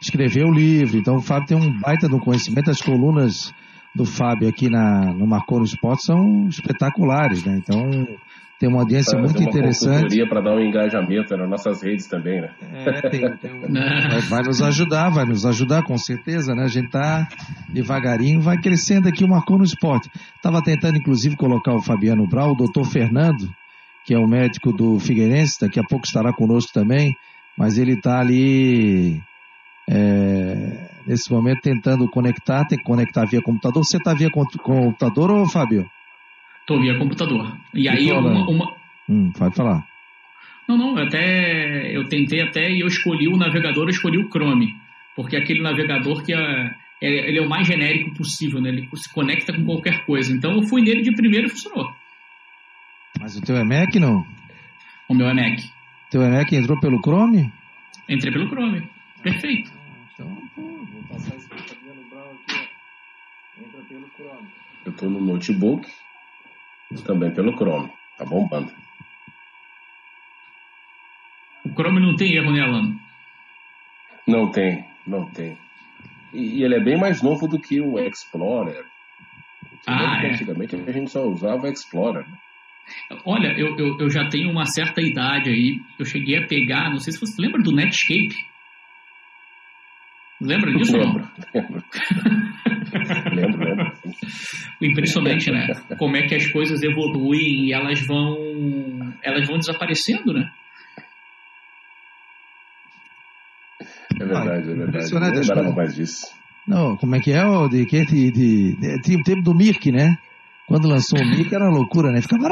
escreveu 0.00 0.46
o 0.46 0.54
livro, 0.54 0.96
então 0.96 1.16
o 1.16 1.20
Fábio 1.20 1.48
tem 1.48 1.56
um 1.56 1.80
baita 1.80 2.08
no 2.08 2.20
conhecimento. 2.20 2.70
As 2.70 2.80
colunas 2.80 3.52
do 3.94 4.04
Fábio 4.04 4.48
aqui 4.48 4.70
na, 4.70 5.12
no 5.12 5.26
Marcou 5.26 5.58
no 5.58 5.64
Esporte 5.64 6.04
são 6.04 6.48
espetaculares, 6.48 7.44
né? 7.44 7.58
Então 7.58 8.06
tem 8.58 8.68
uma 8.68 8.80
audiência 8.80 9.18
muito 9.18 9.40
uma 9.40 9.48
interessante. 9.48 10.24
para 10.28 10.40
dar 10.40 10.54
um 10.54 10.60
engajamento 10.60 11.36
nas 11.36 11.50
nossas 11.50 11.82
redes 11.82 12.06
também, 12.06 12.40
né? 12.40 12.50
É, 12.72 13.10
tem, 13.10 13.36
tem 13.36 13.52
um... 13.52 13.60
vai, 13.60 14.20
vai, 14.20 14.42
nos 14.44 14.62
ajudar, 14.62 15.10
vai 15.10 15.24
nos 15.24 15.44
ajudar 15.44 15.82
com 15.82 15.98
certeza, 15.98 16.54
né? 16.54 16.62
A 16.62 16.68
gente 16.68 16.88
tá 16.88 17.28
devagarinho, 17.68 18.40
vai 18.40 18.56
crescendo 18.56 19.08
aqui 19.08 19.24
o 19.24 19.28
Marcou 19.28 19.58
no 19.58 19.64
Esporte. 19.64 20.08
Estava 20.36 20.62
tentando, 20.62 20.96
inclusive, 20.96 21.36
colocar 21.36 21.74
o 21.74 21.82
Fabiano 21.82 22.24
Brau, 22.26 22.52
o 22.52 22.56
doutor 22.56 22.84
Fernando, 22.84 23.50
que 24.06 24.14
é 24.14 24.18
o 24.18 24.28
médico 24.28 24.72
do 24.72 24.98
Figueirense, 25.00 25.60
daqui 25.60 25.80
a 25.80 25.84
pouco 25.84 26.06
estará 26.06 26.32
conosco 26.32 26.72
também, 26.72 27.16
mas 27.58 27.78
ele 27.78 27.94
está 27.94 28.20
ali 28.20 29.20
é, 29.90 30.88
nesse 31.06 31.30
momento 31.30 31.60
tentando 31.62 32.08
conectar, 32.08 32.64
tem 32.66 32.78
que 32.78 32.84
conectar 32.84 33.24
via 33.24 33.42
computador. 33.42 33.84
Você 33.84 33.96
está 33.96 34.14
via 34.14 34.30
computador 34.30 35.30
ou 35.30 35.48
Fábio? 35.48 35.88
Estou 36.60 36.80
via 36.80 36.98
computador. 36.98 37.56
E 37.74 37.88
aí 37.88 38.10
uma, 38.12 38.48
uma... 38.48 38.74
Hum, 39.08 39.32
pode 39.32 39.54
falar. 39.54 39.84
Não, 40.68 40.78
não, 40.78 40.96
até 40.96 41.94
eu 41.94 42.08
tentei 42.08 42.40
até 42.40 42.70
e 42.70 42.80
eu 42.80 42.86
escolhi 42.86 43.28
o 43.28 43.36
navegador, 43.36 43.84
eu 43.84 43.90
escolhi 43.90 44.18
o 44.18 44.28
Chrome, 44.28 44.76
porque 45.16 45.36
é 45.36 45.40
aquele 45.40 45.60
navegador 45.60 46.22
que 46.24 46.32
é, 46.32 46.74
é, 47.02 47.28
ele 47.28 47.38
é 47.38 47.42
o 47.42 47.48
mais 47.48 47.66
genérico 47.66 48.14
possível, 48.14 48.60
né? 48.60 48.70
Ele 48.70 48.88
se 48.94 49.12
conecta 49.12 49.52
com 49.52 49.64
qualquer 49.64 50.04
coisa. 50.04 50.32
Então 50.32 50.52
eu 50.52 50.62
fui 50.62 50.82
nele 50.82 51.02
de 51.02 51.12
primeiro 51.12 51.48
e 51.48 51.50
funcionou. 51.50 51.92
Mas 53.20 53.36
o 53.36 53.40
teu 53.40 53.56
é 53.56 53.64
Mac 53.64 53.94
não? 53.96 54.24
O 55.08 55.14
meu 55.14 55.26
é 55.26 55.34
Mac. 55.34 55.58
Teu 56.10 56.22
é 56.22 56.30
Mac 56.30 56.52
entrou 56.52 56.78
pelo 56.80 57.00
Chrome? 57.00 57.52
Entrei 58.08 58.32
pelo 58.32 58.48
Chrome. 58.48 58.88
Perfeito. 59.22 59.81
Então, 60.22 60.48
pô, 60.54 60.62
vou 60.62 61.02
passar 61.08 61.34
esse 61.36 61.48
Fabiano 61.48 62.04
Brown 62.08 62.30
aqui, 62.30 62.68
ó. 63.58 63.60
Entra 63.60 63.82
pelo 63.82 64.08
Chrome. 64.16 64.48
Eu 64.86 64.92
tô 64.92 65.10
no 65.10 65.20
notebook 65.20 65.90
também 67.04 67.34
pelo 67.34 67.56
Chrome. 67.56 67.90
Tá 68.16 68.24
bombando. 68.24 68.72
O 71.64 71.70
Chrome 71.70 72.00
não 72.00 72.14
tem 72.14 72.34
erro, 72.34 72.52
né, 72.52 72.60
Alan? 72.60 72.96
Não 74.26 74.50
tem, 74.50 74.84
não 75.06 75.28
tem. 75.30 75.58
E, 76.32 76.58
e 76.58 76.64
ele 76.64 76.76
é 76.76 76.80
bem 76.80 76.96
mais 76.96 77.20
novo 77.20 77.48
do 77.48 77.58
que 77.58 77.80
o 77.80 77.98
Explorer. 77.98 78.84
Ah, 79.86 80.22
é. 80.22 80.30
Antigamente 80.30 80.76
a 80.76 80.92
gente 80.92 81.10
só 81.10 81.24
usava 81.26 81.66
o 81.66 81.66
Explorer. 81.66 82.28
Né? 82.28 82.38
Olha, 83.24 83.48
eu, 83.58 83.76
eu, 83.76 83.98
eu, 83.98 84.10
já 84.10 84.28
tenho 84.28 84.50
uma 84.50 84.66
certa 84.66 85.00
idade 85.00 85.50
aí. 85.50 85.80
Eu 85.98 86.04
cheguei 86.04 86.38
a 86.38 86.46
pegar, 86.46 86.90
não 86.90 86.98
sei 86.98 87.12
se 87.12 87.20
você 87.20 87.42
lembra 87.42 87.60
do 87.60 87.72
Netscape. 87.72 88.51
Lembra 90.42 90.72
disso? 90.72 90.96
Lembro, 90.96 91.28
lembro. 91.54 91.84
lembro, 93.32 93.64
lembro. 93.64 93.92
Impressionante, 94.82 95.50
né? 95.52 95.68
Como 95.96 96.16
é 96.16 96.22
que 96.22 96.34
as 96.34 96.46
coisas 96.48 96.82
evoluem 96.82 97.66
e 97.66 97.72
elas 97.72 98.04
vão, 98.04 98.36
elas 99.22 99.46
vão 99.46 99.58
desaparecendo, 99.58 100.32
né? 100.32 100.50
É 104.20 104.24
verdade, 104.24 104.70
é 104.70 104.74
verdade. 104.74 105.62
Não 105.62 105.72
mais 105.74 105.94
disso. 105.94 106.26
Não, 106.66 106.96
como 106.96 107.14
é 107.14 107.20
que 107.20 107.32
é, 107.32 107.44
o 107.44 107.68
de, 107.68 107.84
de, 107.86 108.30
de, 108.30 109.00
de, 109.00 109.16
o 109.16 109.22
tempo 109.22 109.42
do 109.42 109.54
Mirk, 109.54 109.92
né? 109.92 110.18
Quando 110.66 110.88
lançou 110.88 111.20
o 111.20 111.24
Mirk 111.24 111.54
era 111.54 111.64
uma 111.64 111.78
loucura, 111.78 112.10
né? 112.10 112.20
Ficava 112.20 112.48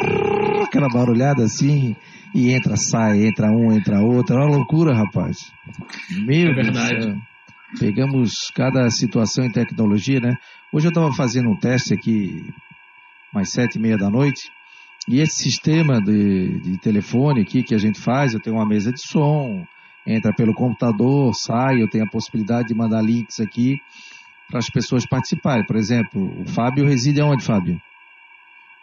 aquela 0.64 0.88
barulhada 0.88 1.44
assim, 1.44 1.96
e 2.34 2.52
entra, 2.52 2.76
sai, 2.76 3.24
entra 3.26 3.50
um, 3.50 3.72
entra 3.72 4.00
outro, 4.00 4.36
era 4.36 4.46
uma 4.46 4.56
loucura, 4.56 4.94
rapaz. 4.94 5.52
Meu 6.24 6.50
é 6.50 6.54
verdade. 6.54 7.06
Deus 7.06 7.29
Pegamos 7.78 8.50
cada 8.54 8.90
situação 8.90 9.44
em 9.44 9.50
tecnologia, 9.50 10.20
né? 10.20 10.36
Hoje 10.72 10.86
eu 10.86 10.90
estava 10.90 11.12
fazendo 11.12 11.50
um 11.50 11.56
teste 11.56 11.94
aqui, 11.94 12.52
mais 13.32 13.50
sete 13.50 13.76
e 13.76 13.80
meia 13.80 13.96
da 13.96 14.10
noite, 14.10 14.50
e 15.08 15.20
esse 15.20 15.42
sistema 15.42 16.00
de, 16.00 16.60
de 16.60 16.78
telefone 16.78 17.42
aqui 17.42 17.62
que 17.62 17.74
a 17.74 17.78
gente 17.78 18.00
faz, 18.00 18.34
eu 18.34 18.40
tenho 18.40 18.56
uma 18.56 18.66
mesa 18.66 18.92
de 18.92 19.00
som, 19.00 19.64
entra 20.06 20.32
pelo 20.32 20.54
computador, 20.54 21.34
sai, 21.34 21.82
eu 21.82 21.88
tenho 21.88 22.04
a 22.04 22.10
possibilidade 22.10 22.68
de 22.68 22.74
mandar 22.74 23.02
links 23.02 23.40
aqui 23.40 23.78
para 24.48 24.58
as 24.58 24.68
pessoas 24.68 25.06
participarem. 25.06 25.64
Por 25.64 25.76
exemplo, 25.76 26.40
o 26.40 26.46
Fábio 26.46 26.86
reside 26.86 27.20
aonde, 27.20 27.44
Fábio? 27.44 27.80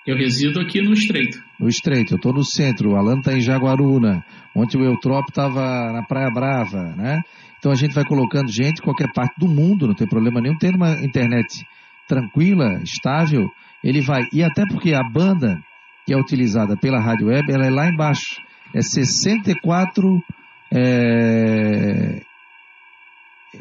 Eu 0.07 0.15
resido 0.15 0.61
aqui 0.61 0.81
no 0.81 0.93
Estreito. 0.93 1.43
No 1.59 1.67
Estreito, 1.67 2.13
eu 2.13 2.15
estou 2.15 2.31
no 2.31 2.43
centro, 2.43 2.91
o 2.91 2.95
Alan 2.95 3.19
está 3.19 3.33
em 3.33 3.41
Jaguaruna, 3.41 4.23
ontem 4.55 4.77
o 4.77 4.85
Eutrópio 4.85 5.29
estava 5.29 5.91
na 5.91 6.01
Praia 6.01 6.31
Brava, 6.31 6.95
né? 6.95 7.21
Então 7.59 7.73
a 7.73 7.75
gente 7.75 7.93
vai 7.93 8.05
colocando 8.05 8.49
gente 8.49 8.75
de 8.75 8.81
qualquer 8.81 9.11
parte 9.11 9.37
do 9.37 9.49
mundo, 9.49 9.85
não 9.85 9.93
tem 9.93 10.07
problema 10.07 10.39
nenhum, 10.39 10.57
tendo 10.57 10.77
uma 10.77 10.93
internet 11.03 11.65
tranquila, 12.07 12.79
estável, 12.83 13.51
ele 13.83 13.99
vai. 13.99 14.29
E 14.31 14.41
até 14.41 14.65
porque 14.65 14.93
a 14.93 15.03
banda 15.03 15.61
que 16.05 16.13
é 16.13 16.17
utilizada 16.17 16.77
pela 16.77 17.01
Rádio 17.01 17.27
Web, 17.27 17.51
ela 17.51 17.65
é 17.65 17.69
lá 17.69 17.89
embaixo. 17.89 18.41
É 18.73 18.81
64. 18.81 20.23
é, 20.71 22.21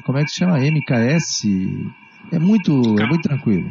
Como 0.04 0.16
é 0.16 0.22
que 0.22 0.30
se 0.30 0.38
chama? 0.38 0.60
MKS. 0.60 1.42
É 2.30 2.38
muito, 2.38 2.72
é 3.00 3.06
muito 3.06 3.22
tranquilo. 3.22 3.68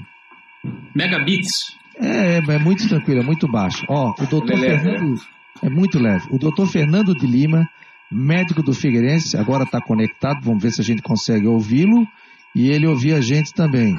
Megabits. 0.93 1.77
É, 1.99 2.37
é 2.37 2.59
muito 2.59 2.87
tranquilo, 2.87 3.21
é 3.21 3.23
muito 3.23 3.47
baixo. 3.47 3.85
Ó, 3.87 4.13
o 4.17 4.25
doutor 4.27 4.53
é 4.53 4.79
Fernando. 4.79 5.21
É 5.61 5.69
muito 5.69 5.97
leve. 5.97 6.27
O 6.31 6.37
doutor 6.37 6.67
Fernando 6.67 7.13
de 7.13 7.25
Lima, 7.25 7.69
médico 8.11 8.61
do 8.61 8.73
Figueirense, 8.73 9.37
agora 9.37 9.63
está 9.63 9.81
conectado, 9.81 10.41
vamos 10.43 10.61
ver 10.61 10.71
se 10.71 10.81
a 10.81 10.83
gente 10.83 11.01
consegue 11.01 11.47
ouvi-lo 11.47 12.05
e 12.53 12.69
ele 12.69 12.87
ouvir 12.87 13.13
a 13.13 13.21
gente 13.21 13.53
também. 13.53 13.97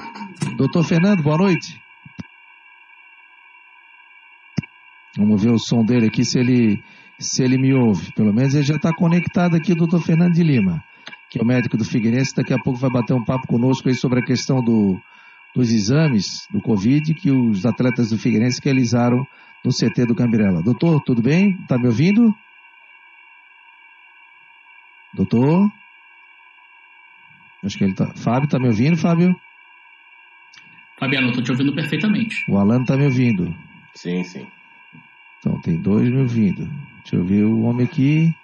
Doutor 0.56 0.84
Fernando, 0.84 1.22
boa 1.22 1.38
noite. 1.38 1.80
Vamos 5.16 5.42
ver 5.42 5.50
o 5.50 5.58
som 5.58 5.82
dele 5.82 6.06
aqui, 6.06 6.24
se 6.24 6.38
ele, 6.38 6.82
se 7.18 7.42
ele 7.42 7.56
me 7.56 7.72
ouve. 7.72 8.12
Pelo 8.12 8.34
menos 8.34 8.54
ele 8.54 8.64
já 8.64 8.76
está 8.76 8.92
conectado 8.94 9.56
aqui, 9.56 9.74
doutor 9.74 10.00
Fernando 10.02 10.34
de 10.34 10.42
Lima, 10.42 10.84
que 11.30 11.38
é 11.38 11.42
o 11.42 11.46
médico 11.46 11.78
do 11.78 11.84
Figueirense. 11.84 12.36
Daqui 12.36 12.52
a 12.52 12.58
pouco 12.58 12.78
vai 12.78 12.90
bater 12.90 13.14
um 13.14 13.24
papo 13.24 13.46
conosco 13.46 13.88
aí 13.88 13.94
sobre 13.94 14.20
a 14.20 14.22
questão 14.22 14.62
do, 14.62 15.00
dos 15.56 15.72
exames 15.72 16.46
do 16.50 16.60
Covid 16.60 17.14
que 17.14 17.30
os 17.30 17.64
atletas 17.64 18.10
do 18.10 18.18
Figueirense 18.18 18.60
realizaram 18.62 19.26
no 19.64 19.70
CT 19.72 20.04
do 20.06 20.14
Cambirela. 20.14 20.62
Doutor, 20.62 21.00
tudo 21.02 21.22
bem? 21.22 21.56
Está 21.62 21.78
me 21.78 21.86
ouvindo? 21.86 22.32
Doutor? 25.14 25.66
Acho 27.64 27.78
que 27.78 27.84
ele 27.84 27.94
tá. 27.94 28.12
Fábio, 28.14 28.48
tá 28.50 28.58
me 28.58 28.66
ouvindo, 28.66 28.98
Fábio? 28.98 29.34
Fabiano, 31.00 31.28
eu 31.28 31.32
tô 31.32 31.42
te 31.42 31.50
ouvindo 31.50 31.74
perfeitamente. 31.74 32.44
O 32.50 32.58
Alan 32.58 32.84
tá 32.84 32.94
me 32.94 33.04
ouvindo. 33.04 33.56
Sim, 33.94 34.22
sim. 34.24 34.46
Então 35.38 35.58
tem 35.62 35.80
dois 35.80 36.06
me 36.10 36.20
ouvindo. 36.20 36.66
Deixa 36.98 37.16
eu 37.16 37.24
ver 37.24 37.44
o 37.44 37.62
homem 37.62 37.86
aqui. 37.86 38.34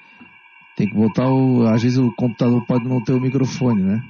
Tem 0.77 0.89
que 0.89 0.95
botar 0.95 1.29
o. 1.29 1.67
Às 1.67 1.83
vezes 1.83 1.99
o 1.99 2.11
computador 2.13 2.65
pode 2.65 2.89
não 2.89 3.03
ter 3.03 3.13
o 3.13 3.21
microfone, 3.21 3.83
né? 3.83 4.03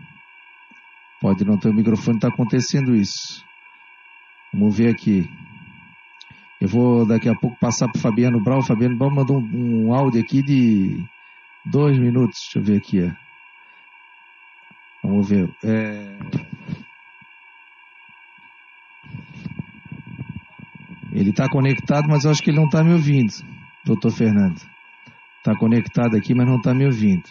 Pode 1.22 1.44
não 1.44 1.56
ter 1.56 1.68
o 1.68 1.72
microfone, 1.72 2.18
tá 2.18 2.26
acontecendo 2.26 2.96
isso. 2.96 3.44
Vamos 4.52 4.76
ver 4.76 4.88
aqui. 4.88 5.30
Eu 6.60 6.66
vou 6.66 7.06
daqui 7.06 7.28
a 7.28 7.34
pouco 7.36 7.56
passar 7.60 7.88
pro 7.88 8.00
Fabiano 8.00 8.42
Brau. 8.42 8.58
O 8.58 8.62
Fabiano 8.62 8.98
Brau 8.98 9.08
mandou 9.08 9.38
um, 9.38 9.86
um 9.86 9.94
áudio 9.94 10.20
aqui 10.20 10.42
de 10.42 11.00
dois 11.64 11.96
minutos. 11.96 12.40
Deixa 12.40 12.58
eu 12.58 12.64
ver 12.64 12.78
aqui, 12.78 13.04
ó. 13.04 15.06
Vamos 15.06 15.28
ver. 15.28 15.48
É... 15.62 16.18
Ele 21.12 21.30
está 21.30 21.48
conectado, 21.48 22.08
mas 22.08 22.24
eu 22.24 22.32
acho 22.32 22.42
que 22.42 22.50
ele 22.50 22.58
não 22.58 22.66
está 22.66 22.82
me 22.82 22.94
ouvindo, 22.94 23.32
doutor 23.84 24.10
Fernando. 24.10 24.60
Está 25.38 25.54
conectado 25.54 26.16
aqui, 26.16 26.34
mas 26.34 26.48
não 26.48 26.56
está 26.56 26.74
me 26.74 26.84
ouvindo. 26.84 27.30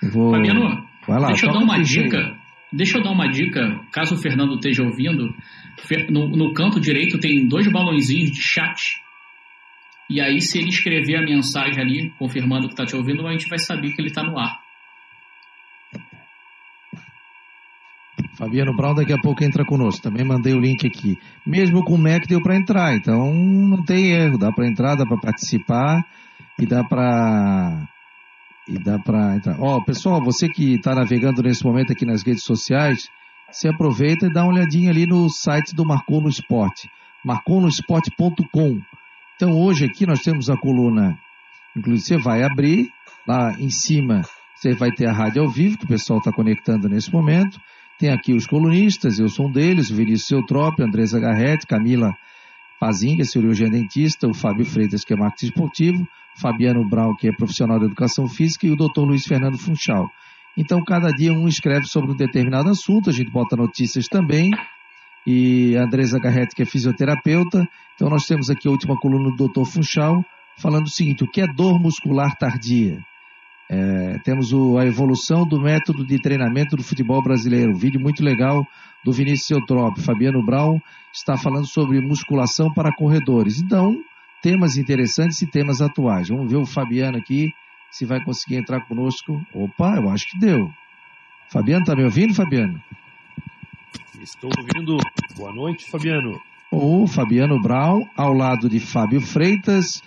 Eu 0.00 0.12
vou... 0.12 0.34
Fabiano, 0.34 0.94
Vai 1.06 1.20
lá, 1.20 1.28
deixa 1.28 1.46
eu 1.46 1.52
dar 1.52 1.58
uma 1.58 1.78
o 1.78 1.82
dica. 1.82 2.33
Deixa 2.72 2.98
eu 2.98 3.02
dar 3.02 3.10
uma 3.10 3.28
dica, 3.28 3.80
caso 3.92 4.14
o 4.14 4.18
Fernando 4.18 4.54
esteja 4.54 4.82
ouvindo. 4.82 5.34
No, 6.10 6.28
no 6.28 6.52
canto 6.52 6.80
direito 6.80 7.18
tem 7.18 7.46
dois 7.46 7.70
balãozinhos 7.70 8.30
de 8.30 8.42
chat. 8.42 9.00
E 10.10 10.20
aí, 10.20 10.40
se 10.40 10.58
ele 10.58 10.68
escrever 10.68 11.16
a 11.16 11.22
mensagem 11.22 11.80
ali, 11.80 12.10
confirmando 12.18 12.66
que 12.66 12.74
está 12.74 12.84
te 12.84 12.94
ouvindo, 12.94 13.26
a 13.26 13.32
gente 13.32 13.48
vai 13.48 13.58
saber 13.58 13.92
que 13.92 14.00
ele 14.00 14.08
está 14.08 14.22
no 14.22 14.38
ar. 14.38 14.60
Fabiano 18.36 18.74
Brown 18.74 18.94
daqui 18.94 19.12
a 19.12 19.18
pouco 19.18 19.44
entra 19.44 19.64
conosco. 19.64 20.02
Também 20.02 20.24
mandei 20.24 20.52
o 20.52 20.60
link 20.60 20.86
aqui. 20.86 21.16
Mesmo 21.46 21.84
com 21.84 21.94
o 21.94 21.98
Mac 21.98 22.26
deu 22.26 22.42
para 22.42 22.56
entrar, 22.56 22.94
então 22.94 23.32
não 23.32 23.82
tem 23.84 24.12
erro. 24.12 24.38
Dá 24.38 24.52
para 24.52 24.66
entrar, 24.66 24.96
dá 24.96 25.06
para 25.06 25.16
participar 25.16 26.04
e 26.58 26.66
dá 26.66 26.82
para 26.84 27.88
e 28.68 28.78
dá 28.78 28.98
para 28.98 29.36
entrar. 29.36 29.60
Ó, 29.60 29.80
pessoal, 29.82 30.22
você 30.22 30.48
que 30.48 30.74
está 30.74 30.94
navegando 30.94 31.42
nesse 31.42 31.64
momento 31.64 31.92
aqui 31.92 32.04
nas 32.04 32.22
redes 32.22 32.44
sociais, 32.44 33.08
se 33.50 33.68
aproveita 33.68 34.26
e 34.26 34.32
dá 34.32 34.42
uma 34.42 34.54
olhadinha 34.54 34.90
ali 34.90 35.06
no 35.06 35.28
site 35.28 35.74
do 35.74 35.84
Marcou 35.84 36.20
no 36.20 36.28
Esporte, 36.28 36.88
marconosport.com. 37.24 38.80
Então 39.36 39.60
hoje 39.60 39.84
aqui 39.84 40.06
nós 40.06 40.22
temos 40.22 40.48
a 40.48 40.56
coluna, 40.56 41.18
inclusive 41.76 42.04
você 42.04 42.16
vai 42.16 42.42
abrir 42.42 42.90
lá 43.26 43.54
em 43.58 43.70
cima, 43.70 44.22
você 44.54 44.74
vai 44.74 44.90
ter 44.90 45.06
a 45.06 45.12
rádio 45.12 45.42
ao 45.42 45.48
vivo 45.48 45.78
que 45.78 45.84
o 45.84 45.88
pessoal 45.88 46.18
está 46.18 46.32
conectando 46.32 46.88
nesse 46.88 47.12
momento. 47.12 47.60
Tem 47.98 48.10
aqui 48.10 48.32
os 48.32 48.46
colunistas, 48.46 49.18
eu 49.18 49.28
sou 49.28 49.46
um 49.46 49.52
deles, 49.52 49.90
o 49.90 49.94
Vinícius 49.94 50.30
Eutrópio, 50.30 50.84
Andresa 50.84 51.20
Garrett, 51.20 51.66
Camila 51.66 52.12
Pazinga, 52.80 53.24
cirurgiã 53.24 53.68
dentista, 53.68 54.26
o 54.26 54.34
Fábio 54.34 54.64
Freitas, 54.64 55.04
que 55.04 55.14
é 55.14 55.16
marketing 55.16 55.46
esportivo, 55.46 56.08
Fabiano 56.36 56.88
Brown, 56.88 57.14
que 57.16 57.28
é 57.28 57.32
profissional 57.32 57.78
de 57.78 57.86
educação 57.86 58.28
física, 58.28 58.66
e 58.66 58.70
o 58.70 58.76
doutor 58.76 59.04
Luiz 59.04 59.24
Fernando 59.24 59.58
Funchal. 59.58 60.10
Então, 60.56 60.84
cada 60.84 61.10
dia 61.10 61.32
um 61.32 61.48
escreve 61.48 61.86
sobre 61.86 62.12
um 62.12 62.16
determinado 62.16 62.68
assunto, 62.68 63.10
a 63.10 63.12
gente 63.12 63.30
bota 63.30 63.56
notícias 63.56 64.06
também, 64.06 64.50
e 65.26 65.76
a 65.76 65.84
Andresa 65.84 66.18
Garrett, 66.18 66.54
que 66.54 66.62
é 66.62 66.66
fisioterapeuta. 66.66 67.66
Então, 67.94 68.08
nós 68.08 68.26
temos 68.26 68.50
aqui 68.50 68.68
a 68.68 68.70
última 68.70 68.96
coluna 68.96 69.30
do 69.30 69.36
doutor 69.36 69.64
Funchal, 69.64 70.24
falando 70.58 70.86
o 70.86 70.90
seguinte, 70.90 71.24
o 71.24 71.30
que 71.30 71.40
é 71.40 71.46
dor 71.46 71.80
muscular 71.80 72.36
tardia? 72.36 72.98
É, 73.70 74.18
temos 74.22 74.52
o- 74.52 74.76
a 74.76 74.84
evolução 74.84 75.46
do 75.46 75.58
método 75.58 76.04
de 76.04 76.18
treinamento 76.18 76.76
do 76.76 76.82
futebol 76.82 77.22
brasileiro. 77.22 77.72
Um 77.72 77.78
vídeo 77.78 78.00
muito 78.00 78.22
legal 78.22 78.66
do 79.02 79.10
Vinícius 79.10 79.50
Eutrópio. 79.50 80.02
Fabiano 80.02 80.44
Brown 80.44 80.78
está 81.12 81.36
falando 81.36 81.66
sobre 81.66 82.00
musculação 82.00 82.72
para 82.72 82.94
corredores. 82.94 83.58
Então, 83.58 83.98
temas 84.44 84.76
interessantes 84.76 85.40
e 85.40 85.46
temas 85.46 85.80
atuais. 85.80 86.28
Vamos 86.28 86.52
ver 86.52 86.58
o 86.58 86.66
Fabiano 86.66 87.16
aqui, 87.16 87.54
se 87.90 88.04
vai 88.04 88.22
conseguir 88.22 88.56
entrar 88.56 88.82
conosco. 88.82 89.42
Opa, 89.54 89.96
eu 89.96 90.10
acho 90.10 90.28
que 90.30 90.38
deu. 90.38 90.70
Fabiano, 91.48 91.80
está 91.80 91.96
me 91.96 92.04
ouvindo, 92.04 92.34
Fabiano? 92.34 92.78
Estou 94.20 94.50
ouvindo. 94.58 94.98
Boa 95.34 95.50
noite, 95.50 95.90
Fabiano. 95.90 96.38
O 96.70 97.06
Fabiano 97.06 97.58
Brown, 97.58 98.06
ao 98.14 98.34
lado 98.34 98.68
de 98.68 98.78
Fábio 98.80 99.22
Freitas 99.22 100.02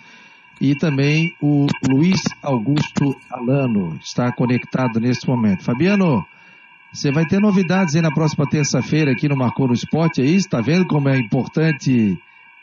e 0.60 0.76
também 0.76 1.34
o 1.42 1.66
Luiz 1.88 2.22
Augusto 2.40 3.16
Alano 3.28 3.98
está 4.00 4.30
conectado 4.30 5.00
neste 5.00 5.26
momento. 5.26 5.64
Fabiano, 5.64 6.24
você 6.92 7.10
vai 7.10 7.26
ter 7.26 7.40
novidades 7.40 7.96
aí 7.96 8.02
na 8.02 8.12
próxima 8.12 8.46
terça-feira 8.48 9.10
aqui 9.10 9.28
no 9.28 9.36
Marcou 9.36 9.66
no 9.66 9.74
Esporte, 9.74 10.22
é 10.22 10.24
isso? 10.24 10.46
Está 10.46 10.60
vendo 10.60 10.86
como 10.86 11.08
é 11.08 11.18
importante 11.18 12.16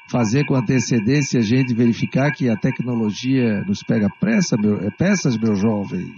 fazer 0.08 0.46
com 0.46 0.56
antecedência 0.56 1.40
a 1.40 1.44
gente 1.44 1.74
verificar 1.74 2.32
que 2.32 2.50
a 2.50 2.56
tecnologia 2.56 3.62
nos 3.62 3.82
pega 3.84 4.10
pressa, 4.20 4.56
meu, 4.58 4.78
é, 4.78 4.90
peças, 4.92 5.38
meu 5.38 5.56
jovem? 5.56 6.14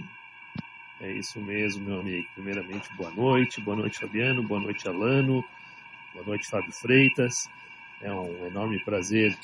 É 1.00 1.12
isso 1.12 1.40
mesmo, 1.40 1.84
meu 1.84 2.00
amigo. 2.00 2.26
Primeiramente, 2.34 2.88
boa 2.96 3.10
noite. 3.10 3.60
Boa 3.60 3.76
noite, 3.76 3.98
Fabiano. 3.98 4.42
Boa 4.42 4.60
noite, 4.60 4.88
Alano. 4.88 5.44
Boa 6.12 6.26
noite, 6.26 6.48
Fábio 6.48 6.72
Freitas. 6.72 7.48
É 8.02 8.12
um 8.12 8.46
enorme 8.46 8.82
prazer 8.84 9.36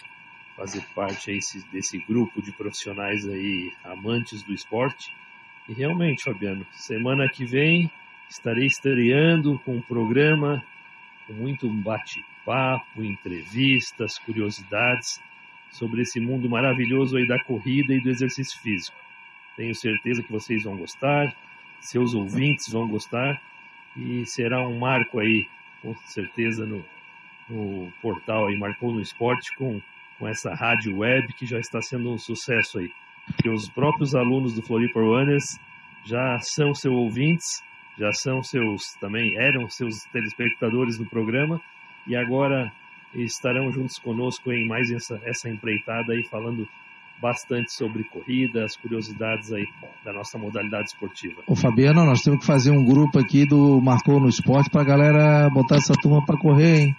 fazer 0.56 0.84
parte 0.94 1.32
desse, 1.72 1.98
grupo 1.98 2.40
de 2.42 2.52
profissionais 2.52 3.26
aí 3.28 3.72
amantes 3.84 4.42
do 4.42 4.52
esporte. 4.52 5.14
E 5.68 5.72
realmente, 5.72 6.24
Fabiano, 6.24 6.66
semana 6.72 7.28
que 7.28 7.44
vem 7.44 7.90
estarei 8.28 8.66
estreando 8.66 9.58
com 9.60 9.76
um 9.76 9.82
programa 9.82 10.64
com 11.26 11.32
muito 11.32 11.68
bate-papo, 12.44 13.02
entrevistas, 13.02 14.18
curiosidades 14.18 15.20
sobre 15.70 16.02
esse 16.02 16.20
mundo 16.20 16.48
maravilhoso 16.48 17.16
aí 17.16 17.26
da 17.26 17.42
corrida 17.42 17.94
e 17.94 18.00
do 18.00 18.10
exercício 18.10 18.60
físico. 18.60 18.96
Tenho 19.56 19.74
certeza 19.74 20.22
que 20.22 20.30
vocês 20.30 20.62
vão 20.64 20.76
gostar. 20.76 21.34
seus 21.80 22.14
ouvintes 22.14 22.72
vão 22.72 22.88
gostar 22.88 23.40
e 23.96 24.24
será 24.26 24.66
um 24.66 24.78
marco 24.78 25.18
aí, 25.18 25.46
com 25.82 25.94
certeza, 26.06 26.64
no, 26.64 26.84
no 27.48 27.92
portal 28.00 28.46
aí, 28.46 28.56
Marcou 28.56 28.92
no 28.92 29.00
Esporte, 29.00 29.54
com, 29.56 29.80
com 30.18 30.28
essa 30.28 30.54
rádio 30.54 30.98
web 30.98 31.32
que 31.34 31.46
já 31.46 31.58
está 31.58 31.80
sendo 31.82 32.12
um 32.12 32.18
sucesso 32.18 32.78
aí. 32.78 32.90
Que 33.42 33.48
os 33.48 33.68
próprios 33.68 34.14
alunos 34.14 34.54
do 34.54 34.62
Floripa 34.62 35.00
Runners 35.00 35.58
já 36.04 36.38
são 36.40 36.74
seus 36.74 36.94
ouvintes, 36.94 37.62
já 37.98 38.12
são 38.12 38.42
seus, 38.42 38.94
também 39.00 39.36
eram 39.36 39.68
seus 39.68 40.04
telespectadores 40.12 40.98
do 40.98 41.06
programa 41.06 41.60
e 42.06 42.16
agora 42.16 42.72
estarão 43.14 43.70
juntos 43.70 43.98
conosco 43.98 44.52
em 44.52 44.66
mais 44.66 44.90
essa, 44.90 45.20
essa 45.24 45.48
empreitada 45.48 46.12
aí, 46.12 46.24
falando 46.24 46.68
bastante 47.20 47.72
sobre 47.72 48.04
corrida, 48.04 48.64
as 48.64 48.76
curiosidades 48.76 49.52
aí 49.52 49.64
da 50.04 50.12
nossa 50.12 50.36
modalidade 50.36 50.88
esportiva. 50.88 51.42
Ô 51.46 51.54
Fabiano, 51.54 52.04
nós 52.04 52.22
temos 52.22 52.40
que 52.40 52.46
fazer 52.46 52.70
um 52.70 52.84
grupo 52.84 53.18
aqui 53.18 53.46
do 53.46 53.80
Marcou 53.80 54.20
no 54.20 54.28
Esporte 54.28 54.68
para 54.68 54.82
a 54.82 54.84
galera 54.84 55.48
botar 55.50 55.76
essa 55.76 55.94
turma 55.94 56.24
para 56.26 56.36
correr, 56.36 56.80
hein? 56.80 56.96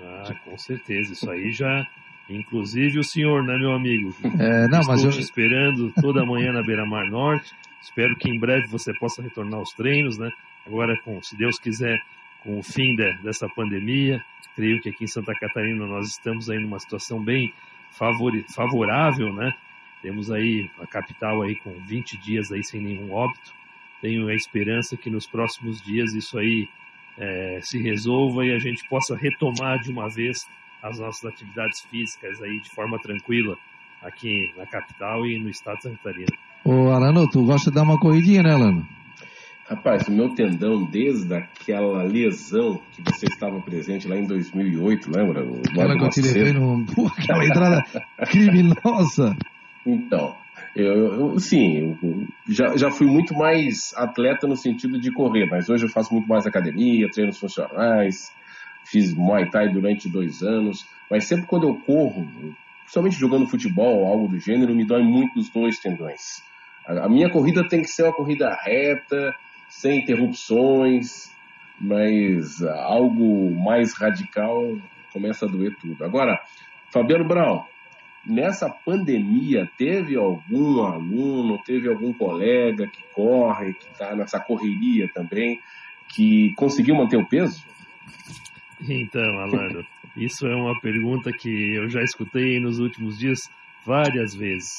Ah, 0.00 0.34
com 0.44 0.58
certeza, 0.58 1.12
isso 1.12 1.30
aí 1.30 1.52
já, 1.52 1.86
inclusive 2.28 2.98
o 2.98 3.04
senhor, 3.04 3.42
né, 3.44 3.56
meu 3.56 3.72
amigo? 3.72 4.14
É, 4.38 4.68
não, 4.68 4.80
Estou 4.80 4.94
mas 4.94 5.04
eu... 5.04 5.10
te 5.10 5.20
esperando 5.20 5.92
toda 6.00 6.26
manhã 6.26 6.52
na 6.52 6.62
Beira 6.62 6.84
Mar 6.84 7.06
Norte. 7.08 7.52
Espero 7.80 8.14
que 8.16 8.28
em 8.28 8.38
breve 8.38 8.66
você 8.66 8.92
possa 8.94 9.22
retornar 9.22 9.58
aos 9.58 9.72
treinos, 9.72 10.18
né? 10.18 10.30
Agora, 10.66 10.96
com, 11.02 11.20
se 11.22 11.36
Deus 11.36 11.58
quiser, 11.58 12.00
com 12.42 12.58
o 12.58 12.62
fim 12.62 12.94
de, 12.96 13.12
dessa 13.22 13.48
pandemia, 13.48 14.22
creio 14.54 14.80
que 14.80 14.88
aqui 14.88 15.04
em 15.04 15.08
Santa 15.08 15.32
Catarina 15.34 15.86
nós 15.86 16.08
estamos 16.08 16.50
aí 16.50 16.58
numa 16.58 16.78
situação 16.78 17.22
bem 17.22 17.52
favor, 17.90 18.32
favorável, 18.54 19.32
né? 19.32 19.52
Temos 20.02 20.30
aí 20.30 20.68
a 20.80 20.86
capital 20.86 21.42
aí 21.42 21.54
com 21.56 21.72
20 21.86 22.18
dias 22.18 22.50
aí 22.50 22.64
sem 22.64 22.80
nenhum 22.80 23.12
óbito. 23.12 23.52
Tenho 24.00 24.28
a 24.28 24.34
esperança 24.34 24.96
que 24.96 25.08
nos 25.08 25.26
próximos 25.26 25.80
dias 25.80 26.12
isso 26.14 26.36
aí 26.38 26.68
é, 27.16 27.60
se 27.62 27.80
resolva 27.80 28.44
e 28.44 28.52
a 28.52 28.58
gente 28.58 28.86
possa 28.88 29.16
retomar 29.16 29.78
de 29.80 29.92
uma 29.92 30.08
vez 30.08 30.48
as 30.82 30.98
nossas 30.98 31.24
atividades 31.24 31.82
físicas 31.82 32.42
aí 32.42 32.58
de 32.60 32.70
forma 32.70 32.98
tranquila 32.98 33.56
aqui 34.02 34.52
na 34.56 34.66
capital 34.66 35.24
e 35.24 35.38
no 35.38 35.48
estado 35.48 35.76
de 35.76 35.82
Santa 35.84 35.96
Catarina. 35.98 36.32
Ô 36.64 36.90
Alano, 36.90 37.28
tu 37.28 37.44
gosta 37.44 37.70
de 37.70 37.76
dar 37.76 37.82
uma 37.82 37.98
corridinha, 37.98 38.42
né, 38.42 38.52
Alano? 38.52 38.86
Rapaz, 39.68 40.08
o 40.08 40.12
meu 40.12 40.34
tendão, 40.34 40.84
desde 40.84 41.34
aquela 41.34 42.02
lesão 42.02 42.80
que 42.92 43.02
você 43.02 43.26
estava 43.26 43.60
presente 43.60 44.08
lá 44.08 44.16
em 44.16 44.26
2008, 44.26 45.10
lembra? 45.10 45.44
O 45.44 45.60
Aquela 45.60 45.96
que 45.96 46.04
eu 46.04 46.10
te 46.10 46.20
levei 46.20 46.52
no... 46.52 46.84
Pô, 46.94 47.06
aquela 47.06 47.44
entrada 47.44 47.84
criminosa. 48.28 49.36
Então, 49.86 50.36
eu, 50.74 51.32
eu 51.32 51.38
sim, 51.38 51.96
eu 52.02 52.26
já, 52.48 52.76
já 52.76 52.90
fui 52.90 53.06
muito 53.06 53.34
mais 53.34 53.92
atleta 53.96 54.46
no 54.46 54.56
sentido 54.56 55.00
de 55.00 55.12
correr, 55.12 55.46
mas 55.46 55.68
hoje 55.68 55.84
eu 55.84 55.90
faço 55.90 56.12
muito 56.12 56.28
mais 56.28 56.46
academia, 56.46 57.10
treinos 57.10 57.38
funcionais, 57.38 58.32
fiz 58.84 59.14
Muay 59.14 59.48
Thai 59.48 59.68
durante 59.68 60.08
dois 60.08 60.42
anos, 60.42 60.86
mas 61.10 61.24
sempre 61.24 61.46
quando 61.46 61.68
eu 61.68 61.74
corro, 61.76 62.26
principalmente 62.80 63.18
jogando 63.18 63.46
futebol 63.46 64.00
ou 64.00 64.06
algo 64.06 64.28
do 64.28 64.38
gênero, 64.38 64.74
me 64.74 64.84
dói 64.84 65.02
muito 65.02 65.38
os 65.38 65.48
dois 65.50 65.78
tendões. 65.78 66.42
A, 66.86 67.06
a 67.06 67.08
minha 67.08 67.30
corrida 67.30 67.66
tem 67.68 67.82
que 67.82 67.88
ser 67.88 68.04
uma 68.04 68.12
corrida 68.12 68.56
reta, 68.64 69.34
sem 69.72 69.98
interrupções, 70.00 71.32
mas 71.80 72.62
algo 72.62 73.50
mais 73.50 73.94
radical 73.94 74.78
começa 75.12 75.46
a 75.46 75.48
doer 75.48 75.74
tudo. 75.80 76.04
Agora, 76.04 76.38
Fabiano 76.90 77.24
Brown, 77.24 77.64
nessa 78.24 78.68
pandemia, 78.68 79.68
teve 79.76 80.14
algum 80.14 80.82
aluno, 80.82 81.58
teve 81.64 81.88
algum 81.88 82.12
colega 82.12 82.86
que 82.86 83.02
corre, 83.14 83.72
que 83.74 83.86
está 83.86 84.14
nessa 84.14 84.38
correria 84.38 85.10
também, 85.12 85.58
que 86.14 86.52
conseguiu 86.54 86.94
manter 86.94 87.16
o 87.16 87.26
peso? 87.26 87.64
Então, 88.88 89.38
Alano, 89.40 89.84
isso 90.16 90.46
é 90.46 90.54
uma 90.54 90.78
pergunta 90.80 91.32
que 91.32 91.74
eu 91.74 91.88
já 91.88 92.02
escutei 92.02 92.60
nos 92.60 92.78
últimos 92.78 93.18
dias 93.18 93.50
várias 93.84 94.34
vezes. 94.34 94.78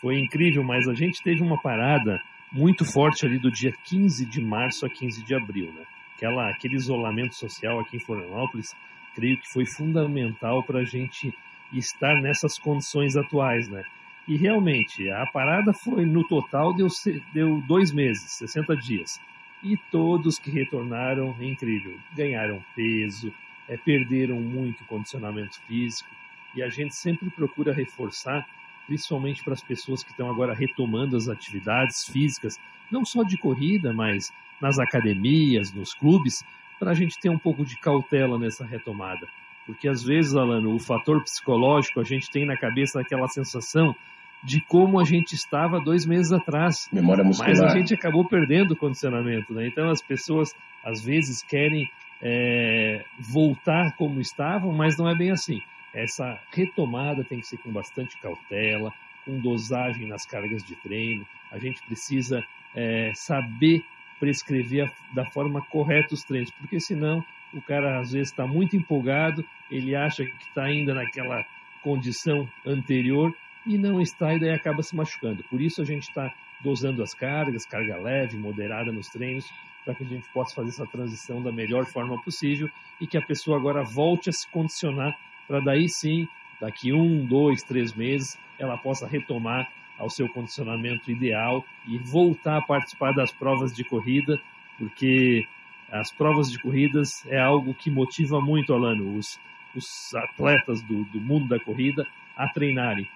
Foi 0.00 0.18
incrível, 0.18 0.64
mas 0.64 0.88
a 0.88 0.94
gente 0.94 1.22
teve 1.22 1.42
uma 1.42 1.60
parada 1.60 2.20
muito 2.52 2.84
forte 2.84 3.24
ali 3.24 3.38
do 3.38 3.50
dia 3.50 3.72
15 3.84 4.26
de 4.26 4.40
março 4.40 4.84
a 4.84 4.90
15 4.90 5.24
de 5.24 5.34
abril, 5.34 5.72
né? 5.72 5.84
Aquela, 6.16 6.50
aquele 6.50 6.76
isolamento 6.76 7.34
social 7.34 7.80
aqui 7.80 7.96
em 7.96 8.00
Florianópolis, 8.00 8.74
creio 9.14 9.38
que 9.38 9.50
foi 9.52 9.64
fundamental 9.66 10.62
para 10.62 10.80
a 10.80 10.84
gente 10.84 11.32
estar 11.72 12.20
nessas 12.20 12.58
condições 12.58 13.16
atuais, 13.16 13.68
né? 13.68 13.82
E 14.28 14.36
realmente, 14.36 15.10
a 15.10 15.26
parada 15.26 15.72
foi, 15.72 16.04
no 16.06 16.26
total, 16.28 16.72
deu, 16.74 16.86
deu 17.32 17.60
dois 17.62 17.92
meses, 17.92 18.32
60 18.32 18.76
dias. 18.76 19.20
E 19.62 19.76
todos 19.90 20.38
que 20.38 20.50
retornaram, 20.50 21.34
é 21.40 21.44
incrível, 21.44 21.98
ganharam 22.14 22.64
peso, 22.76 23.32
é, 23.68 23.76
perderam 23.76 24.40
muito 24.40 24.84
condicionamento 24.84 25.60
físico. 25.62 26.08
E 26.54 26.62
a 26.62 26.68
gente 26.68 26.94
sempre 26.94 27.30
procura 27.30 27.72
reforçar 27.72 28.46
principalmente 28.86 29.42
para 29.42 29.54
as 29.54 29.62
pessoas 29.62 30.02
que 30.02 30.10
estão 30.10 30.30
agora 30.30 30.54
retomando 30.54 31.16
as 31.16 31.28
atividades 31.28 32.04
físicas, 32.06 32.58
não 32.90 33.04
só 33.04 33.22
de 33.22 33.36
corrida, 33.38 33.92
mas 33.92 34.32
nas 34.60 34.78
academias, 34.78 35.72
nos 35.72 35.94
clubes, 35.94 36.44
para 36.78 36.90
a 36.90 36.94
gente 36.94 37.18
ter 37.18 37.28
um 37.28 37.38
pouco 37.38 37.64
de 37.64 37.76
cautela 37.78 38.38
nessa 38.38 38.64
retomada. 38.64 39.26
Porque 39.66 39.88
às 39.88 40.02
vezes, 40.02 40.34
Alano, 40.34 40.74
o 40.74 40.78
fator 40.78 41.22
psicológico, 41.22 42.00
a 42.00 42.04
gente 42.04 42.30
tem 42.30 42.44
na 42.44 42.56
cabeça 42.56 43.00
aquela 43.00 43.28
sensação 43.28 43.94
de 44.42 44.60
como 44.60 44.98
a 44.98 45.04
gente 45.04 45.34
estava 45.34 45.80
dois 45.80 46.04
meses 46.04 46.32
atrás. 46.32 46.88
Memória 46.92 47.22
muscular. 47.22 47.50
Mas 47.50 47.60
a 47.60 47.68
gente 47.68 47.94
acabou 47.94 48.24
perdendo 48.24 48.72
o 48.72 48.76
condicionamento, 48.76 49.54
né? 49.54 49.68
Então 49.68 49.88
as 49.88 50.02
pessoas 50.02 50.52
às 50.84 51.00
vezes 51.04 51.42
querem 51.42 51.88
é, 52.20 53.04
voltar 53.20 53.94
como 53.96 54.20
estavam, 54.20 54.72
mas 54.72 54.98
não 54.98 55.08
é 55.08 55.14
bem 55.14 55.30
assim 55.30 55.60
essa 55.94 56.40
retomada 56.50 57.24
tem 57.24 57.40
que 57.40 57.46
ser 57.46 57.58
com 57.58 57.70
bastante 57.70 58.16
cautela, 58.20 58.92
com 59.24 59.38
dosagem 59.38 60.06
nas 60.06 60.24
cargas 60.26 60.64
de 60.64 60.74
treino. 60.76 61.26
A 61.50 61.58
gente 61.58 61.82
precisa 61.82 62.42
é, 62.74 63.12
saber 63.14 63.84
prescrever 64.18 64.90
da 65.12 65.24
forma 65.26 65.60
correta 65.62 66.14
os 66.14 66.22
treinos, 66.22 66.50
porque 66.52 66.78
senão 66.78 67.24
o 67.52 67.60
cara 67.60 68.00
às 68.00 68.12
vezes 68.12 68.28
está 68.28 68.46
muito 68.46 68.76
empolgado, 68.76 69.44
ele 69.70 69.94
acha 69.94 70.24
que 70.24 70.44
está 70.44 70.64
ainda 70.64 70.94
naquela 70.94 71.44
condição 71.82 72.48
anterior 72.64 73.34
e 73.66 73.76
não 73.76 74.00
está, 74.00 74.34
e 74.34 74.40
daí 74.40 74.50
acaba 74.50 74.82
se 74.82 74.94
machucando. 74.96 75.42
Por 75.44 75.60
isso 75.60 75.82
a 75.82 75.84
gente 75.84 76.04
está 76.04 76.32
dosando 76.62 77.02
as 77.02 77.12
cargas, 77.14 77.66
carga 77.66 77.96
leve, 77.96 78.36
moderada 78.36 78.92
nos 78.92 79.08
treinos, 79.08 79.52
para 79.84 79.94
que 79.94 80.04
a 80.04 80.06
gente 80.06 80.28
possa 80.32 80.54
fazer 80.54 80.68
essa 80.68 80.86
transição 80.86 81.42
da 81.42 81.50
melhor 81.50 81.84
forma 81.86 82.20
possível 82.22 82.70
e 83.00 83.06
que 83.06 83.18
a 83.18 83.22
pessoa 83.22 83.58
agora 83.58 83.82
volte 83.82 84.30
a 84.30 84.32
se 84.32 84.48
condicionar 84.48 85.18
para 85.52 85.60
daí 85.60 85.86
sim, 85.86 86.26
daqui 86.58 86.94
um, 86.94 87.26
dois, 87.26 87.62
três 87.62 87.92
meses, 87.92 88.38
ela 88.58 88.78
possa 88.78 89.06
retomar 89.06 89.68
ao 89.98 90.08
seu 90.08 90.26
condicionamento 90.26 91.10
ideal 91.10 91.62
e 91.86 91.98
voltar 91.98 92.56
a 92.56 92.62
participar 92.62 93.12
das 93.12 93.30
provas 93.30 93.74
de 93.74 93.84
corrida, 93.84 94.40
porque 94.78 95.46
as 95.90 96.10
provas 96.10 96.50
de 96.50 96.58
corridas 96.58 97.22
é 97.26 97.38
algo 97.38 97.74
que 97.74 97.90
motiva 97.90 98.40
muito, 98.40 98.72
Alano, 98.72 99.14
os, 99.18 99.38
os 99.76 100.14
atletas 100.14 100.80
do, 100.84 101.04
do 101.04 101.20
mundo 101.20 101.48
da 101.48 101.60
corrida 101.60 102.06
a 102.34 102.48
treinarem. 102.48 103.06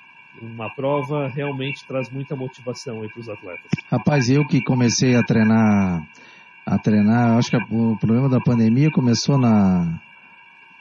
Uma 0.43 0.69
prova 0.69 1.29
realmente 1.29 1.87
traz 1.87 2.11
muita 2.11 2.37
motivação 2.37 3.01
aí 3.01 3.09
para 3.09 3.21
os 3.21 3.29
atletas. 3.31 3.71
Rapaz, 3.91 4.29
eu 4.29 4.47
que 4.47 4.61
comecei 4.61 5.17
a 5.17 5.23
treinar, 5.23 6.07
a 6.67 6.79
treinar, 6.79 7.39
acho 7.39 7.49
que 7.49 7.57
o 7.57 7.97
problema 7.97 8.29
da 8.29 8.41
pandemia 8.41 8.91
começou 8.91 9.39
na, 9.39 9.99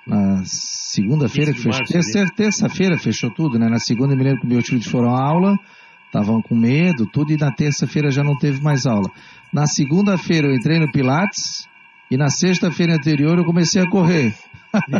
na 0.05 0.43
segunda-feira 0.45 1.51
que 1.51 1.61
fechou. 1.61 1.85
Terça, 1.85 2.25
terça-feira 2.35 2.97
fechou 2.97 3.31
tudo, 3.31 3.57
né? 3.57 3.67
Na 3.67 3.79
segunda 3.79 4.13
eu 4.13 4.17
me 4.17 4.23
lembro 4.23 4.41
que 4.41 4.47
meus 4.47 4.67
filhos 4.67 4.85
foram 4.85 5.15
à 5.15 5.21
aula, 5.21 5.57
estavam 6.05 6.41
com 6.41 6.55
medo, 6.55 7.07
tudo, 7.07 7.31
e 7.31 7.37
na 7.37 7.51
terça-feira 7.51 8.11
já 8.11 8.23
não 8.23 8.37
teve 8.37 8.61
mais 8.61 8.85
aula. 8.85 9.09
Na 9.51 9.65
segunda-feira 9.65 10.47
eu 10.47 10.55
entrei 10.55 10.79
no 10.79 10.91
Pilates 10.91 11.67
e 12.09 12.17
na 12.17 12.29
sexta-feira 12.29 12.95
anterior 12.95 13.37
eu 13.37 13.45
comecei 13.45 13.81
a 13.81 13.89
correr. 13.89 14.33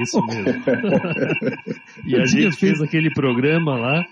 Isso 0.02 0.26
mesmo. 0.26 0.64
e 2.06 2.16
a 2.16 2.26
gente 2.26 2.56
fez 2.56 2.82
aquele 2.82 3.14
programa 3.14 3.78
lá, 3.78 4.06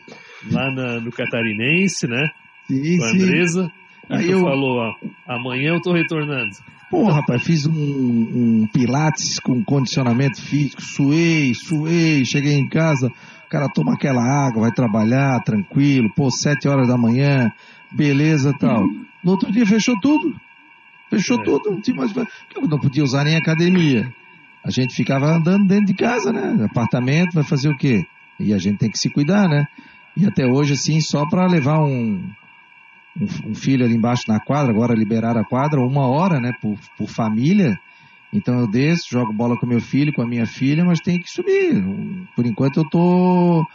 lá 0.51 0.71
na, 0.71 0.99
no 0.99 1.11
Catarinense, 1.11 2.07
né? 2.07 2.29
Sim, 2.67 2.97
com 2.97 3.03
a 3.05 3.09
Andresa. 3.09 3.71
E 4.09 4.13
Aí 4.13 4.25
tu 4.25 4.31
eu... 4.31 4.41
falou, 4.41 4.79
ó, 4.79 4.93
amanhã 5.25 5.69
eu 5.69 5.81
tô 5.81 5.93
retornando. 5.93 6.51
Pô, 6.93 7.09
rapaz, 7.09 7.41
fiz 7.41 7.65
um, 7.65 7.73
um, 7.73 8.67
pilates 8.71 9.39
com 9.39 9.63
condicionamento 9.63 10.39
físico, 10.39 10.79
suei, 10.79 11.51
suei, 11.55 12.23
cheguei 12.23 12.53
em 12.53 12.69
casa, 12.69 13.07
o 13.07 13.49
cara 13.49 13.67
toma 13.67 13.95
aquela 13.95 14.21
água, 14.21 14.61
vai 14.61 14.71
trabalhar 14.71 15.39
tranquilo, 15.39 16.13
pô, 16.15 16.29
sete 16.29 16.67
horas 16.67 16.87
da 16.87 16.95
manhã, 16.95 17.51
beleza 17.91 18.53
tal. 18.59 18.85
No 19.23 19.31
outro 19.31 19.51
dia 19.51 19.65
fechou 19.65 19.99
tudo. 19.99 20.39
Fechou 21.09 21.39
é. 21.39 21.43
tudo, 21.43 21.71
não 21.71 21.81
tinha 21.81 21.97
mais. 21.97 22.15
Eu 22.15 22.67
não 22.69 22.77
podia 22.77 23.03
usar 23.03 23.23
nem 23.23 23.37
academia. 23.37 24.13
A 24.63 24.69
gente 24.69 24.93
ficava 24.93 25.25
andando 25.33 25.65
dentro 25.65 25.87
de 25.87 25.95
casa, 25.95 26.31
né? 26.31 26.63
Apartamento, 26.63 27.33
vai 27.33 27.43
fazer 27.43 27.69
o 27.69 27.75
quê? 27.75 28.05
E 28.39 28.53
a 28.53 28.59
gente 28.59 28.77
tem 28.77 28.91
que 28.91 28.99
se 28.99 29.09
cuidar, 29.09 29.49
né? 29.49 29.65
E 30.15 30.27
até 30.27 30.45
hoje, 30.45 30.73
assim, 30.73 31.01
só 31.01 31.25
para 31.25 31.47
levar 31.47 31.83
um, 31.83 32.23
um, 33.19 33.51
um, 33.51 33.55
filho 33.55 33.85
ali 33.85 33.95
embaixo 33.95 34.23
na 34.27 34.39
quadra, 34.39 34.71
agora 34.71 34.95
liberaram 34.95 35.41
a 35.41 35.45
quadra, 35.45 35.79
uma 35.79 36.07
hora, 36.07 36.39
né, 36.39 36.51
por, 36.61 36.77
por 36.97 37.07
família. 37.09 37.77
Então 38.31 38.59
eu 38.59 38.67
desço, 38.67 39.11
jogo 39.11 39.31
bola 39.31 39.57
com 39.57 39.67
meu 39.67 39.79
filho, 39.79 40.13
com 40.13 40.23
a 40.23 40.27
minha 40.27 40.45
filha, 40.45 40.83
mas 40.83 40.99
tem 40.99 41.19
que 41.19 41.29
subir. 41.29 41.83
Por 42.35 42.45
enquanto 42.45 42.77
eu 42.77 42.89
tô 42.89 43.65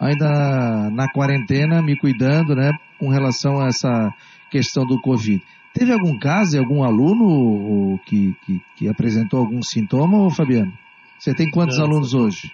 ainda 0.00 0.90
na 0.90 1.08
quarentena, 1.12 1.80
me 1.80 1.96
cuidando, 1.96 2.54
né, 2.54 2.72
com 2.98 3.08
relação 3.08 3.60
a 3.60 3.66
essa 3.66 4.12
questão 4.50 4.84
do 4.84 5.00
Covid. 5.00 5.42
Teve 5.72 5.92
algum 5.92 6.18
caso, 6.18 6.58
algum 6.58 6.82
aluno 6.82 7.98
que, 8.04 8.34
que, 8.44 8.60
que 8.76 8.88
apresentou 8.88 9.40
algum 9.40 9.62
sintoma, 9.62 10.28
Fabiano? 10.30 10.72
Você 11.18 11.34
tem 11.34 11.50
quantos 11.50 11.78
Não, 11.78 11.84
alunos 11.84 12.14
hoje? 12.14 12.50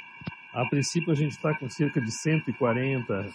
A 0.53 0.67
princípio 0.67 1.13
a 1.13 1.15
gente 1.15 1.33
está 1.33 1.55
com 1.55 1.69
cerca 1.69 2.01
de 2.01 2.11
140 2.11 3.27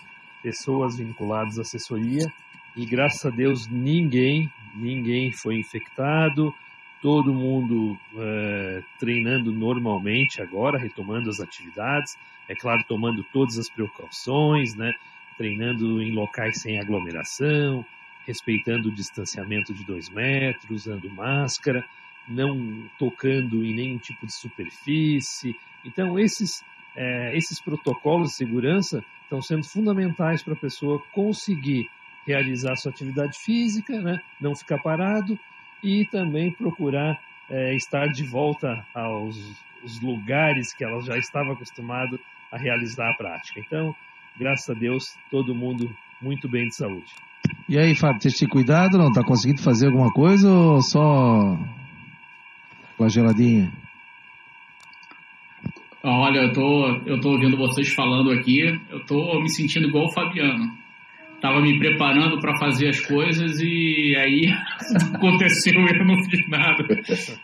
pessoas 0.44 0.98
vinculadas 0.98 1.58
à 1.58 1.62
assessoria 1.62 2.32
e 2.80 2.86
graças 2.86 3.26
a 3.26 3.30
Deus 3.30 3.68
ninguém, 3.68 4.50
ninguém 4.74 5.34
foi 5.34 5.60
infectado, 5.60 6.56
todo 7.02 7.34
mundo 7.34 8.00
é, 8.18 8.82
treinando 8.98 9.52
normalmente 9.52 10.42
agora, 10.42 10.80
retomando 10.80 11.30
as 11.30 11.42
atividades, 11.42 12.18
é 12.48 12.56
claro, 12.56 12.82
tomando 12.88 13.22
todas 13.34 13.58
as 13.58 13.70
precauções, 13.70 14.76
né? 14.76 14.94
treinando 15.38 16.02
em 16.02 16.14
locais 16.14 16.62
sem 16.62 16.80
aglomeração, 16.80 17.86
respeitando 18.26 18.88
o 18.88 18.96
distanciamento 18.96 19.74
de 19.74 19.84
dois 19.84 20.10
metros, 20.10 20.70
usando 20.70 21.10
máscara, 21.10 21.84
não 22.30 22.90
tocando 22.98 23.62
em 23.66 23.74
nenhum 23.74 23.98
tipo 23.98 24.26
de 24.26 24.34
superfície. 24.34 25.54
Então, 25.84 26.18
esses, 26.18 26.64
é, 26.96 27.36
esses 27.36 27.60
protocolos 27.60 28.30
de 28.30 28.36
segurança 28.36 29.04
estão 29.24 29.42
sendo 29.42 29.66
fundamentais 29.66 30.42
para 30.42 30.54
a 30.54 30.58
pessoa 30.58 31.04
conseguir 31.12 31.90
realizar 32.30 32.76
sua 32.76 32.92
atividade 32.92 33.38
física, 33.40 34.00
né? 34.00 34.22
não 34.40 34.56
ficar 34.56 34.78
parado 34.78 35.38
e 35.84 36.06
também 36.06 36.52
procurar 36.52 37.20
é, 37.50 37.76
estar 37.76 38.08
de 38.08 38.24
volta 38.24 38.86
aos 38.94 39.36
lugares 40.02 40.74
que 40.74 40.84
ela 40.84 41.02
já 41.02 41.18
estava 41.18 41.54
acostumado 41.54 42.20
a 42.52 42.58
realizar 42.58 43.10
a 43.10 43.14
prática. 43.16 43.60
Então, 43.60 43.96
graças 44.38 44.70
a 44.70 44.80
Deus, 44.80 45.18
todo 45.32 45.56
mundo 45.56 45.90
muito 46.22 46.48
bem 46.48 46.68
de 46.68 46.76
saúde. 46.76 47.12
E 47.68 47.80
aí, 47.80 47.96
Fábio, 47.96 48.20
tem 48.20 48.48
cuidado? 48.48 48.98
Não 48.98 49.08
está 49.08 49.24
conseguindo 49.24 49.64
fazer 49.64 49.88
alguma 49.88 50.12
coisa 50.12 50.52
ou 50.52 50.82
só 50.82 51.58
com 52.98 53.04
a 53.04 53.10
geladinha? 53.10 53.72
Olha, 56.04 56.40
eu 56.40 56.54
tô, 56.54 56.88
eu 57.06 57.20
tô 57.20 57.32
ouvindo 57.32 57.58
vocês 57.58 57.94
falando 57.94 58.32
aqui, 58.32 58.62
eu 58.90 59.06
tô 59.06 59.40
me 59.42 59.50
sentindo 59.50 59.88
igual 59.88 60.06
o 60.06 60.12
Fabiano. 60.12 60.78
Tava 61.42 61.62
me 61.62 61.80
preparando 61.80 62.40
para 62.40 62.58
fazer 62.58 62.90
as 62.90 63.00
coisas 63.00 63.60
e 63.62 64.16
aí 64.18 64.54
aconteceu 65.14 65.74
eu 65.74 66.06
não 66.06 66.24
fiz 66.24 66.48
nada. 66.48 66.86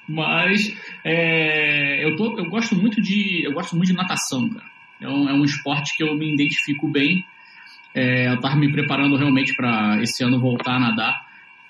Mas 0.07 0.75
é, 1.03 2.05
eu, 2.05 2.15
tô, 2.15 2.37
eu 2.37 2.45
gosto 2.49 2.75
muito 2.75 3.01
de 3.01 3.43
eu 3.45 3.53
gosto 3.53 3.75
muito 3.75 3.89
de 3.89 3.95
natação, 3.95 4.49
cara. 4.49 4.65
É 5.01 5.09
um, 5.09 5.29
é 5.29 5.33
um 5.33 5.43
esporte 5.43 5.95
que 5.95 6.03
eu 6.03 6.15
me 6.15 6.33
identifico 6.33 6.87
bem 6.87 7.25
é, 7.95 8.27
eu 8.27 8.35
estava 8.35 8.57
me 8.57 8.69
preparando 8.69 9.15
realmente 9.15 9.55
para 9.55 10.01
esse 10.01 10.21
ano 10.21 10.37
voltar 10.37 10.75
a 10.75 10.79
nadar. 10.79 11.25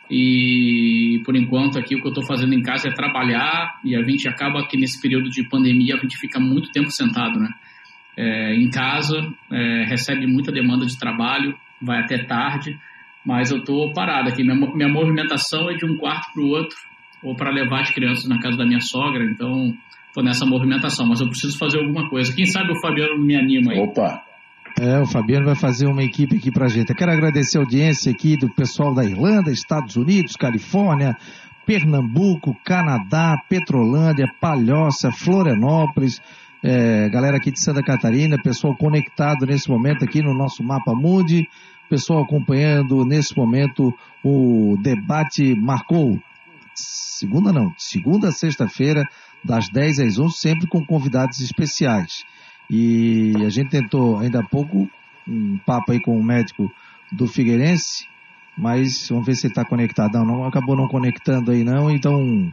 E 0.10 1.22
por 1.24 1.36
enquanto 1.36 1.78
aqui 1.78 1.96
o 1.96 2.02
que 2.02 2.08
eu 2.08 2.10
estou 2.10 2.26
fazendo 2.26 2.54
em 2.54 2.64
casa 2.64 2.88
é 2.88 2.92
trabalhar 2.92 3.80
e 3.84 3.96
a 3.96 4.02
gente 4.04 4.28
acaba 4.28 4.68
que 4.68 4.76
nesse 4.76 5.00
período 5.00 5.30
de 5.30 5.48
pandemia 5.48 5.96
a 5.96 6.00
gente 6.00 6.18
fica 6.18 6.40
muito 6.40 6.72
tempo 6.72 6.92
sentado, 6.92 7.40
né? 7.40 7.50
É, 8.18 8.56
em 8.56 8.70
casa, 8.70 9.16
é, 9.52 9.84
recebe 9.88 10.26
muita 10.26 10.52
demanda 10.52 10.86
de 10.86 10.98
trabalho, 10.98 11.56
vai 11.82 12.00
até 12.00 12.18
tarde, 12.20 12.78
mas 13.26 13.52
eu 13.52 13.60
estou 13.60 13.92
parado 13.94 14.30
aqui. 14.30 14.44
Minha, 14.44 14.56
minha 14.74 14.90
movimentação 14.90 15.70
é 15.70 15.74
de 15.74 15.86
um 15.86 15.98
quarto 15.98 16.34
para 16.34 16.44
o 16.44 16.48
outro, 16.48 16.78
ou 17.24 17.36
para 17.36 17.50
levar 17.50 17.82
as 17.82 17.92
crianças 17.92 18.28
na 18.28 18.40
casa 18.40 18.58
da 18.58 18.66
minha 18.66 18.82
sogra, 18.82 19.24
então 19.24 19.74
estou 20.08 20.24
nessa 20.24 20.46
movimentação, 20.46 21.06
mas 21.08 21.20
eu 21.20 21.28
preciso 21.28 21.58
fazer 21.58 21.80
alguma 21.80 22.10
coisa. 22.10 22.34
Quem 22.34 22.46
sabe 22.46 22.72
o 22.72 22.80
Fabiano 22.80 23.18
me 23.18 23.36
anima 23.36 23.74
aí. 23.74 23.80
Opa! 23.80 24.24
É, 24.80 25.00
o 25.00 25.06
Fabiano 25.06 25.46
vai 25.46 25.56
fazer 25.56 25.88
uma 25.88 26.04
equipe 26.04 26.36
aqui 26.36 26.52
pra 26.52 26.68
gente. 26.68 26.90
Eu 26.90 26.96
quero 26.96 27.12
agradecer 27.12 27.58
a 27.58 27.62
audiência 27.62 28.12
aqui 28.12 28.36
do 28.36 28.50
pessoal 28.50 28.94
da 28.94 29.06
Irlanda, 29.06 29.50
Estados 29.50 29.96
Unidos, 29.96 30.36
Califórnia, 30.36 31.16
Pernambuco, 31.66 32.56
Canadá, 32.64 33.38
Petrolândia, 33.50 34.28
Palhoça, 34.40 35.12
Florianópolis, 35.12 36.22
é, 36.68 37.08
galera 37.10 37.38
aqui 37.38 37.52
de 37.52 37.62
Santa 37.62 37.84
Catarina, 37.84 38.42
pessoal 38.42 38.76
conectado 38.76 39.46
nesse 39.46 39.70
momento 39.70 40.04
aqui 40.04 40.24
no 40.24 40.34
nosso 40.34 40.64
Mapa 40.64 40.96
Mundi, 40.96 41.48
pessoal 41.88 42.24
acompanhando 42.24 43.06
nesse 43.06 43.38
momento 43.38 43.94
o 44.24 44.76
debate 44.82 45.54
marcou 45.54 46.20
segunda 46.74 47.54
não, 47.54 47.72
segunda 47.78 48.30
a 48.30 48.32
sexta-feira, 48.32 49.08
das 49.44 49.70
10 49.70 50.00
às 50.00 50.18
11, 50.18 50.36
sempre 50.36 50.68
com 50.68 50.84
convidados 50.84 51.40
especiais. 51.40 52.24
E 52.68 53.34
a 53.46 53.50
gente 53.50 53.70
tentou 53.70 54.18
ainda 54.18 54.40
há 54.40 54.44
pouco 54.44 54.90
um 55.28 55.60
papo 55.60 55.92
aí 55.92 56.02
com 56.02 56.18
o 56.18 56.24
médico 56.24 56.72
do 57.12 57.28
Figueirense, 57.28 58.08
mas 58.58 59.08
vamos 59.08 59.28
ver 59.28 59.36
se 59.36 59.46
ele 59.46 59.52
está 59.52 59.64
conectado. 59.64 60.14
Não, 60.14 60.26
não, 60.26 60.44
acabou 60.46 60.76
não 60.76 60.88
conectando 60.88 61.52
aí 61.52 61.64
não, 61.64 61.92
então 61.92 62.52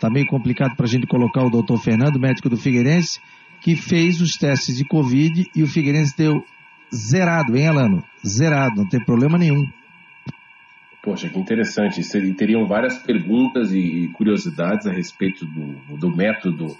tá 0.00 0.08
meio 0.08 0.26
complicado 0.26 0.74
para 0.76 0.86
a 0.86 0.88
gente 0.88 1.06
colocar 1.06 1.44
o 1.44 1.50
doutor 1.50 1.78
Fernando, 1.78 2.18
médico 2.18 2.48
do 2.48 2.56
Figueirense, 2.56 3.20
que 3.60 3.76
fez 3.76 4.20
os 4.20 4.32
testes 4.32 4.76
de 4.76 4.84
Covid 4.84 5.50
e 5.54 5.62
o 5.62 5.66
Figueirense 5.66 6.16
deu 6.16 6.44
zerado, 6.94 7.56
hein, 7.56 7.68
Alano? 7.68 8.04
Zerado, 8.26 8.76
não 8.76 8.88
tem 8.88 9.04
problema 9.04 9.38
nenhum. 9.38 9.68
Poxa, 11.02 11.28
que 11.28 11.38
interessante. 11.38 12.02
Teriam 12.34 12.66
várias 12.66 12.98
perguntas 12.98 13.72
e 13.72 14.08
curiosidades 14.14 14.86
a 14.86 14.92
respeito 14.92 15.46
do, 15.46 15.96
do 15.96 16.14
método 16.14 16.76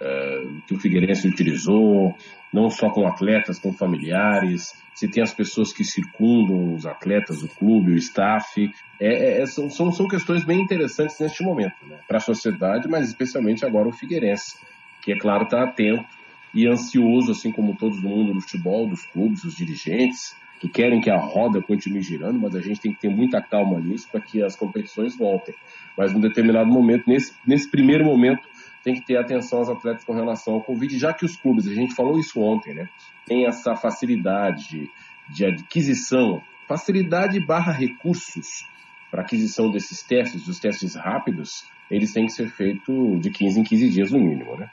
eh, 0.00 0.46
que 0.66 0.74
o 0.74 0.78
Figueirense 0.78 1.28
utilizou, 1.28 2.16
não 2.50 2.70
só 2.70 2.88
com 2.88 3.06
atletas, 3.06 3.58
com 3.58 3.70
familiares, 3.70 4.72
se 4.94 5.06
tem 5.08 5.22
as 5.22 5.34
pessoas 5.34 5.74
que 5.74 5.84
circundam 5.84 6.74
os 6.74 6.86
atletas, 6.86 7.42
o 7.42 7.48
clube, 7.48 7.92
o 7.92 7.96
staff. 7.96 8.70
É, 8.98 9.42
é, 9.42 9.46
são, 9.46 9.68
são, 9.68 9.92
são 9.92 10.08
questões 10.08 10.42
bem 10.42 10.62
interessantes 10.62 11.18
neste 11.20 11.42
momento, 11.42 11.74
né? 11.86 11.98
para 12.08 12.16
a 12.16 12.20
sociedade, 12.20 12.88
mas 12.88 13.08
especialmente 13.08 13.64
agora 13.64 13.88
o 13.88 13.92
Figueirense, 13.92 14.56
que 15.00 15.12
é 15.12 15.18
claro 15.18 15.44
está 15.44 15.62
atento 15.62 16.04
e 16.52 16.66
ansioso, 16.66 17.32
assim 17.32 17.52
como 17.52 17.76
todo 17.76 17.96
mundo 17.96 18.34
no 18.34 18.40
futebol, 18.40 18.88
dos 18.88 19.06
clubes, 19.06 19.44
os 19.44 19.54
dirigentes, 19.54 20.36
que 20.60 20.68
querem 20.68 21.00
que 21.00 21.10
a 21.10 21.16
roda 21.16 21.62
continue 21.62 22.02
girando, 22.02 22.38
mas 22.38 22.54
a 22.54 22.60
gente 22.60 22.80
tem 22.80 22.92
que 22.92 23.00
ter 23.00 23.08
muita 23.08 23.40
calma 23.40 23.80
nisso 23.80 24.08
para 24.10 24.20
que 24.20 24.42
as 24.42 24.54
competições 24.54 25.16
voltem. 25.16 25.54
Mas 25.96 26.12
num 26.12 26.20
determinado 26.20 26.70
momento, 26.70 27.04
nesse, 27.06 27.34
nesse 27.46 27.70
primeiro 27.70 28.04
momento, 28.04 28.46
tem 28.82 28.94
que 28.94 29.04
ter 29.04 29.16
atenção 29.16 29.60
aos 29.60 29.70
atletas 29.70 30.04
com 30.04 30.12
relação 30.12 30.54
ao 30.54 30.62
Covid, 30.62 30.98
já 30.98 31.14
que 31.14 31.24
os 31.24 31.36
clubes, 31.36 31.66
a 31.66 31.74
gente 31.74 31.94
falou 31.94 32.18
isso 32.18 32.40
ontem, 32.40 32.74
né? 32.74 32.88
Tem 33.26 33.46
essa 33.46 33.74
facilidade 33.74 34.90
de, 35.28 35.44
aquisição, 35.46 36.42
facilidade 36.68 37.40
barra 37.40 37.72
recursos 37.72 38.66
para 39.10 39.22
aquisição 39.22 39.70
desses 39.70 40.02
testes, 40.02 40.44
dos 40.44 40.58
testes 40.58 40.94
rápidos, 40.94 41.64
eles 41.90 42.12
têm 42.12 42.26
que 42.26 42.32
ser 42.32 42.48
feitos 42.48 43.20
de 43.20 43.30
15 43.30 43.60
em 43.60 43.64
15 43.64 43.88
dias 43.88 44.10
no 44.12 44.20
mínimo, 44.20 44.56
né? 44.56 44.70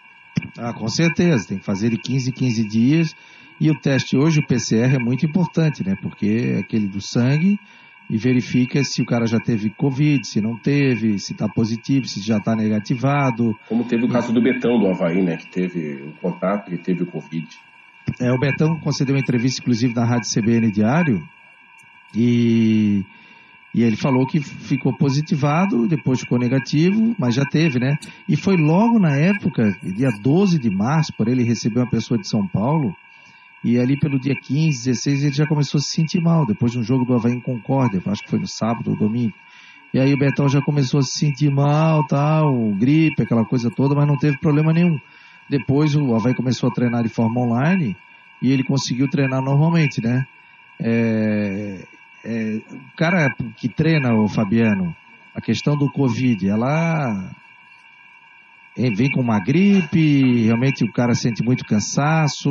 Ah, 0.58 0.74
com 0.74 0.88
certeza, 0.88 1.48
tem 1.48 1.58
que 1.58 1.66
fazer 1.66 1.90
de 1.90 1.98
15 1.98 2.30
em 2.30 2.34
15 2.34 2.68
dias. 2.68 3.16
E 3.60 3.72
o 3.72 3.80
teste 3.80 4.16
hoje, 4.16 4.40
o 4.40 4.46
PCR, 4.46 4.96
é 4.96 5.00
muito 5.00 5.26
importante, 5.26 5.84
né? 5.86 5.96
Porque 6.02 6.54
é 6.56 6.60
aquele 6.60 6.88
do 6.88 7.02
sangue 7.02 7.60
e 8.10 8.18
verifica 8.18 8.84
se 8.84 9.02
o 9.02 9.06
cara 9.06 9.26
já 9.26 9.40
teve 9.40 9.70
Covid, 9.70 10.26
se 10.26 10.40
não 10.40 10.58
teve, 10.58 11.20
se 11.20 11.34
está 11.34 11.48
positivo, 11.50 12.08
se 12.08 12.22
já 12.22 12.38
está 12.38 12.56
negativado. 12.56 13.58
Como 13.68 13.84
teve 13.84 14.06
o 14.06 14.10
caso 14.10 14.32
do 14.32 14.42
Betão 14.42 14.80
do 14.80 14.88
Havaí, 14.88 15.22
né, 15.22 15.38
que 15.38 15.48
teve 15.48 16.04
o 16.04 16.12
contato 16.22 16.74
e 16.74 16.78
teve 16.78 17.04
o 17.04 17.08
Covid. 17.08 17.48
É, 18.20 18.32
o 18.32 18.40
Betão 18.40 18.80
concedeu 18.80 19.16
uma 19.16 19.20
entrevista, 19.20 19.62
inclusive, 19.62 19.94
na 19.94 20.06
Rádio 20.06 20.30
CBN 20.34 20.72
Diário, 20.72 21.28
e, 22.16 23.04
e 23.78 23.84
ele 23.84 23.96
falou 23.96 24.26
que 24.26 24.40
ficou 24.40 24.92
positivado, 24.92 25.88
depois 25.88 26.22
ficou 26.22 26.40
negativo, 26.40 27.16
mas 27.16 27.36
já 27.36 27.46
teve, 27.46 27.78
né? 27.78 27.96
E 28.28 28.36
foi 28.36 28.58
logo 28.58 28.98
na 28.98 29.16
época, 29.16 29.78
dia 29.84 30.10
12 30.20 30.58
de 30.58 30.68
março, 30.68 31.14
por 31.16 31.28
ele 31.28 31.44
receber 31.44 31.82
uma 31.82 31.90
pessoa 31.90 32.20
de 32.20 32.28
São 32.28 32.48
Paulo, 32.48 32.96
e 33.64 33.78
ali 33.78 33.96
pelo 33.96 34.20
dia 34.20 34.34
15, 34.34 34.84
16, 34.84 35.24
ele 35.26 35.32
já 35.32 35.46
começou 35.46 35.78
a 35.78 35.82
se 35.82 35.92
sentir 35.92 36.20
mal, 36.20 36.44
depois 36.44 36.72
de 36.72 36.80
um 36.80 36.84
jogo 36.84 37.06
do 37.06 37.14
Havaí 37.14 37.34
em 37.34 37.40
Concórdia, 37.40 38.02
acho 38.08 38.24
que 38.24 38.32
foi 38.32 38.40
no 38.40 38.48
sábado 38.48 38.90
ou 38.90 38.98
domingo. 38.98 39.36
E 39.94 40.00
aí 40.00 40.12
o 40.12 40.18
Betão 40.18 40.50
já 40.50 40.60
começou 40.60 41.00
a 41.00 41.04
se 41.04 41.16
sentir 41.16 41.52
mal, 41.52 42.04
tal, 42.08 42.52
gripe, 42.80 43.22
aquela 43.22 43.46
coisa 43.46 43.70
toda, 43.70 43.94
mas 43.94 44.08
não 44.08 44.18
teve 44.18 44.40
problema 44.40 44.74
nenhum. 44.74 44.98
Depois 45.48 45.96
o 45.96 46.16
Havaí 46.16 46.34
começou 46.34 46.72
a 46.72 46.74
treinar 46.74 47.04
de 47.04 47.10
forma 47.10 47.42
online 47.42 47.96
e 48.42 48.52
ele 48.52 48.64
conseguiu 48.64 49.08
treinar 49.08 49.40
normalmente, 49.40 50.02
né? 50.02 50.26
É, 50.80 51.86
é, 52.24 52.62
o 52.72 52.96
cara 52.96 53.34
que 53.56 53.70
treina, 53.70 54.14
o 54.14 54.28
Fabiano, 54.28 54.96
a 55.34 55.42
questão 55.42 55.78
do 55.78 55.92
Covid, 55.92 56.50
ela 56.50 57.32
vem 58.76 59.10
com 59.10 59.22
uma 59.22 59.40
gripe, 59.40 60.44
realmente 60.44 60.84
o 60.84 60.92
cara 60.92 61.16
sente 61.16 61.44
muito 61.44 61.66
cansaço. 61.66 62.50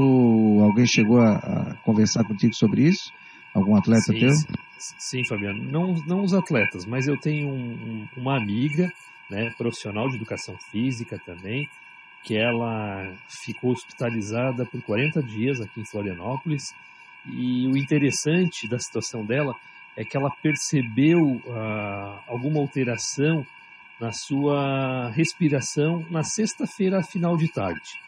Alguém 0.60 0.86
chegou 0.86 1.20
a, 1.20 1.36
a 1.36 1.74
conversar 1.84 2.24
contigo 2.24 2.54
sobre 2.54 2.82
isso? 2.82 3.12
Algum 3.54 3.76
atleta 3.76 4.12
sim, 4.12 4.18
teu? 4.18 4.30
Sim, 4.78 5.24
Fabiano. 5.24 5.62
Não, 5.62 5.94
não 6.06 6.22
os 6.22 6.34
atletas, 6.34 6.84
mas 6.84 7.06
eu 7.06 7.18
tenho 7.18 7.48
um, 7.48 7.72
um, 7.72 8.08
uma 8.16 8.36
amiga, 8.36 8.92
né, 9.30 9.50
profissional 9.56 10.08
de 10.08 10.16
educação 10.16 10.56
física 10.70 11.18
também, 11.24 11.68
que 12.22 12.36
ela 12.36 13.14
ficou 13.28 13.70
hospitalizada 13.70 14.66
por 14.66 14.82
40 14.82 15.22
dias 15.22 15.60
aqui 15.60 15.80
em 15.80 15.86
Florianópolis. 15.86 16.74
E 17.28 17.66
o 17.66 17.76
interessante 17.76 18.68
da 18.68 18.78
situação 18.78 19.24
dela 19.24 19.54
é 19.96 20.04
que 20.04 20.16
ela 20.16 20.30
percebeu 20.42 21.18
uh, 21.18 22.20
alguma 22.26 22.60
alteração 22.60 23.44
na 23.98 24.12
sua 24.12 25.10
respiração 25.10 26.04
na 26.10 26.22
sexta-feira, 26.22 27.02
final 27.02 27.36
de 27.36 27.48
tarde. 27.50 28.00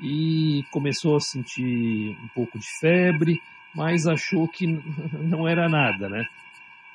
E 0.00 0.64
começou 0.70 1.16
a 1.16 1.20
sentir 1.20 2.16
um 2.22 2.28
pouco 2.28 2.58
de 2.58 2.66
febre, 2.80 3.40
mas 3.74 4.06
achou 4.06 4.48
que 4.48 4.66
não 5.12 5.46
era 5.46 5.68
nada, 5.68 6.08
né? 6.08 6.24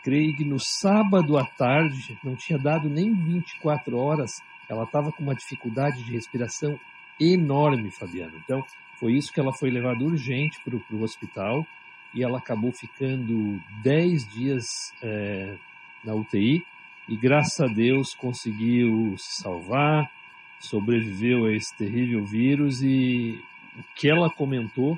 Que 0.04 0.44
no 0.44 0.60
sábado 0.60 1.38
à 1.38 1.46
tarde, 1.46 2.18
não 2.24 2.36
tinha 2.36 2.58
dado 2.58 2.90
nem 2.90 3.14
24 3.14 3.96
horas, 3.96 4.42
ela 4.68 4.84
estava 4.84 5.12
com 5.12 5.22
uma 5.22 5.36
dificuldade 5.36 6.04
de 6.04 6.12
respiração 6.12 6.80
enorme, 7.22 7.92
Fabiano. 7.92 8.34
Então, 8.44 8.64
foi 9.00 9.14
isso 9.14 9.32
que 9.32 9.40
ela 9.40 9.54
foi 9.54 9.70
levada 9.70 10.04
urgente 10.04 10.60
para 10.64 10.76
o 10.76 11.02
hospital 11.02 11.66
e 12.14 12.24
ela 12.24 12.40
acabou 12.40 12.72
ficando 12.72 13.62
10 13.84 14.28
dias 14.28 14.94
é, 15.02 15.56
na 16.04 16.14
UTI 16.14 16.64
e, 17.08 17.16
graças 17.16 17.60
a 17.60 17.68
Deus, 17.68 18.14
conseguiu 18.14 19.16
se 19.18 19.42
salvar, 19.42 20.12
sobreviveu 20.60 21.46
a 21.46 21.54
esse 21.54 21.76
terrível 21.76 22.24
vírus 22.26 22.82
e 22.82 23.40
o 23.78 23.84
que 23.96 24.10
ela 24.10 24.30
comentou 24.30 24.98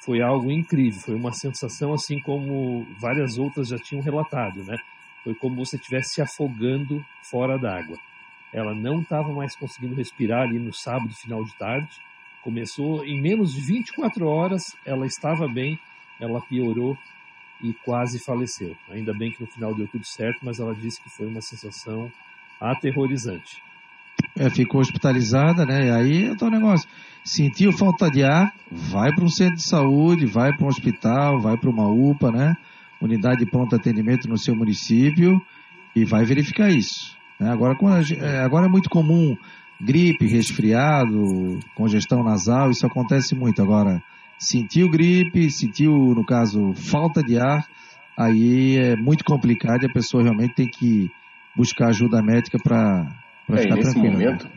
foi 0.00 0.22
algo 0.22 0.50
incrível, 0.50 1.00
foi 1.00 1.14
uma 1.14 1.32
sensação 1.32 1.92
assim 1.92 2.18
como 2.20 2.86
várias 2.98 3.36
outras 3.36 3.68
já 3.68 3.76
tinham 3.76 4.02
relatado, 4.02 4.64
né? 4.64 4.76
Foi 5.22 5.34
como 5.34 5.56
você 5.56 5.76
estivesse 5.76 6.14
se 6.14 6.22
afogando 6.22 7.04
fora 7.22 7.58
d'água. 7.58 7.98
Ela 8.52 8.74
não 8.74 9.00
estava 9.00 9.32
mais 9.32 9.54
conseguindo 9.54 9.94
respirar 9.94 10.42
ali 10.42 10.58
no 10.58 10.72
sábado, 10.72 11.14
final 11.14 11.44
de 11.44 11.54
tarde. 11.54 11.88
Começou 12.42 13.04
em 13.04 13.20
menos 13.20 13.52
de 13.52 13.60
24 13.60 14.26
horas, 14.26 14.76
ela 14.84 15.06
estava 15.06 15.46
bem, 15.46 15.78
ela 16.18 16.40
piorou 16.40 16.96
e 17.62 17.72
quase 17.72 18.18
faleceu. 18.18 18.76
Ainda 18.88 19.12
bem 19.12 19.30
que 19.30 19.40
no 19.40 19.46
final 19.46 19.74
deu 19.74 19.86
tudo 19.86 20.04
certo, 20.04 20.38
mas 20.42 20.58
ela 20.58 20.74
disse 20.74 21.00
que 21.02 21.10
foi 21.10 21.26
uma 21.26 21.40
sensação 21.40 22.10
aterrorizante. 22.60 23.62
É, 24.36 24.48
ficou 24.50 24.80
hospitalizada, 24.80 25.64
né? 25.64 25.86
E 25.86 25.90
aí 25.90 26.24
é 26.26 26.44
o 26.44 26.50
negócio. 26.50 26.88
Sentiu 27.24 27.72
falta 27.72 28.10
de 28.10 28.24
ar, 28.24 28.54
vai 28.70 29.12
para 29.12 29.24
um 29.24 29.28
centro 29.28 29.56
de 29.56 29.62
saúde, 29.62 30.26
vai 30.26 30.52
para 30.54 30.64
um 30.64 30.68
hospital, 30.68 31.40
vai 31.40 31.56
para 31.56 31.70
uma 31.70 31.88
UPA, 31.88 32.30
né? 32.30 32.56
Unidade 33.00 33.44
de 33.44 33.50
pronto 33.50 33.76
atendimento 33.76 34.28
no 34.28 34.38
seu 34.38 34.54
município 34.54 35.40
e 35.94 36.04
vai 36.04 36.24
verificar 36.24 36.70
isso. 36.70 37.19
Né? 37.40 37.50
Agora, 37.50 37.76
é, 38.20 38.38
agora 38.40 38.66
é 38.66 38.68
muito 38.68 38.90
comum 38.90 39.36
gripe, 39.80 40.26
resfriado, 40.26 41.58
congestão 41.74 42.22
nasal, 42.22 42.70
isso 42.70 42.86
acontece 42.86 43.34
muito. 43.34 43.62
Agora, 43.62 44.02
sentiu 44.38 44.90
gripe, 44.90 45.50
sentiu, 45.50 45.92
no 46.14 46.24
caso, 46.24 46.74
falta 46.74 47.22
de 47.22 47.38
ar, 47.38 47.66
aí 48.16 48.76
é 48.76 48.94
muito 48.94 49.24
complicado 49.24 49.82
e 49.82 49.86
a 49.86 49.92
pessoa 49.92 50.22
realmente 50.22 50.54
tem 50.54 50.68
que 50.68 51.10
buscar 51.56 51.88
ajuda 51.88 52.22
médica 52.22 52.58
para 52.62 53.08
é, 53.48 53.56
ficar 53.56 53.76
nesse 53.76 53.92
tranquila. 53.92 54.12
momento, 54.12 54.50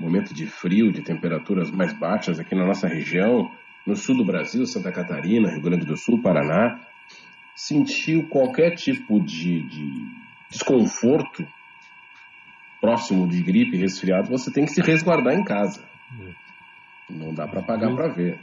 momento 0.00 0.34
de 0.34 0.46
frio, 0.46 0.90
de 0.90 1.02
temperaturas 1.02 1.70
mais 1.70 1.92
baixas 1.92 2.40
aqui 2.40 2.54
na 2.54 2.66
nossa 2.66 2.88
região, 2.88 3.50
no 3.86 3.94
sul 3.94 4.16
do 4.16 4.24
Brasil, 4.24 4.64
Santa 4.66 4.90
Catarina, 4.90 5.50
Rio 5.50 5.62
Grande 5.62 5.84
do 5.84 5.96
Sul, 5.96 6.22
Paraná, 6.22 6.80
sentiu 7.54 8.26
qualquer 8.28 8.74
tipo 8.74 9.20
de, 9.20 9.62
de 9.62 10.06
desconforto 10.50 11.46
próximo 12.80 13.28
de 13.28 13.42
gripe, 13.42 13.76
resfriado, 13.76 14.28
você 14.28 14.50
tem 14.50 14.64
que 14.64 14.72
se 14.72 14.80
resguardar 14.80 15.34
em 15.34 15.44
casa. 15.44 15.84
É. 16.20 16.32
Não 17.10 17.34
dá 17.34 17.46
para 17.46 17.62
pagar 17.62 17.94
para 17.94 18.08
ver. 18.08 18.38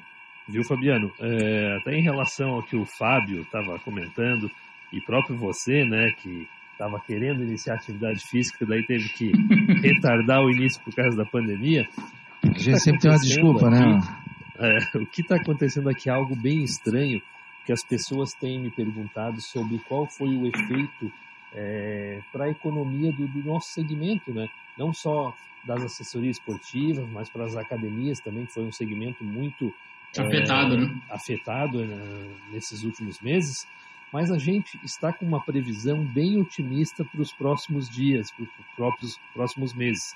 Viu, 0.47 0.63
Fabiano? 0.63 1.11
É, 1.19 1.77
até 1.81 1.93
em 1.93 2.01
relação 2.01 2.51
ao 2.51 2.63
que 2.63 2.75
o 2.75 2.85
Fábio 2.85 3.41
estava 3.41 3.79
comentando, 3.79 4.49
e 4.91 5.01
próprio 5.01 5.37
você, 5.37 5.83
né, 5.83 6.11
que 6.21 6.47
estava 6.71 6.99
querendo 6.99 7.43
iniciar 7.43 7.75
atividade 7.75 8.19
física, 8.27 8.65
daí 8.65 8.85
teve 8.85 9.09
que 9.09 9.31
retardar 9.81 10.41
o 10.41 10.49
início 10.49 10.81
por 10.83 10.93
causa 10.93 11.17
da 11.17 11.25
pandemia. 11.25 11.87
A 12.43 12.57
gente 12.57 12.79
sempre 12.79 13.01
tem 13.01 13.11
uma 13.11 13.19
desculpa, 13.19 13.69
né? 13.69 13.79
aqui, 13.79 13.89
né? 13.89 14.17
É, 14.59 14.97
o 14.97 15.05
que 15.05 15.21
está 15.21 15.35
acontecendo 15.35 15.89
aqui 15.89 16.09
é 16.09 16.13
algo 16.13 16.35
bem 16.35 16.63
estranho, 16.63 17.21
que 17.65 17.73
as 17.73 17.83
pessoas 17.83 18.33
têm 18.33 18.59
me 18.59 18.71
perguntado 18.71 19.41
sobre 19.41 19.79
qual 19.79 20.07
foi 20.07 20.29
o 20.29 20.47
efeito 20.47 21.11
é, 21.53 22.21
para 22.31 22.45
a 22.45 22.49
economia 22.49 23.11
do, 23.11 23.27
do, 23.27 23.43
nosso 23.43 23.71
segmento, 23.71 24.33
né? 24.33 24.49
Não 24.77 24.93
só 24.93 25.35
das 25.63 25.83
assessorias 25.83 26.37
esportivas, 26.37 27.07
mas 27.09 27.29
para 27.29 27.45
as 27.45 27.55
academias 27.55 28.19
também, 28.19 28.45
que 28.45 28.53
foi 28.53 28.63
um 28.63 28.71
segmento 28.71 29.23
muito 29.23 29.73
afetado, 30.17 30.75
é, 30.75 30.77
né? 30.77 31.01
afetado 31.09 31.85
né, 31.85 32.35
nesses 32.51 32.83
últimos 32.83 33.19
meses. 33.19 33.67
Mas 34.11 34.31
a 34.31 34.37
gente 34.37 34.79
está 34.85 35.11
com 35.11 35.25
uma 35.25 35.41
previsão 35.41 36.03
bem 36.03 36.39
otimista 36.39 37.03
para 37.03 37.21
os 37.21 37.31
próximos 37.33 37.89
dias, 37.89 38.31
para 38.31 38.43
os 38.43 38.49
próprios 38.75 39.19
próximos 39.33 39.73
meses. 39.73 40.15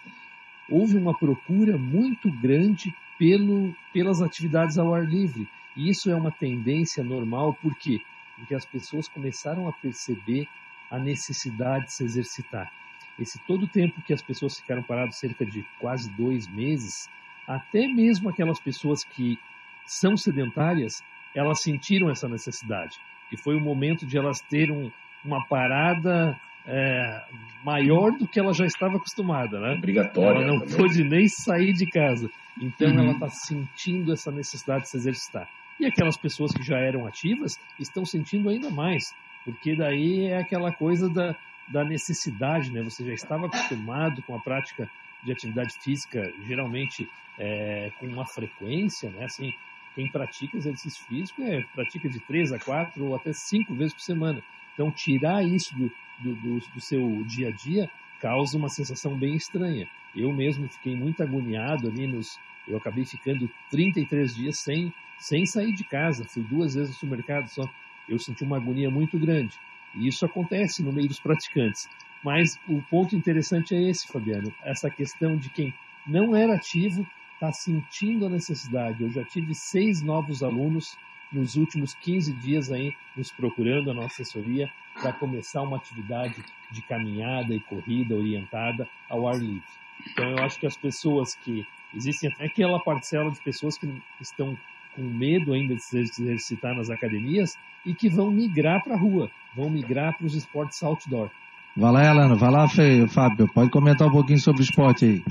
Houve 0.69 0.95
uma 0.97 1.13
procura 1.13 1.77
muito 1.77 2.31
grande 2.31 2.95
pelo, 3.19 3.75
pelas 3.93 4.21
atividades 4.21 4.77
ao 4.77 4.93
ar 4.93 5.05
livre. 5.05 5.47
E 5.75 5.89
isso 5.89 6.09
é 6.09 6.15
uma 6.15 6.31
tendência 6.31 7.03
normal, 7.03 7.53
por 7.61 7.75
quê? 7.75 7.99
Porque 8.35 8.55
as 8.55 8.65
pessoas 8.65 9.07
começaram 9.07 9.67
a 9.67 9.73
perceber 9.73 10.47
a 10.91 10.99
necessidade 10.99 11.85
de 11.85 11.93
se 11.93 12.03
exercitar. 12.03 12.69
Esse 13.17 13.39
todo 13.47 13.63
o 13.63 13.67
tempo 13.67 14.01
que 14.01 14.13
as 14.13 14.21
pessoas 14.21 14.59
ficaram 14.59 14.83
paradas, 14.83 15.17
cerca 15.17 15.45
de 15.45 15.63
quase 15.79 16.11
dois 16.11 16.47
meses, 16.47 17.09
até 17.47 17.87
mesmo 17.87 18.29
aquelas 18.29 18.59
pessoas 18.59 19.03
que 19.03 19.39
são 19.85 20.15
sedentárias, 20.17 21.03
elas 21.33 21.61
sentiram 21.61 22.09
essa 22.09 22.27
necessidade, 22.27 22.97
que 23.29 23.37
foi 23.37 23.55
o 23.55 23.59
momento 23.59 24.05
de 24.05 24.17
elas 24.17 24.41
terem 24.41 24.75
um, 24.75 24.91
uma 25.23 25.45
parada 25.47 26.37
é, 26.65 27.23
maior 27.63 28.11
do 28.11 28.27
que 28.27 28.39
ela 28.39 28.53
já 28.53 28.65
estava 28.65 28.97
acostumada, 28.97 29.59
né? 29.59 29.73
Obrigatória. 29.73 30.39
Ela 30.39 30.47
não 30.47 30.59
também. 30.59 30.77
pôde 30.77 31.03
nem 31.03 31.27
sair 31.27 31.73
de 31.73 31.85
casa, 31.85 32.29
então 32.61 32.89
uhum. 32.89 32.99
ela 32.99 33.11
está 33.13 33.29
sentindo 33.29 34.13
essa 34.13 34.31
necessidade 34.31 34.83
de 34.83 34.89
se 34.89 34.97
exercitar. 34.97 35.49
E 35.79 35.85
aquelas 35.85 36.17
pessoas 36.17 36.51
que 36.51 36.63
já 36.63 36.77
eram 36.77 37.07
ativas 37.07 37.59
estão 37.79 38.05
sentindo 38.05 38.49
ainda 38.49 38.69
mais, 38.69 39.15
porque 39.43 39.75
daí 39.75 40.25
é 40.25 40.37
aquela 40.37 40.71
coisa 40.71 41.09
da, 41.09 41.35
da 41.67 41.83
necessidade, 41.83 42.71
né? 42.71 42.81
Você 42.83 43.05
já 43.05 43.13
estava 43.13 43.47
acostumado 43.47 44.21
com 44.23 44.35
a 44.35 44.39
prática 44.39 44.89
de 45.23 45.31
atividade 45.31 45.73
física, 45.79 46.31
geralmente 46.45 47.09
é, 47.37 47.91
com 47.99 48.07
uma 48.07 48.25
frequência, 48.25 49.09
né? 49.09 49.25
Assim, 49.25 49.53
quem 49.95 50.09
pratica 50.09 50.57
exercício 50.57 51.03
físico 51.05 51.41
é 51.43 51.61
pratica 51.73 52.09
de 52.09 52.19
três 52.19 52.51
a 52.51 52.59
quatro 52.59 53.05
ou 53.05 53.15
até 53.15 53.33
cinco 53.33 53.73
vezes 53.73 53.93
por 53.93 54.01
semana. 54.01 54.41
Então, 54.73 54.91
tirar 54.91 55.43
isso 55.43 55.75
do, 55.75 55.91
do, 56.19 56.35
do, 56.35 56.59
do 56.59 56.81
seu 56.81 57.23
dia 57.25 57.49
a 57.49 57.51
dia 57.51 57.89
causa 58.19 58.57
uma 58.57 58.69
sensação 58.69 59.17
bem 59.17 59.35
estranha. 59.35 59.87
Eu 60.15 60.31
mesmo 60.31 60.67
fiquei 60.69 60.95
muito 60.95 61.21
agoniado 61.23 61.87
ali 61.87 62.07
nos. 62.07 62.39
Eu 62.67 62.77
acabei 62.77 63.05
ficando 63.05 63.49
33 63.69 64.35
dias 64.35 64.59
sem, 64.59 64.93
sem 65.17 65.45
sair 65.45 65.73
de 65.73 65.83
casa. 65.83 66.25
Fui 66.25 66.43
duas 66.43 66.75
vezes 66.75 66.91
ao 66.91 66.99
supermercado 66.99 67.47
só 67.47 67.63
eu 68.11 68.19
senti 68.19 68.43
uma 68.43 68.57
agonia 68.57 68.89
muito 68.89 69.17
grande. 69.17 69.55
E 69.95 70.07
isso 70.07 70.25
acontece 70.25 70.83
no 70.83 70.91
meio 70.91 71.07
dos 71.07 71.19
praticantes. 71.19 71.89
Mas 72.23 72.59
o 72.67 72.81
ponto 72.83 73.15
interessante 73.15 73.73
é 73.73 73.89
esse, 73.89 74.07
Fabiano, 74.07 74.53
essa 74.63 74.89
questão 74.89 75.35
de 75.35 75.49
quem 75.49 75.73
não 76.05 76.35
era 76.35 76.55
ativo 76.55 77.05
está 77.33 77.51
sentindo 77.51 78.25
a 78.25 78.29
necessidade. 78.29 79.03
Eu 79.03 79.11
já 79.11 79.23
tive 79.23 79.55
seis 79.55 80.01
novos 80.01 80.43
alunos 80.43 80.97
nos 81.31 81.55
últimos 81.55 81.93
15 81.95 82.33
dias 82.33 82.71
aí 82.71 82.93
nos 83.15 83.31
procurando 83.31 83.89
a 83.89 83.93
nossa 83.93 84.21
assessoria 84.21 84.69
para 84.93 85.13
começar 85.13 85.61
uma 85.61 85.77
atividade 85.77 86.43
de 86.69 86.81
caminhada 86.83 87.55
e 87.55 87.59
corrida 87.59 88.15
orientada 88.15 88.87
ao 89.09 89.27
ar 89.27 89.39
livre. 89.39 89.63
Então 90.11 90.29
eu 90.29 90.43
acho 90.43 90.59
que 90.59 90.67
as 90.67 90.77
pessoas 90.77 91.35
que 91.35 91.65
existem 91.95 92.31
aquela 92.39 92.79
parcela 92.79 93.31
de 93.31 93.39
pessoas 93.41 93.77
que 93.77 93.87
estão 94.19 94.57
com 94.95 95.03
medo 95.03 95.53
ainda 95.53 95.75
de 95.75 95.83
se 95.83 95.97
exercitar 95.99 96.75
nas 96.75 96.89
academias 96.89 97.57
e 97.85 97.93
que 97.93 98.09
vão 98.09 98.31
migrar 98.31 98.83
para 98.83 98.95
a 98.95 98.99
rua, 98.99 99.29
vão 99.55 99.69
migrar 99.69 100.17
para 100.17 100.25
os 100.25 100.35
esportes 100.35 100.81
outdoor. 100.83 101.29
Vai 101.75 101.91
lá, 101.91 102.09
Alana, 102.09 102.35
vai 102.35 102.51
lá, 102.51 102.67
Fábio, 103.07 103.47
pode 103.53 103.69
comentar 103.69 104.07
um 104.07 104.11
pouquinho 104.11 104.39
sobre 104.39 104.61
o 104.61 104.63
esporte 104.63 105.05
aí. 105.05 105.23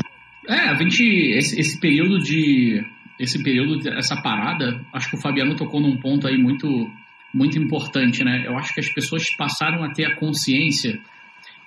É, 0.48 0.70
a 0.70 0.74
gente, 0.74 1.04
esse, 1.36 1.60
esse 1.60 1.78
período 1.78 2.18
de, 2.18 2.82
esse 3.18 3.42
período, 3.42 3.86
essa 3.90 4.16
parada, 4.22 4.80
acho 4.92 5.10
que 5.10 5.16
o 5.16 5.20
Fabiano 5.20 5.54
tocou 5.54 5.80
num 5.80 5.98
ponto 5.98 6.26
aí 6.26 6.38
muito, 6.38 6.90
muito 7.32 7.58
importante, 7.58 8.24
né? 8.24 8.44
Eu 8.46 8.56
acho 8.56 8.72
que 8.72 8.80
as 8.80 8.88
pessoas 8.88 9.28
passaram 9.36 9.84
a 9.84 9.92
ter 9.92 10.06
a 10.06 10.16
consciência 10.16 10.98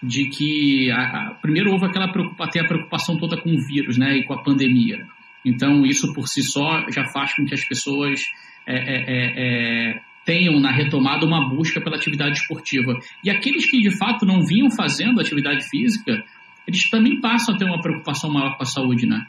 de 0.02 0.26
que, 0.26 0.92
a, 0.92 1.02
a, 1.02 1.34
primeiro 1.36 1.72
houve 1.72 1.86
aquela 1.86 2.12
preocupação, 2.12 2.62
a 2.62 2.68
preocupação 2.68 3.18
toda 3.18 3.40
com 3.40 3.52
o 3.52 3.66
vírus, 3.68 3.98
né, 3.98 4.18
e 4.18 4.24
com 4.24 4.34
a 4.34 4.44
pandemia. 4.44 5.08
Então, 5.46 5.86
isso 5.86 6.14
por 6.14 6.28
si 6.28 6.42
só 6.42 6.86
já 6.90 7.06
faz 7.06 7.34
com 7.36 7.46
que 7.46 7.54
as 7.54 7.64
pessoas 7.66 8.22
é, 8.66 8.76
é, 8.76 9.04
é, 9.08 9.94
é 9.96 10.02
tenham 10.26 10.60
na 10.60 10.72
retomada 10.72 11.26
uma 11.26 11.50
busca 11.50 11.82
pela 11.82 11.98
atividade 11.98 12.38
esportiva. 12.38 12.98
E 13.24 13.30
aqueles 13.30 13.70
que 13.70 13.82
de 13.82 13.98
fato 13.98 14.26
não 14.26 14.46
vinham 14.46 14.70
fazendo 14.72 15.20
atividade 15.20 15.68
física, 15.70 16.24
eles 16.66 16.90
também 16.90 17.20
passam 17.20 17.56
a 17.56 17.58
ter 17.58 17.66
uma 17.66 17.82
preocupação 17.82 18.32
maior 18.32 18.56
com 18.56 18.64
a 18.64 18.66
saúde, 18.66 19.06
né? 19.06 19.26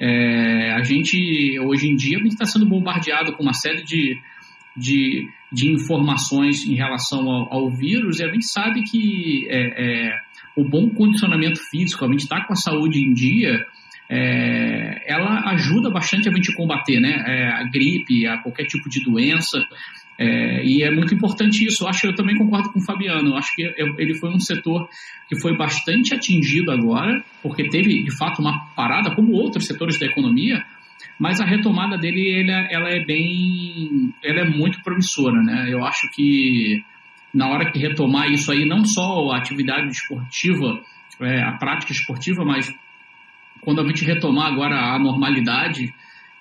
É, 0.00 0.72
a 0.72 0.82
gente, 0.82 1.58
hoje 1.60 1.88
em 1.88 1.96
dia, 1.96 2.18
está 2.24 2.46
sendo 2.46 2.66
bombardeado 2.66 3.32
com 3.32 3.42
uma 3.42 3.52
série 3.52 3.82
de, 3.82 4.16
de, 4.76 5.28
de 5.52 5.72
informações 5.72 6.64
em 6.64 6.74
relação 6.74 7.28
ao, 7.28 7.52
ao, 7.52 7.70
vírus 7.70 8.20
e 8.20 8.24
a 8.24 8.32
gente 8.32 8.46
sabe 8.46 8.82
que 8.84 9.46
é, 9.50 10.16
o 10.56 10.64
bom 10.64 10.88
condicionamento 10.90 11.58
físico, 11.70 12.04
a 12.04 12.08
gente 12.08 12.22
está 12.22 12.44
com 12.44 12.52
a 12.52 12.56
saúde 12.56 13.00
em 13.00 13.12
dia, 13.12 13.66
é, 14.10 15.02
ela 15.06 15.50
ajuda 15.50 15.90
bastante 15.90 16.28
a 16.28 16.32
gente 16.32 16.54
combater 16.54 16.98
né, 16.98 17.22
é, 17.26 17.48
a 17.48 17.64
gripe, 17.64 18.26
a 18.26 18.38
qualquer 18.38 18.64
tipo 18.64 18.88
de 18.88 19.02
doença. 19.04 19.58
É, 20.18 20.64
e 20.64 20.82
é 20.82 20.90
muito 20.90 21.14
importante 21.14 21.64
isso. 21.64 21.84
Eu 21.84 21.88
acho 21.88 22.06
eu 22.06 22.14
também 22.14 22.36
concordo 22.36 22.72
com 22.72 22.80
o 22.80 22.84
Fabiano. 22.84 23.30
Eu 23.30 23.36
acho 23.36 23.54
que 23.54 23.62
ele 23.98 24.14
foi 24.14 24.30
um 24.30 24.40
setor 24.40 24.88
que 25.28 25.38
foi 25.40 25.56
bastante 25.56 26.14
atingido 26.14 26.70
agora, 26.70 27.22
porque 27.42 27.68
teve 27.68 28.02
de 28.02 28.16
fato 28.16 28.40
uma 28.40 28.66
parada, 28.74 29.14
como 29.14 29.32
outros 29.32 29.66
setores 29.66 29.98
da 29.98 30.06
economia, 30.06 30.64
mas 31.18 31.40
a 31.40 31.44
retomada 31.44 31.98
dele 31.98 32.40
ela, 32.40 32.68
ela 32.70 32.88
é 32.90 33.04
bem, 33.04 34.12
ela 34.24 34.40
é 34.40 34.48
muito 34.48 34.82
promissora, 34.82 35.40
né? 35.42 35.66
Eu 35.68 35.84
acho 35.84 36.08
que 36.10 36.82
na 37.32 37.48
hora 37.48 37.70
que 37.70 37.78
retomar 37.78 38.30
isso 38.30 38.50
aí, 38.50 38.64
não 38.64 38.84
só 38.84 39.30
a 39.30 39.36
atividade 39.36 39.88
esportiva, 39.88 40.80
é, 41.20 41.42
a 41.42 41.52
prática 41.52 41.92
esportiva, 41.92 42.44
mas 42.44 42.72
quando 43.60 43.80
a 43.80 43.86
gente 43.86 44.04
retomar 44.04 44.52
agora 44.52 44.94
a 44.94 44.98
normalidade, 44.98 45.92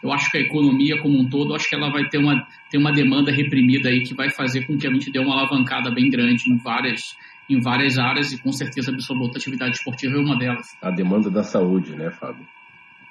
eu 0.01 0.11
acho 0.11 0.29
que 0.29 0.37
a 0.37 0.41
economia 0.41 1.01
como 1.01 1.19
um 1.19 1.27
todo, 1.27 1.55
acho 1.55 1.67
que 1.67 1.75
ela 1.75 1.91
vai 1.91 2.07
ter 2.07 2.17
uma, 2.17 2.47
ter 2.69 2.77
uma 2.77 2.91
demanda 2.91 3.31
reprimida 3.31 3.89
aí 3.89 4.01
que 4.01 4.13
vai 4.13 4.29
fazer 4.29 4.65
com 4.65 4.77
que 4.77 4.87
a 4.87 4.91
gente 4.91 5.11
dê 5.11 5.19
uma 5.19 5.33
alavancada 5.33 5.91
bem 5.91 6.09
grande 6.09 6.51
em 6.51 6.57
várias, 6.57 7.15
em 7.49 7.59
várias 7.59 7.97
áreas 7.97 8.31
e 8.31 8.41
com 8.41 8.51
certeza 8.51 8.91
absoluta 8.91 9.37
a 9.37 9.39
atividade 9.39 9.77
esportiva 9.77 10.15
é 10.15 10.19
uma 10.19 10.37
delas. 10.37 10.67
A 10.81 10.91
demanda 10.91 11.29
da 11.29 11.43
saúde, 11.43 11.95
né, 11.95 12.11
Fábio? 12.11 12.45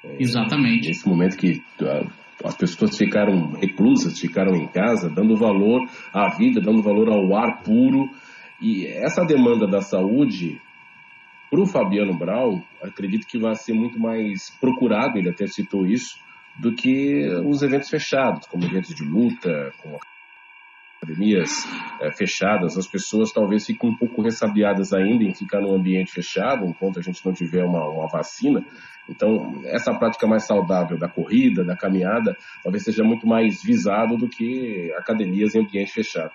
É, 0.05 0.17
Exatamente. 0.23 0.89
Nesse 0.89 1.09
momento 1.09 1.37
que 1.37 1.63
ah, 1.83 2.07
as 2.45 2.57
pessoas 2.57 2.97
ficaram 2.97 3.53
reclusas, 3.53 4.19
ficaram 4.19 4.55
em 4.55 4.69
casa, 4.69 5.11
dando 5.11 5.37
valor 5.37 5.89
à 6.13 6.29
vida, 6.37 6.61
dando 6.61 6.83
valor 6.83 7.09
ao 7.09 7.37
ar 7.37 7.63
puro. 7.63 8.09
E 8.61 8.87
essa 8.87 9.25
demanda 9.25 9.67
da 9.67 9.81
saúde, 9.81 10.61
para 11.51 11.61
o 11.61 11.67
Fabiano 11.67 12.15
Brau, 12.15 12.63
acredito 12.83 13.27
que 13.27 13.39
vai 13.39 13.55
ser 13.55 13.73
muito 13.73 13.99
mais 13.99 14.51
procurado, 14.61 15.19
ele 15.19 15.31
até 15.31 15.47
citou 15.47 15.87
isso, 15.87 16.19
do 16.59 16.75
que 16.75 17.29
os 17.45 17.63
eventos 17.63 17.89
fechados, 17.89 18.47
como 18.47 18.65
eventos 18.65 18.95
de 18.95 19.05
luta, 19.05 19.73
com 19.83 19.99
academias 21.01 21.51
é, 22.01 22.11
fechadas. 22.11 22.77
As 22.77 22.87
pessoas 22.87 23.33
talvez 23.33 23.67
fiquem 23.67 23.91
um 23.91 23.97
pouco 23.97 24.23
ressabiadas 24.23 24.93
ainda 24.93 25.23
em 25.23 25.35
ficar 25.35 25.61
num 25.61 25.75
ambiente 25.75 26.11
fechado, 26.11 26.67
enquanto 26.67 26.99
a 26.99 27.03
gente 27.03 27.25
não 27.25 27.33
tiver 27.33 27.65
uma, 27.65 27.87
uma 27.87 28.09
vacina. 28.09 28.65
Então, 29.09 29.63
essa 29.67 29.95
prática 29.95 30.27
mais 30.27 30.45
saudável 30.47 30.99
da 30.99 31.09
corrida, 31.09 31.63
da 31.63 31.77
caminhada, 31.77 32.37
talvez 32.63 32.83
seja 32.83 33.05
muito 33.05 33.27
mais 33.27 33.63
visado 33.63 34.17
do 34.17 34.29
que 34.29 34.93
academias 34.97 35.55
em 35.55 35.61
ambiente 35.61 35.93
fechado. 35.93 36.33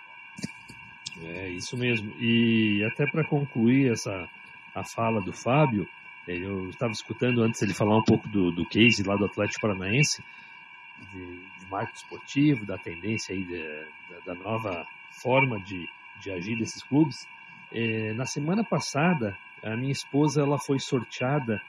É 1.23 1.49
isso 1.49 1.77
mesmo. 1.77 2.13
E 2.19 2.83
até 2.85 3.05
para 3.05 3.27
concluir 3.27 3.91
essa 3.91 4.27
a 4.73 4.83
fala 4.83 5.21
do 5.21 5.33
Fábio, 5.33 5.87
é, 6.27 6.35
eu 6.35 6.69
estava 6.69 6.91
escutando 6.91 7.41
antes 7.43 7.61
ele 7.61 7.73
falar 7.73 7.97
um 7.97 8.03
pouco 8.03 8.27
do, 8.27 8.51
do 8.51 8.65
case 8.65 9.03
lá 9.03 9.15
do 9.15 9.25
Atlético 9.25 9.61
Paranaense, 9.61 10.23
de, 11.11 11.59
de 11.59 11.65
marketing 11.69 11.97
esportivo, 11.97 12.65
da 12.65 12.77
tendência 12.77 13.33
aí 13.33 13.43
de, 13.43 13.85
da, 14.09 14.33
da, 14.33 14.35
nova 14.35 14.85
forma 15.21 15.59
de, 15.61 15.87
de 16.21 16.31
agir 16.31 16.57
desses 16.57 16.83
clubes. 16.83 17.27
É, 17.71 18.13
na 18.13 18.25
semana 18.25 18.63
passada, 18.63 19.37
a 19.63 19.75
minha 19.75 19.91
esposa 19.91 20.41
ela 20.41 20.59
foi 20.59 20.79
sorteada 20.79 21.61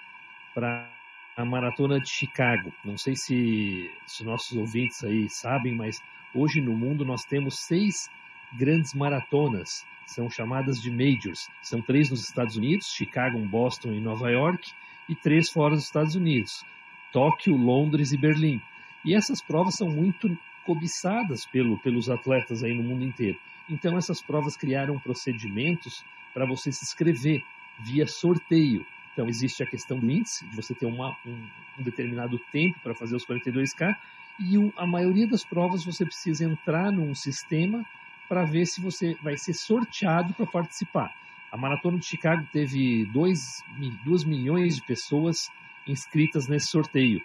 para 0.55 0.89
a 1.37 1.45
maratona 1.45 1.99
de 1.99 2.11
Chicago. 2.11 2.73
Não 2.85 2.99
sei 2.99 3.17
se, 3.17 3.91
se 4.07 4.25
nossos 4.25 4.57
ouvintes 4.57 5.03
aí 5.03 5.29
sabem, 5.31 5.75
mas 5.75 6.03
hoje 6.35 6.61
no 6.61 6.77
mundo 6.77 7.05
nós 7.05 7.25
temos 7.25 7.61
seis 7.61 8.11
grandes 8.53 8.95
maratonas 8.95 9.85
são 10.07 10.29
chamadas 10.29 10.81
de 10.81 10.91
majors. 10.91 11.49
São 11.63 11.81
três 11.81 12.11
nos 12.11 12.25
Estados 12.25 12.57
Unidos, 12.57 12.93
Chicago, 12.93 13.39
Boston 13.47 13.93
e 13.93 14.01
Nova 14.01 14.31
York, 14.31 14.73
e 15.09 15.15
três 15.15 15.51
fora 15.51 15.75
dos 15.75 15.85
Estados 15.85 16.15
Unidos, 16.15 16.65
Tóquio, 17.13 17.57
Londres 17.57 18.13
e 18.13 18.17
Berlim. 18.17 18.61
E 19.05 19.15
essas 19.15 19.43
provas 19.43 19.75
são 19.75 19.89
muito 19.89 20.37
cobiçadas 20.65 21.45
pelo, 21.47 21.79
pelos 21.79 22.09
atletas 22.09 22.63
aí 22.63 22.75
no 22.75 22.83
mundo 22.83 23.05
inteiro. 23.05 23.39
Então 23.69 23.97
essas 23.97 24.23
provas 24.23 24.57
criaram 24.57 24.99
procedimentos 24.99 26.05
para 26.33 26.47
você 26.47 26.71
se 26.71 26.85
inscrever 26.85 27.43
via 27.81 28.07
sorteio. 28.07 28.87
Então 29.13 29.29
existe 29.29 29.63
a 29.63 29.67
questão 29.67 29.99
do 29.99 30.11
índice, 30.11 30.47
de 30.47 30.57
você 30.57 30.75
ter 30.75 30.87
uma, 30.87 31.17
um, 31.27 31.47
um 31.79 31.83
determinado 31.83 32.39
tempo 32.51 32.79
para 32.81 32.95
fazer 32.95 33.17
os 33.17 33.27
42K, 33.27 33.95
e 34.41 34.73
a 34.77 34.87
maioria 34.87 35.27
das 35.27 35.45
provas 35.45 35.85
você 35.85 36.05
precisa 36.05 36.45
entrar 36.45 36.91
num 36.91 37.15
sistema 37.15 37.85
para 38.29 38.45
ver 38.45 38.67
se 38.67 38.81
você 38.81 39.17
vai 39.23 39.37
ser 39.37 39.55
sorteado 39.55 40.33
para 40.35 40.47
participar. 40.47 41.13
A 41.51 41.57
Maratona 41.57 41.99
de 41.99 42.07
Chicago 42.07 42.47
teve 42.53 43.05
2 43.07 44.25
milhões 44.25 44.77
de 44.77 44.83
pessoas 44.83 45.51
inscritas 45.87 46.49
nesse 46.49 46.69
sorteio 46.69 47.21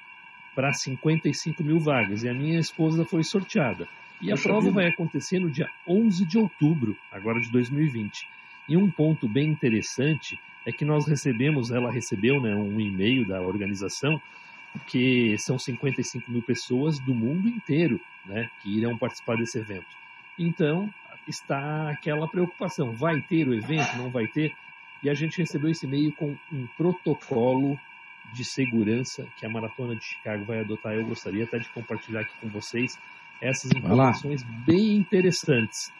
para 0.53 0.73
55 0.73 1.63
mil 1.63 1.79
vagas 1.79 2.23
e 2.23 2.29
a 2.29 2.33
minha 2.33 2.59
esposa 2.59 3.05
foi 3.05 3.23
sorteada. 3.23 3.87
E 4.19 4.29
Poxa 4.29 4.41
a 4.41 4.43
prova 4.43 4.61
vida. 4.61 4.73
vai 4.73 4.87
acontecer 4.87 5.39
no 5.39 5.51
dia 5.51 5.69
11 5.87 6.25
de 6.25 6.37
outubro, 6.37 6.97
agora 7.11 7.39
de 7.39 7.51
2020. 7.51 8.27
E 8.67 8.75
um 8.75 8.89
ponto 8.89 9.29
bem 9.29 9.49
interessante 9.49 10.39
é 10.65 10.71
que 10.71 10.83
nós 10.83 11.07
recebemos, 11.07 11.71
ela 11.71 11.91
recebeu 11.91 12.41
né, 12.41 12.55
um 12.55 12.81
e-mail 12.81 13.25
da 13.25 13.39
organização, 13.41 14.19
que 14.87 15.37
são 15.37 15.57
55 15.57 16.29
mil 16.29 16.41
pessoas 16.41 16.99
do 16.99 17.13
mundo 17.13 17.47
inteiro 17.47 18.01
né, 18.25 18.49
que 18.61 18.77
irão 18.77 18.97
participar 18.97 19.37
desse 19.37 19.59
evento. 19.59 19.85
Então, 20.37 20.93
está 21.27 21.89
aquela 21.89 22.27
preocupação: 22.27 22.91
vai 22.93 23.21
ter 23.21 23.47
o 23.47 23.53
evento, 23.53 23.97
não 23.97 24.09
vai 24.09 24.27
ter? 24.27 24.53
E 25.03 25.09
a 25.09 25.13
gente 25.13 25.37
recebeu 25.37 25.69
esse 25.69 25.85
e-mail 25.85 26.11
com 26.13 26.35
um 26.51 26.67
protocolo 26.77 27.79
de 28.33 28.43
segurança 28.43 29.27
que 29.37 29.45
a 29.45 29.49
Maratona 29.49 29.95
de 29.95 30.03
Chicago 30.03 30.43
vai 30.45 30.59
adotar. 30.59 30.93
Eu 30.93 31.05
gostaria 31.05 31.43
até 31.43 31.59
de 31.59 31.69
compartilhar 31.69 32.21
aqui 32.21 32.33
com 32.41 32.49
vocês 32.49 32.99
essas 33.39 33.71
informações 33.71 34.43
bem 34.65 34.95
interessantes. 34.95 35.91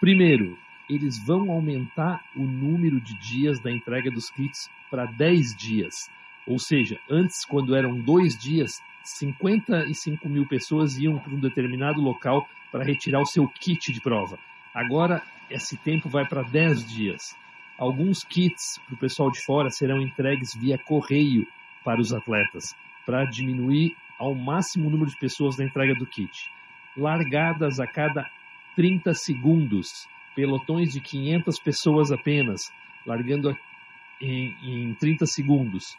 Primeiro, 0.00 0.58
eles 0.88 1.18
vão 1.18 1.50
aumentar 1.50 2.24
o 2.34 2.42
número 2.42 3.00
de 3.00 3.14
dias 3.14 3.60
da 3.60 3.70
entrega 3.70 4.10
dos 4.10 4.30
kits 4.30 4.70
para 4.90 5.06
10 5.06 5.56
dias. 5.56 6.10
Ou 6.46 6.58
seja, 6.58 6.98
antes, 7.08 7.44
quando 7.44 7.74
eram 7.74 7.98
dois 8.00 8.36
dias, 8.36 8.82
55 9.04 10.28
mil 10.28 10.46
pessoas 10.46 10.98
iam 10.98 11.18
para 11.18 11.32
um 11.32 11.40
determinado 11.40 12.00
local 12.00 12.48
para 12.70 12.84
retirar 12.84 13.20
o 13.20 13.26
seu 13.26 13.48
kit 13.48 13.92
de 13.92 14.00
prova. 14.00 14.38
Agora, 14.74 15.22
esse 15.50 15.76
tempo 15.76 16.08
vai 16.08 16.26
para 16.26 16.42
10 16.42 16.86
dias. 16.86 17.36
Alguns 17.78 18.24
kits 18.24 18.78
para 18.86 18.94
o 18.94 18.98
pessoal 18.98 19.30
de 19.30 19.44
fora 19.44 19.70
serão 19.70 20.00
entregues 20.00 20.54
via 20.54 20.78
correio 20.78 21.46
para 21.84 22.00
os 22.00 22.12
atletas, 22.12 22.74
para 23.04 23.24
diminuir 23.24 23.96
ao 24.18 24.34
máximo 24.34 24.86
o 24.86 24.90
número 24.90 25.10
de 25.10 25.18
pessoas 25.18 25.58
na 25.58 25.64
entrega 25.64 25.94
do 25.94 26.06
kit. 26.06 26.50
Largadas 26.96 27.80
a 27.80 27.86
cada 27.86 28.30
30 28.76 29.12
segundos, 29.14 30.08
pelotões 30.34 30.92
de 30.92 31.00
500 31.00 31.58
pessoas 31.58 32.12
apenas, 32.12 32.72
largando 33.04 33.56
em, 34.20 34.56
em 34.62 34.94
30 34.94 35.26
segundos. 35.26 35.98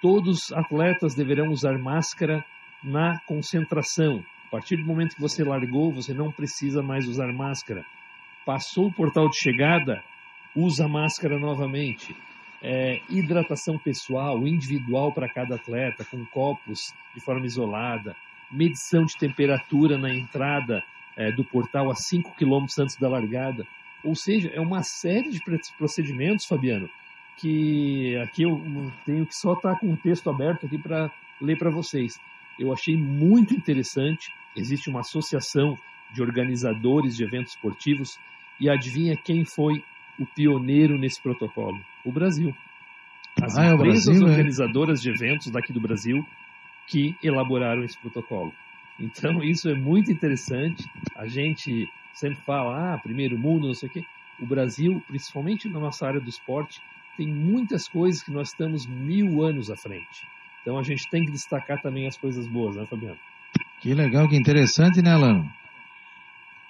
Todos 0.00 0.44
os 0.44 0.52
atletas 0.52 1.14
deverão 1.14 1.48
usar 1.48 1.78
máscara 1.78 2.42
na 2.82 3.20
concentração, 3.26 4.24
a 4.46 4.50
partir 4.50 4.76
do 4.76 4.86
momento 4.86 5.14
que 5.14 5.20
você 5.20 5.44
largou, 5.44 5.92
você 5.92 6.14
não 6.14 6.32
precisa 6.32 6.82
mais 6.82 7.06
usar 7.06 7.30
máscara. 7.32 7.84
Passou 8.46 8.86
o 8.86 8.92
portal 8.92 9.28
de 9.28 9.36
chegada, 9.36 10.02
usa 10.56 10.88
máscara 10.88 11.38
novamente. 11.38 12.16
É, 12.62 13.00
hidratação 13.08 13.78
pessoal, 13.78 14.46
individual 14.46 15.12
para 15.12 15.28
cada 15.28 15.56
atleta, 15.56 16.04
com 16.04 16.24
copos 16.26 16.94
de 17.14 17.20
forma 17.20 17.44
isolada. 17.44 18.16
Medição 18.50 19.04
de 19.04 19.16
temperatura 19.16 19.98
na 19.98 20.12
entrada 20.12 20.82
é, 21.16 21.30
do 21.30 21.44
portal 21.44 21.90
a 21.90 21.94
5 21.94 22.34
km 22.36 22.64
antes 22.80 22.96
da 22.96 23.08
largada. 23.08 23.66
Ou 24.02 24.16
seja, 24.16 24.50
é 24.54 24.60
uma 24.60 24.82
série 24.82 25.30
de 25.30 25.40
procedimentos, 25.76 26.46
Fabiano, 26.46 26.88
que 27.40 28.16
aqui 28.18 28.42
eu 28.42 28.60
tenho 29.04 29.26
que 29.26 29.34
só 29.34 29.54
estar 29.54 29.74
tá 29.74 29.80
com 29.80 29.92
o 29.92 29.96
texto 29.96 30.28
aberto 30.28 30.66
aqui 30.66 30.78
para 30.78 31.10
ler 31.40 31.56
para 31.56 31.70
vocês. 31.70 32.20
Eu 32.58 32.72
achei 32.72 32.96
muito 32.96 33.54
interessante 33.54 34.30
existe 34.56 34.88
uma 34.90 35.00
associação 35.00 35.78
de 36.12 36.22
organizadores 36.22 37.16
de 37.16 37.24
eventos 37.24 37.52
esportivos 37.52 38.18
e 38.58 38.68
adivinha 38.68 39.16
quem 39.16 39.44
foi 39.44 39.82
o 40.18 40.26
pioneiro 40.26 40.98
nesse 40.98 41.20
protocolo? 41.22 41.80
O 42.04 42.12
Brasil. 42.12 42.54
As 43.40 43.56
ah, 43.56 43.72
empresas 43.72 44.08
é 44.08 44.10
Brasil, 44.10 44.26
é? 44.26 44.30
organizadoras 44.30 45.00
é? 45.00 45.02
de 45.02 45.10
eventos 45.10 45.50
daqui 45.50 45.72
do 45.72 45.80
Brasil 45.80 46.26
que 46.86 47.16
elaboraram 47.22 47.84
esse 47.84 47.96
protocolo. 47.98 48.52
Então 48.98 49.42
isso 49.44 49.68
é 49.68 49.74
muito 49.74 50.10
interessante. 50.10 50.84
A 51.16 51.26
gente 51.26 51.88
sempre 52.12 52.40
fala, 52.42 52.94
ah, 52.94 52.98
primeiro 52.98 53.38
mundo, 53.38 53.68
não 53.68 53.74
sei 53.74 53.88
o 53.88 53.92
quê. 53.92 54.04
O 54.38 54.46
Brasil, 54.46 55.02
principalmente 55.06 55.68
na 55.68 55.78
nossa 55.78 56.06
área 56.06 56.20
do 56.20 56.28
esporte, 56.28 56.80
tem 57.20 57.28
muitas 57.28 57.86
coisas 57.86 58.22
que 58.22 58.30
nós 58.30 58.48
estamos 58.48 58.86
mil 58.86 59.42
anos 59.42 59.70
à 59.70 59.76
frente. 59.76 60.26
Então 60.62 60.78
a 60.78 60.82
gente 60.82 61.06
tem 61.10 61.22
que 61.22 61.30
destacar 61.30 61.78
também 61.82 62.06
as 62.06 62.16
coisas 62.16 62.48
boas, 62.48 62.76
né, 62.76 62.86
Fabiano? 62.86 63.18
Que 63.78 63.92
legal, 63.92 64.26
que 64.26 64.36
interessante, 64.36 65.02
né, 65.02 65.12
Alano? 65.12 65.46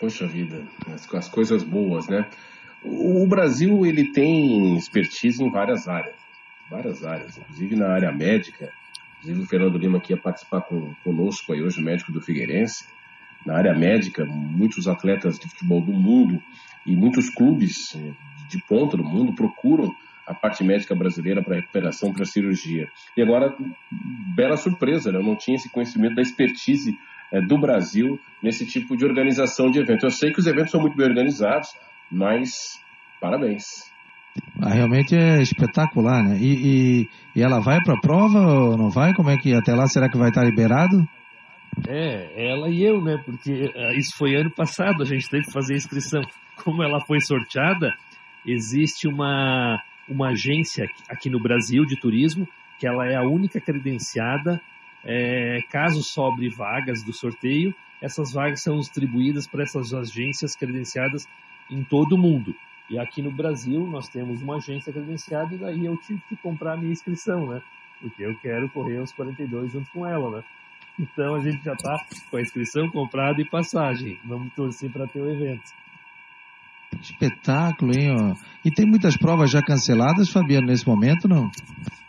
Poxa 0.00 0.26
vida, 0.26 0.66
as, 0.92 1.14
as 1.14 1.28
coisas 1.28 1.62
boas, 1.62 2.08
né? 2.08 2.28
O, 2.82 3.22
o, 3.22 3.28
Brasil 3.28 3.86
ele 3.86 4.10
tem 4.10 4.76
expertise 4.76 5.40
em 5.40 5.52
várias 5.52 5.86
áreas, 5.86 6.16
várias 6.68 7.04
áreas, 7.04 7.38
inclusive 7.38 7.76
na 7.76 7.92
área 7.92 8.10
médica. 8.10 8.72
Inclusive 9.18 9.42
o 9.42 9.46
Fernando 9.46 9.78
Lima 9.78 10.00
que 10.00 10.12
ia 10.12 10.20
participar 10.20 10.62
com, 10.62 10.92
conosco 11.04 11.52
aí 11.52 11.62
hoje, 11.62 11.80
médico 11.80 12.10
do 12.10 12.20
Figueirense. 12.20 12.88
Na 13.46 13.56
área 13.56 13.72
médica, 13.72 14.24
muitos 14.24 14.88
atletas 14.88 15.38
de 15.38 15.48
futebol 15.48 15.80
do 15.80 15.92
mundo 15.92 16.42
e 16.84 16.96
muitos 16.96 17.30
clubes 17.30 17.94
eh, 17.94 18.12
de 18.48 18.60
ponta 18.64 18.96
do 18.96 19.04
mundo 19.04 19.32
procuram 19.32 19.94
a 20.30 20.34
parte 20.34 20.62
médica 20.62 20.94
brasileira 20.94 21.42
para 21.42 21.56
recuperação, 21.56 22.12
para 22.12 22.24
cirurgia. 22.24 22.88
E 23.16 23.22
agora, 23.22 23.52
bela 24.36 24.56
surpresa, 24.56 25.10
né? 25.10 25.18
eu 25.18 25.24
não 25.24 25.34
tinha 25.34 25.56
esse 25.56 25.68
conhecimento 25.68 26.14
da 26.14 26.22
expertise 26.22 26.96
é, 27.32 27.40
do 27.40 27.58
Brasil 27.58 28.18
nesse 28.40 28.64
tipo 28.64 28.96
de 28.96 29.04
organização 29.04 29.72
de 29.72 29.80
evento. 29.80 30.06
Eu 30.06 30.10
sei 30.10 30.32
que 30.32 30.38
os 30.38 30.46
eventos 30.46 30.70
são 30.70 30.80
muito 30.80 30.96
bem 30.96 31.08
organizados, 31.08 31.70
mas 32.08 32.80
parabéns. 33.20 33.90
Ah, 34.62 34.72
realmente 34.72 35.16
é 35.16 35.42
espetacular, 35.42 36.22
né? 36.22 36.38
E, 36.38 36.52
e, 36.52 37.08
e 37.34 37.42
ela 37.42 37.58
vai 37.58 37.82
para 37.82 37.94
a 37.94 38.00
prova 38.00 38.38
ou 38.38 38.76
não 38.76 38.88
vai? 38.88 39.12
Como 39.12 39.30
é 39.30 39.36
que 39.36 39.52
até 39.52 39.74
lá 39.74 39.88
será 39.88 40.08
que 40.08 40.16
vai 40.16 40.28
estar 40.28 40.44
liberado? 40.44 41.08
É, 41.88 42.50
ela 42.50 42.68
e 42.70 42.84
eu, 42.84 43.02
né? 43.02 43.20
Porque 43.24 43.50
uh, 43.50 43.98
isso 43.98 44.16
foi 44.16 44.36
ano 44.36 44.50
passado, 44.50 45.02
a 45.02 45.06
gente 45.06 45.28
teve 45.28 45.46
que 45.46 45.52
fazer 45.52 45.74
a 45.74 45.76
inscrição. 45.76 46.22
Como 46.62 46.84
ela 46.84 47.00
foi 47.00 47.20
sorteada, 47.20 47.92
existe 48.46 49.08
uma, 49.08 49.82
uma 50.08 50.30
agência 50.30 50.88
aqui 51.08 51.30
no 51.30 51.40
Brasil 51.40 51.84
de 51.84 51.96
turismo, 51.96 52.48
que 52.78 52.86
ela 52.86 53.06
é 53.06 53.16
a 53.16 53.22
única 53.22 53.60
credenciada 53.60 54.60
é, 55.04 55.60
caso 55.70 56.02
sobre 56.02 56.48
vagas 56.48 57.02
do 57.02 57.12
sorteio, 57.12 57.74
essas 58.00 58.32
vagas 58.32 58.62
são 58.62 58.78
distribuídas 58.78 59.46
para 59.46 59.62
essas 59.62 59.92
agências 59.92 60.56
credenciadas 60.56 61.28
em 61.70 61.84
todo 61.84 62.14
o 62.14 62.18
mundo. 62.18 62.54
E 62.88 62.98
aqui 62.98 63.22
no 63.22 63.30
Brasil 63.30 63.86
nós 63.86 64.08
temos 64.08 64.42
uma 64.42 64.56
agência 64.56 64.92
credenciada 64.92 65.54
e 65.54 65.58
daí 65.58 65.86
eu 65.86 65.96
tive 65.98 66.20
que 66.28 66.36
comprar 66.36 66.72
a 66.72 66.76
minha 66.76 66.92
inscrição, 66.92 67.46
né? 67.46 67.62
Porque 68.00 68.24
eu 68.24 68.36
quero 68.38 68.68
correr 68.70 68.98
os 68.98 69.12
42 69.12 69.72
junto 69.72 69.90
com 69.92 70.06
ela, 70.06 70.38
né? 70.38 70.44
Então 70.98 71.34
a 71.34 71.40
gente 71.40 71.62
já 71.62 71.74
está 71.74 72.04
com 72.30 72.36
a 72.36 72.40
inscrição 72.40 72.90
comprada 72.90 73.40
e 73.40 73.44
passagem. 73.44 74.18
Vamos 74.24 74.52
torcer 74.54 74.90
para 74.90 75.06
ter 75.06 75.20
o 75.20 75.30
evento. 75.30 75.72
Espetáculo, 77.00 77.92
hein? 77.92 78.10
Ó. 78.10 78.34
E 78.64 78.70
tem 78.70 78.86
muitas 78.86 79.16
provas 79.16 79.50
já 79.50 79.62
canceladas, 79.62 80.30
Fabiano, 80.30 80.66
nesse 80.66 80.86
momento, 80.86 81.28
não? 81.28 81.50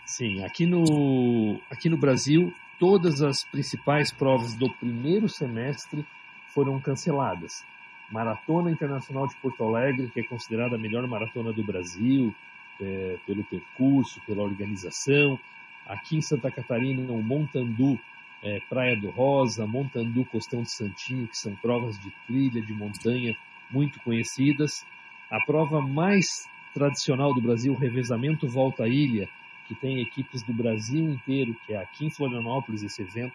Sim, 0.06 0.44
aqui 0.44 0.66
no, 0.66 1.60
aqui 1.70 1.90
no 1.90 1.98
Brasil 1.98 2.54
todas 2.80 3.22
as 3.22 3.44
principais 3.44 4.12
provas 4.12 4.56
do 4.56 4.68
primeiro 4.74 5.30
semestre 5.30 6.04
foram 6.48 6.80
canceladas. 6.82 7.64
Maratona 8.12 8.72
Internacional 8.72 9.28
de 9.28 9.36
Porto 9.36 9.64
Alegre, 9.64 10.10
que 10.10 10.20
é 10.20 10.24
considerada 10.24 10.76
a 10.76 10.80
melhor 10.80 11.08
maratona 11.08 11.54
do 11.54 11.64
Brasil, 11.64 12.36
é, 12.82 13.18
pelo 13.26 13.44
percurso, 13.44 14.20
pela 14.26 14.44
organização. 14.44 15.40
Aqui 15.88 16.18
em 16.18 16.22
Santa 16.22 16.52
Catarina, 16.52 17.12
o 17.14 17.22
Montandu, 17.22 18.00
é, 18.44 18.60
Praia 18.68 19.00
do 19.00 19.10
Rosa, 19.12 19.66
Montandu 19.66 20.26
Costão 20.26 20.64
de 20.64 20.72
Santinho, 20.72 21.28
que 21.28 21.38
são 21.38 21.56
provas 21.56 21.98
de 22.00 22.12
trilha, 22.28 22.62
de 22.62 22.74
montanha 22.74 23.36
muito 23.72 24.00
conhecidas. 24.02 24.86
A 25.30 25.40
prova 25.46 25.82
mais 25.82 26.48
tradicional 26.74 27.34
do 27.34 27.42
Brasil, 27.42 27.74
o 27.74 27.78
revezamento 27.78 28.48
Volta 28.48 28.84
à 28.84 28.88
Ilha, 28.88 29.28
que 29.68 29.76
tem 29.76 30.02
equipes 30.02 30.44
do 30.44 30.54
Brasil 30.54 31.10
inteiro, 31.10 31.56
que 31.66 31.74
é 31.74 31.78
aqui 31.78 32.06
em 32.06 32.10
Florianópolis 32.10 32.84
esse 32.84 33.02
evento, 33.02 33.34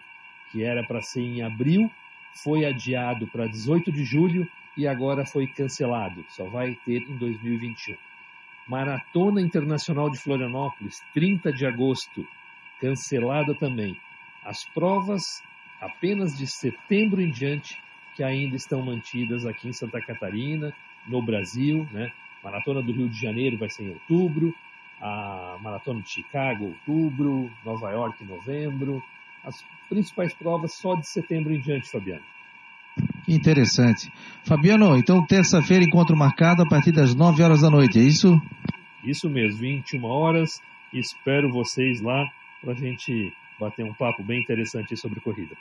que 0.51 0.63
era 0.63 0.85
para 0.85 1.01
ser 1.01 1.21
em 1.21 1.41
abril, 1.41 1.89
foi 2.43 2.65
adiado 2.65 3.27
para 3.27 3.47
18 3.47 3.91
de 3.91 4.03
julho 4.03 4.47
e 4.75 4.87
agora 4.87 5.25
foi 5.25 5.47
cancelado, 5.47 6.23
só 6.29 6.45
vai 6.45 6.75
ter 6.85 7.01
em 7.01 7.17
2021. 7.17 7.95
Maratona 8.67 9.41
Internacional 9.41 10.09
de 10.09 10.19
Florianópolis, 10.19 11.01
30 11.13 11.51
de 11.51 11.65
agosto, 11.65 12.27
cancelada 12.79 13.55
também. 13.55 13.99
As 14.43 14.65
provas 14.65 15.41
apenas 15.81 16.37
de 16.37 16.45
setembro 16.45 17.21
em 17.21 17.31
diante 17.31 17.81
que 18.17 18.23
ainda 18.23 18.55
estão 18.55 18.81
mantidas 18.81 19.45
aqui 19.45 19.69
em 19.69 19.73
Santa 19.73 20.01
Catarina, 20.01 20.73
no 21.07 21.21
Brasil, 21.21 21.87
né? 21.91 22.11
Maratona 22.43 22.81
do 22.81 22.91
Rio 22.91 23.07
de 23.07 23.21
Janeiro 23.21 23.59
vai 23.59 23.69
ser 23.69 23.83
em 23.83 23.89
outubro, 23.89 24.55
a 24.99 25.57
Maratona 25.61 26.01
de 26.01 26.09
Chicago, 26.09 26.65
outubro, 26.65 27.51
Nova 27.63 27.91
York, 27.91 28.25
novembro. 28.25 29.03
As 29.43 29.63
principais 29.87 30.33
provas 30.33 30.73
só 30.73 30.95
de 30.95 31.07
setembro 31.07 31.53
em 31.53 31.59
diante, 31.59 31.91
Fabiano. 31.91 32.23
Que 33.23 33.33
interessante. 33.33 34.11
Fabiano, 34.43 34.97
então 34.97 35.23
terça-feira 35.23 35.83
encontro 35.83 36.17
marcado 36.17 36.63
a 36.63 36.67
partir 36.67 36.91
das 36.91 37.13
9 37.13 37.43
horas 37.43 37.61
da 37.61 37.69
noite, 37.69 37.99
é 37.99 38.01
isso? 38.01 38.41
Isso 39.03 39.29
mesmo, 39.29 39.59
21 39.59 40.03
horas. 40.03 40.59
Espero 40.91 41.51
vocês 41.51 42.01
lá 42.01 42.27
para 42.61 42.71
a 42.71 42.75
gente 42.75 43.31
bater 43.59 43.85
um 43.85 43.93
papo 43.93 44.23
bem 44.23 44.41
interessante 44.41 44.97
sobre 44.97 45.19
corrida. 45.19 45.55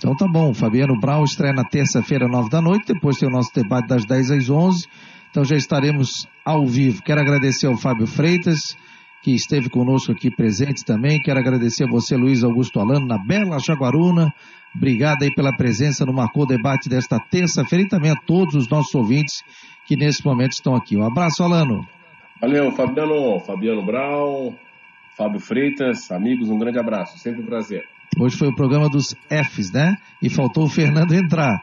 Então 0.00 0.16
tá 0.16 0.26
bom, 0.26 0.54
Fabiano 0.54 0.98
Brown 0.98 1.24
estreia 1.24 1.52
na 1.52 1.62
terça-feira, 1.62 2.26
9 2.26 2.48
da 2.48 2.62
noite, 2.62 2.94
depois 2.94 3.18
tem 3.18 3.28
o 3.28 3.32
nosso 3.32 3.52
debate 3.54 3.86
das 3.86 4.06
10 4.06 4.30
às 4.30 4.48
11 4.48 4.88
então 5.30 5.44
já 5.44 5.56
estaremos 5.56 6.28
ao 6.44 6.66
vivo. 6.66 7.02
Quero 7.02 7.20
agradecer 7.20 7.68
ao 7.68 7.76
Fábio 7.76 8.06
Freitas, 8.06 8.76
que 9.22 9.32
esteve 9.32 9.70
conosco 9.70 10.10
aqui 10.10 10.28
presente 10.28 10.84
também. 10.84 11.20
Quero 11.20 11.38
agradecer 11.38 11.84
a 11.84 11.90
você, 11.90 12.16
Luiz 12.16 12.42
Augusto 12.42 12.80
Alano, 12.80 13.06
na 13.06 13.16
bela 13.16 13.58
Jaguaruna. 13.60 14.34
Obrigado 14.74 15.22
aí 15.22 15.32
pela 15.32 15.56
presença 15.56 16.04
no 16.04 16.12
Marcou 16.12 16.46
Debate 16.46 16.88
desta 16.88 17.18
terça-feira 17.18 17.84
e 17.84 17.88
também 17.88 18.10
a 18.10 18.16
todos 18.16 18.54
os 18.56 18.68
nossos 18.68 18.94
ouvintes 18.94 19.42
que 19.86 19.96
nesse 19.96 20.24
momento 20.24 20.52
estão 20.52 20.74
aqui. 20.74 20.96
Um 20.96 21.06
abraço, 21.06 21.44
Alano. 21.44 21.86
Valeu, 22.40 22.72
Fabiano, 22.72 23.38
Fabiano 23.40 23.84
Brown, 23.84 24.54
Fábio 25.16 25.38
Freitas, 25.38 26.10
amigos, 26.10 26.48
um 26.48 26.58
grande 26.58 26.78
abraço, 26.78 27.18
sempre 27.18 27.42
um 27.42 27.46
prazer. 27.46 27.84
Hoje 28.18 28.36
foi 28.36 28.48
o 28.48 28.54
programa 28.54 28.88
dos 28.88 29.14
Fs, 29.28 29.70
né? 29.72 29.96
E 30.20 30.28
faltou 30.28 30.64
o 30.64 30.68
Fernando 30.68 31.12
entrar. 31.12 31.62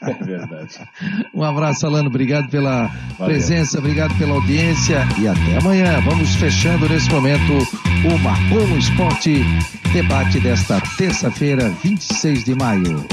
É 0.00 0.24
verdade. 0.24 0.78
Um 1.34 1.42
abraço, 1.42 1.86
Alano. 1.86 2.08
Obrigado 2.08 2.48
pela 2.48 2.86
Valeu. 3.18 3.34
presença, 3.34 3.78
obrigado 3.78 4.16
pela 4.18 4.34
audiência 4.34 5.00
e 5.18 5.26
até 5.26 5.58
amanhã. 5.58 6.00
Vamos 6.02 6.34
fechando 6.36 6.88
nesse 6.88 7.10
momento 7.10 7.52
o 8.04 8.18
Marcou 8.18 8.66
no 8.68 8.78
Esporte 8.78 9.42
debate 9.92 10.38
desta 10.40 10.80
terça-feira, 10.96 11.70
26 11.82 12.44
de 12.44 12.54
maio. 12.54 13.04